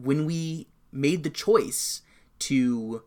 when 0.00 0.24
we 0.24 0.68
made 0.92 1.24
the 1.24 1.30
choice 1.30 2.02
to 2.38 3.02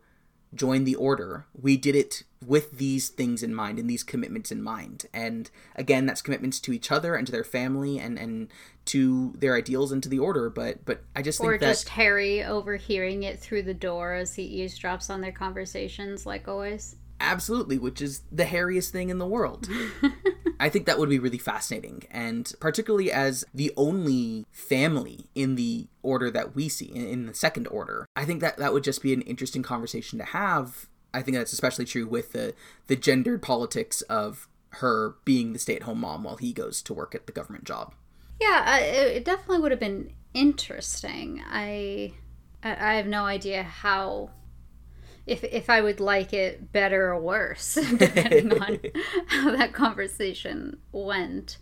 join 0.54 0.84
the 0.84 0.94
order, 0.94 1.46
we 1.58 1.78
did 1.78 1.96
it 1.96 2.24
with 2.44 2.76
these 2.76 3.08
things 3.08 3.42
in 3.42 3.54
mind 3.54 3.78
and 3.78 3.88
these 3.88 4.02
commitments 4.02 4.52
in 4.52 4.62
mind. 4.62 5.06
And 5.14 5.50
again, 5.74 6.04
that's 6.04 6.20
commitments 6.20 6.60
to 6.60 6.72
each 6.74 6.92
other 6.92 7.14
and 7.14 7.26
to 7.26 7.32
their 7.32 7.44
family 7.44 7.98
and 7.98 8.18
and 8.18 8.48
to 8.86 9.32
their 9.38 9.56
ideals 9.56 9.92
and 9.92 10.02
to 10.02 10.10
the 10.10 10.18
order. 10.18 10.50
But 10.50 10.84
but 10.84 11.04
I 11.16 11.22
just 11.22 11.38
think 11.38 11.52
or 11.52 11.58
that 11.58 11.66
just 11.66 11.88
Harry 11.88 12.44
overhearing 12.44 13.22
it 13.22 13.40
through 13.40 13.62
the 13.62 13.74
door 13.74 14.12
as 14.12 14.34
he 14.34 14.62
eavesdrops 14.62 15.08
on 15.08 15.22
their 15.22 15.32
conversations, 15.32 16.26
like 16.26 16.46
always. 16.48 16.96
Absolutely, 17.20 17.78
which 17.78 18.02
is 18.02 18.22
the 18.30 18.44
hairiest 18.44 18.90
thing 18.90 19.08
in 19.08 19.18
the 19.18 19.26
world. 19.26 19.68
I 20.60 20.68
think 20.68 20.86
that 20.86 20.98
would 20.98 21.08
be 21.08 21.18
really 21.18 21.38
fascinating, 21.38 22.04
and 22.10 22.50
particularly 22.60 23.12
as 23.12 23.44
the 23.54 23.72
only 23.76 24.46
family 24.52 25.26
in 25.34 25.54
the 25.54 25.88
order 26.02 26.30
that 26.30 26.54
we 26.54 26.68
see, 26.68 26.86
in 26.86 27.26
the 27.26 27.34
second 27.34 27.66
order, 27.68 28.06
I 28.16 28.24
think 28.24 28.40
that 28.40 28.56
that 28.56 28.72
would 28.72 28.84
just 28.84 29.02
be 29.02 29.12
an 29.12 29.22
interesting 29.22 29.62
conversation 29.62 30.18
to 30.18 30.24
have. 30.24 30.88
I 31.12 31.22
think 31.22 31.36
that's 31.36 31.52
especially 31.52 31.84
true 31.84 32.06
with 32.06 32.32
the 32.32 32.54
the 32.86 32.96
gendered 32.96 33.42
politics 33.42 34.02
of 34.02 34.48
her 34.70 35.16
being 35.24 35.52
the 35.52 35.58
stay 35.58 35.76
at 35.76 35.84
home 35.84 36.00
mom 36.00 36.24
while 36.24 36.36
he 36.36 36.52
goes 36.52 36.82
to 36.82 36.94
work 36.94 37.14
at 37.14 37.26
the 37.26 37.32
government 37.32 37.64
job. 37.64 37.94
Yeah, 38.40 38.78
it 38.78 39.24
definitely 39.24 39.60
would 39.60 39.70
have 39.70 39.80
been 39.80 40.12
interesting. 40.34 41.42
I 41.46 42.12
I 42.62 42.94
have 42.94 43.06
no 43.06 43.24
idea 43.24 43.62
how 43.62 44.30
if 45.26 45.42
if 45.44 45.68
I 45.68 45.80
would 45.80 46.00
like 46.00 46.32
it 46.32 46.72
better 46.72 47.10
or 47.10 47.20
worse, 47.20 47.74
depending 47.98 48.60
on 48.60 48.78
how 49.26 49.50
that 49.56 49.72
conversation 49.72 50.78
went. 50.92 51.58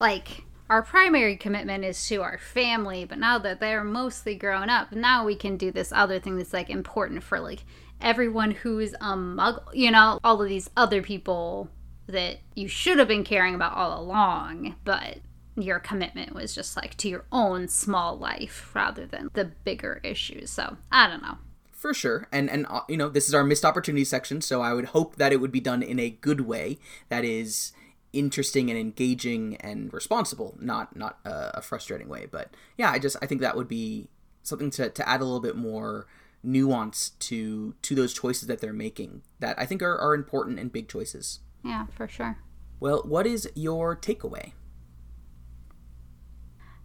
Like 0.00 0.44
our 0.68 0.82
primary 0.82 1.36
commitment 1.36 1.84
is 1.84 2.06
to 2.08 2.22
our 2.22 2.38
family, 2.38 3.04
but 3.04 3.18
now 3.18 3.38
that 3.38 3.60
they're 3.60 3.84
mostly 3.84 4.34
grown 4.34 4.68
up, 4.68 4.92
now 4.92 5.24
we 5.24 5.34
can 5.34 5.56
do 5.56 5.70
this 5.70 5.92
other 5.92 6.18
thing 6.18 6.36
that's 6.36 6.52
like 6.52 6.68
important 6.68 7.22
for 7.22 7.40
like 7.40 7.64
everyone 8.00 8.50
who's 8.50 8.92
a 8.94 9.14
muggle, 9.16 9.62
you 9.72 9.90
know, 9.90 10.18
all 10.22 10.42
of 10.42 10.48
these 10.48 10.68
other 10.76 11.02
people 11.02 11.70
that 12.08 12.38
you 12.54 12.68
should 12.68 12.98
have 12.98 13.08
been 13.08 13.24
caring 13.24 13.54
about 13.54 13.74
all 13.74 14.00
along, 14.00 14.76
but 14.84 15.18
your 15.56 15.80
commitment 15.80 16.34
was 16.34 16.54
just 16.54 16.76
like 16.76 16.94
to 16.96 17.08
your 17.08 17.24
own 17.32 17.66
small 17.66 18.18
life 18.18 18.70
rather 18.74 19.06
than 19.06 19.30
the 19.32 19.44
bigger 19.44 20.00
issues. 20.04 20.50
So, 20.50 20.76
I 20.92 21.08
don't 21.08 21.22
know 21.22 21.38
for 21.76 21.92
sure. 21.94 22.26
And 22.32 22.50
and 22.50 22.66
uh, 22.68 22.80
you 22.88 22.96
know 22.96 23.08
this 23.08 23.28
is 23.28 23.34
our 23.34 23.44
missed 23.44 23.64
opportunity 23.64 24.04
section 24.04 24.40
so 24.40 24.62
i 24.62 24.72
would 24.72 24.86
hope 24.86 25.16
that 25.16 25.32
it 25.32 25.36
would 25.36 25.52
be 25.52 25.60
done 25.60 25.82
in 25.82 26.00
a 26.00 26.10
good 26.10 26.40
way 26.40 26.78
that 27.10 27.24
is 27.24 27.72
interesting 28.12 28.70
and 28.70 28.78
engaging 28.78 29.56
and 29.58 29.92
responsible 29.92 30.56
not 30.58 30.96
not 30.96 31.18
a, 31.24 31.58
a 31.58 31.62
frustrating 31.62 32.08
way. 32.08 32.26
But 32.26 32.54
yeah 32.76 32.90
i 32.90 32.98
just 32.98 33.16
i 33.20 33.26
think 33.26 33.40
that 33.42 33.56
would 33.56 33.68
be 33.68 34.08
something 34.42 34.70
to, 34.70 34.88
to 34.88 35.08
add 35.08 35.20
a 35.20 35.24
little 35.24 35.40
bit 35.40 35.56
more 35.56 36.06
nuance 36.42 37.10
to 37.10 37.74
to 37.82 37.94
those 37.94 38.14
choices 38.14 38.48
that 38.48 38.60
they're 38.60 38.72
making 38.72 39.22
that 39.40 39.58
i 39.58 39.66
think 39.66 39.82
are, 39.82 39.98
are 39.98 40.14
important 40.14 40.58
and 40.58 40.72
big 40.72 40.88
choices. 40.88 41.40
Yeah 41.62 41.86
for 41.94 42.08
sure. 42.08 42.38
Well 42.80 43.02
what 43.04 43.26
is 43.26 43.50
your 43.54 43.94
takeaway? 43.94 44.52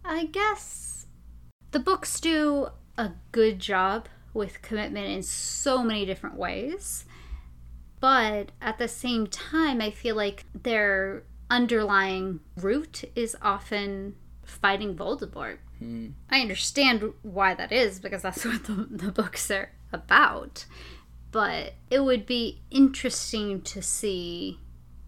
I 0.04 0.26
guess 0.26 1.06
the 1.70 1.80
books 1.80 2.20
do 2.20 2.68
a 2.98 3.12
good 3.30 3.58
job 3.58 4.08
with 4.34 4.62
commitment 4.62 5.06
in 5.06 5.22
so 5.22 5.82
many 5.82 6.06
different 6.06 6.36
ways. 6.36 7.04
But 8.00 8.50
at 8.60 8.78
the 8.78 8.88
same 8.88 9.26
time, 9.26 9.80
I 9.80 9.90
feel 9.90 10.16
like 10.16 10.44
their 10.54 11.24
underlying 11.50 12.40
root 12.56 13.04
is 13.14 13.36
often 13.42 14.16
fighting 14.44 14.96
Voldemort. 14.96 15.58
Hmm. 15.78 16.08
I 16.30 16.40
understand 16.40 17.12
why 17.22 17.54
that 17.54 17.70
is 17.72 18.00
because 18.00 18.22
that's 18.22 18.44
what 18.44 18.64
the, 18.64 18.88
the 18.90 19.12
books 19.12 19.50
are 19.50 19.70
about. 19.92 20.64
But 21.30 21.74
it 21.90 22.04
would 22.04 22.26
be 22.26 22.62
interesting 22.70 23.62
to 23.62 23.80
see 23.80 24.58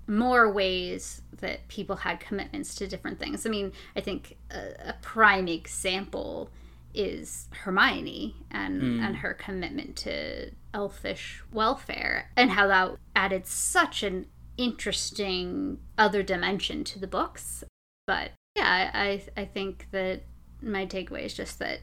more 0.06 0.52
ways 0.52 1.22
that 1.40 1.66
people 1.68 1.96
had 1.96 2.20
commitments 2.20 2.74
to 2.76 2.86
different 2.86 3.18
things. 3.18 3.46
I 3.46 3.50
mean, 3.50 3.72
I 3.96 4.00
think 4.00 4.36
a, 4.50 4.90
a 4.90 4.94
prime 5.02 5.48
example 5.48 6.50
is 6.94 7.48
Hermione 7.50 8.36
and 8.50 8.82
mm. 8.82 9.00
and 9.00 9.16
her 9.16 9.34
commitment 9.34 9.96
to 9.96 10.50
elfish 10.72 11.42
welfare 11.52 12.30
and 12.36 12.50
how 12.50 12.66
that 12.68 12.96
added 13.14 13.46
such 13.46 14.02
an 14.02 14.26
interesting 14.56 15.78
other 15.98 16.22
dimension 16.22 16.84
to 16.84 16.98
the 16.98 17.06
books. 17.06 17.64
But 18.06 18.30
yeah, 18.56 18.90
I 18.94 19.22
I 19.36 19.44
think 19.44 19.88
that 19.90 20.22
my 20.62 20.86
takeaway 20.86 21.24
is 21.24 21.34
just 21.34 21.58
that 21.58 21.80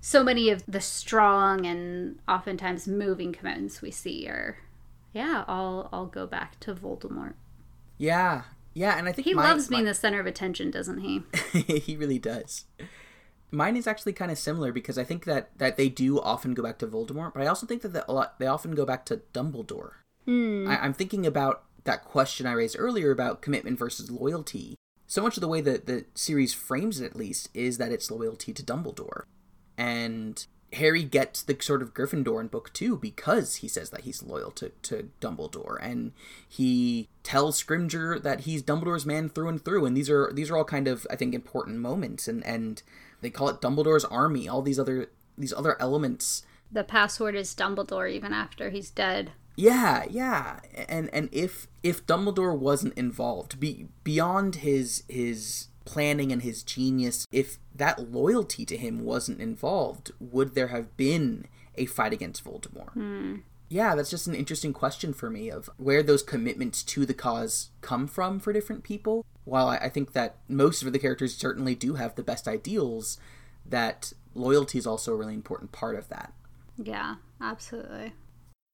so 0.00 0.22
many 0.22 0.50
of 0.50 0.64
the 0.66 0.80
strong 0.80 1.64
and 1.64 2.18
oftentimes 2.28 2.86
moving 2.86 3.32
commitments 3.32 3.80
we 3.80 3.90
see 3.90 4.28
are 4.28 4.58
yeah, 5.12 5.44
all 5.48 5.88
all 5.92 6.06
go 6.06 6.26
back 6.26 6.60
to 6.60 6.74
Voldemort. 6.74 7.34
Yeah. 7.98 8.42
Yeah, 8.74 8.96
and 8.96 9.06
I 9.06 9.12
think 9.12 9.26
he 9.26 9.34
my, 9.34 9.50
loves 9.50 9.68
being 9.68 9.84
my... 9.84 9.90
the 9.90 9.94
center 9.94 10.18
of 10.18 10.26
attention, 10.26 10.70
doesn't 10.70 10.98
he? 10.98 11.22
he 11.52 11.94
really 11.94 12.18
does 12.18 12.64
mine 13.52 13.76
is 13.76 13.86
actually 13.86 14.14
kind 14.14 14.30
of 14.30 14.38
similar 14.38 14.72
because 14.72 14.98
I 14.98 15.04
think 15.04 15.24
that 15.26 15.56
that 15.58 15.76
they 15.76 15.88
do 15.88 16.20
often 16.20 16.54
go 16.54 16.62
back 16.62 16.78
to 16.78 16.86
Voldemort, 16.86 17.34
but 17.34 17.42
I 17.42 17.46
also 17.46 17.66
think 17.66 17.82
that 17.82 17.92
the, 17.92 18.10
a 18.10 18.12
lot 18.12 18.38
they 18.38 18.46
often 18.46 18.74
go 18.74 18.84
back 18.84 19.04
to 19.06 19.20
Dumbledore. 19.32 19.92
Mm. 20.26 20.68
I, 20.68 20.78
I'm 20.78 20.94
thinking 20.94 21.26
about 21.26 21.64
that 21.84 22.04
question 22.04 22.46
I 22.46 22.52
raised 22.52 22.76
earlier 22.78 23.10
about 23.10 23.42
commitment 23.42 23.78
versus 23.78 24.10
loyalty. 24.10 24.76
So 25.06 25.22
much 25.22 25.36
of 25.36 25.42
the 25.42 25.48
way 25.48 25.60
that 25.60 25.86
the 25.86 26.06
series 26.14 26.54
frames 26.54 27.00
it, 27.00 27.04
at 27.04 27.16
least, 27.16 27.50
is 27.52 27.78
that 27.78 27.92
it's 27.92 28.10
loyalty 28.10 28.52
to 28.54 28.62
Dumbledore, 28.62 29.24
and 29.76 30.46
Harry 30.74 31.02
gets 31.02 31.42
the 31.42 31.56
sword 31.60 31.82
of 31.82 31.92
Gryffindor 31.92 32.40
in 32.40 32.46
book 32.46 32.72
two 32.72 32.96
because 32.96 33.56
he 33.56 33.68
says 33.68 33.90
that 33.90 34.02
he's 34.02 34.22
loyal 34.22 34.50
to, 34.52 34.70
to 34.82 35.10
Dumbledore, 35.20 35.76
and 35.82 36.12
he 36.48 37.08
tells 37.22 37.62
Scrimgeour 37.62 38.22
that 38.22 38.40
he's 38.40 38.62
Dumbledore's 38.62 39.04
man 39.04 39.28
through 39.28 39.48
and 39.48 39.62
through. 39.62 39.84
And 39.84 39.96
these 39.96 40.08
are 40.08 40.32
these 40.32 40.50
are 40.50 40.56
all 40.56 40.64
kind 40.64 40.88
of 40.88 41.06
I 41.10 41.16
think 41.16 41.34
important 41.34 41.78
moments, 41.78 42.26
and 42.26 42.44
and 42.46 42.82
they 43.22 43.30
call 43.30 43.48
it 43.48 43.60
Dumbledore's 43.60 44.04
army. 44.04 44.48
All 44.48 44.60
these 44.60 44.78
other 44.78 45.10
these 45.38 45.52
other 45.52 45.80
elements. 45.80 46.44
The 46.70 46.84
password 46.84 47.34
is 47.34 47.54
Dumbledore 47.54 48.10
even 48.10 48.32
after 48.32 48.70
he's 48.70 48.90
dead. 48.90 49.32
Yeah, 49.56 50.04
yeah. 50.10 50.60
And 50.88 51.08
and 51.12 51.28
if 51.32 51.68
if 51.82 52.06
Dumbledore 52.06 52.56
wasn't 52.58 52.94
involved, 52.94 53.58
be 53.60 53.88
beyond 54.04 54.56
his 54.56 55.04
his 55.08 55.68
planning 55.84 56.32
and 56.32 56.42
his 56.42 56.62
genius, 56.62 57.26
if 57.32 57.58
that 57.74 58.10
loyalty 58.10 58.64
to 58.66 58.76
him 58.76 59.04
wasn't 59.04 59.40
involved, 59.40 60.12
would 60.20 60.54
there 60.54 60.68
have 60.68 60.96
been 60.96 61.46
a 61.74 61.86
fight 61.86 62.12
against 62.12 62.44
Voldemort? 62.44 62.92
Hmm. 62.92 63.36
Yeah, 63.72 63.94
that's 63.94 64.10
just 64.10 64.26
an 64.26 64.34
interesting 64.34 64.74
question 64.74 65.14
for 65.14 65.30
me 65.30 65.50
of 65.50 65.70
where 65.78 66.02
those 66.02 66.22
commitments 66.22 66.82
to 66.82 67.06
the 67.06 67.14
cause 67.14 67.70
come 67.80 68.06
from 68.06 68.38
for 68.38 68.52
different 68.52 68.84
people. 68.84 69.24
While 69.44 69.66
I, 69.66 69.78
I 69.78 69.88
think 69.88 70.12
that 70.12 70.36
most 70.46 70.82
of 70.82 70.92
the 70.92 70.98
characters 70.98 71.34
certainly 71.34 71.74
do 71.74 71.94
have 71.94 72.14
the 72.14 72.22
best 72.22 72.46
ideals, 72.46 73.16
that 73.64 74.12
loyalty 74.34 74.76
is 74.76 74.86
also 74.86 75.14
a 75.14 75.16
really 75.16 75.32
important 75.32 75.72
part 75.72 75.96
of 75.96 76.10
that. 76.10 76.34
Yeah, 76.76 77.14
absolutely. 77.40 78.12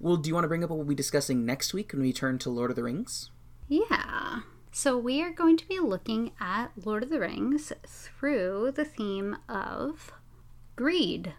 Well, 0.01 0.17
do 0.17 0.27
you 0.27 0.35
want 0.35 0.43
to 0.43 0.49
bring 0.49 0.65
up 0.65 0.71
what 0.71 0.79
we'll 0.79 0.87
be 0.89 0.97
discussing 0.97 1.47
next 1.47 1.73
week 1.73 1.93
when 1.93 2.03
we 2.03 2.13
turn 2.13 2.41
to 2.41 2.51
Lord 2.51 2.71
of 2.71 2.77
the 2.77 2.83
Rings? 2.83 3.31
Yeah. 3.69 4.41
So 4.73 4.99
we 4.99 5.23
are 5.23 5.31
going 5.31 5.57
to 5.59 5.69
be 5.69 5.79
looking 5.79 6.33
at 6.41 6.73
Lord 6.85 7.05
of 7.05 7.11
the 7.11 7.21
Rings 7.21 7.73
through 7.87 8.73
the 8.75 8.85
theme 8.85 9.37
of 9.49 10.13
greed. 10.75 11.35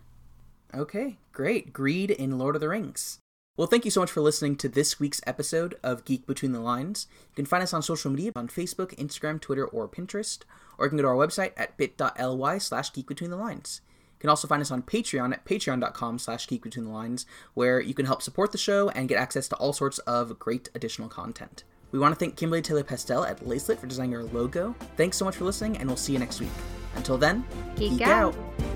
Okay, 0.73 1.17
great. 1.33 1.73
Greed 1.73 2.09
in 2.09 2.37
Lord 2.37 2.55
of 2.55 2.61
the 2.61 2.69
Rings. 2.69 3.18
Well, 3.59 3.67
thank 3.67 3.83
you 3.83 3.91
so 3.91 3.99
much 3.99 4.09
for 4.09 4.21
listening 4.21 4.55
to 4.55 4.69
this 4.69 5.01
week's 5.01 5.19
episode 5.27 5.77
of 5.83 6.05
Geek 6.05 6.25
Between 6.25 6.53
the 6.53 6.61
Lines. 6.61 7.07
You 7.31 7.35
can 7.35 7.45
find 7.45 7.61
us 7.61 7.73
on 7.73 7.81
social 7.81 8.09
media 8.09 8.31
on 8.33 8.47
Facebook, 8.47 8.95
Instagram, 8.95 9.41
Twitter, 9.41 9.65
or 9.65 9.85
Pinterest, 9.89 10.43
or 10.77 10.85
you 10.85 10.89
can 10.89 10.97
go 10.97 11.01
to 11.01 11.09
our 11.09 11.15
website 11.15 11.51
at 11.57 11.75
bit.ly 11.75 12.57
slash 12.59 12.93
geek 12.93 13.05
between 13.05 13.31
the 13.31 13.35
lines. 13.35 13.81
You 14.13 14.21
can 14.21 14.29
also 14.29 14.47
find 14.47 14.61
us 14.61 14.71
on 14.71 14.83
Patreon 14.83 15.33
at 15.33 15.43
patreon.com 15.43 16.19
slash 16.19 16.47
geek 16.47 16.63
between 16.63 16.85
the 16.85 16.91
lines, 16.91 17.25
where 17.53 17.81
you 17.81 17.93
can 17.93 18.05
help 18.05 18.21
support 18.21 18.53
the 18.53 18.57
show 18.57 18.91
and 18.91 19.09
get 19.09 19.17
access 19.17 19.49
to 19.49 19.57
all 19.57 19.73
sorts 19.73 19.97
of 19.99 20.39
great 20.39 20.69
additional 20.73 21.09
content. 21.09 21.65
We 21.91 21.99
want 21.99 22.15
to 22.15 22.17
thank 22.17 22.37
Kimberly 22.37 22.61
Taylor 22.61 22.85
Pastel 22.85 23.25
at 23.25 23.41
Lacelet 23.41 23.79
for 23.79 23.87
designing 23.87 24.15
our 24.15 24.23
logo. 24.23 24.73
Thanks 24.95 25.17
so 25.17 25.25
much 25.25 25.35
for 25.35 25.43
listening, 25.43 25.75
and 25.75 25.89
we'll 25.89 25.97
see 25.97 26.13
you 26.13 26.19
next 26.19 26.39
week. 26.39 26.47
Until 26.95 27.17
then, 27.17 27.43
Geek 27.75 27.99
out. 27.99 28.33
out. 28.33 28.68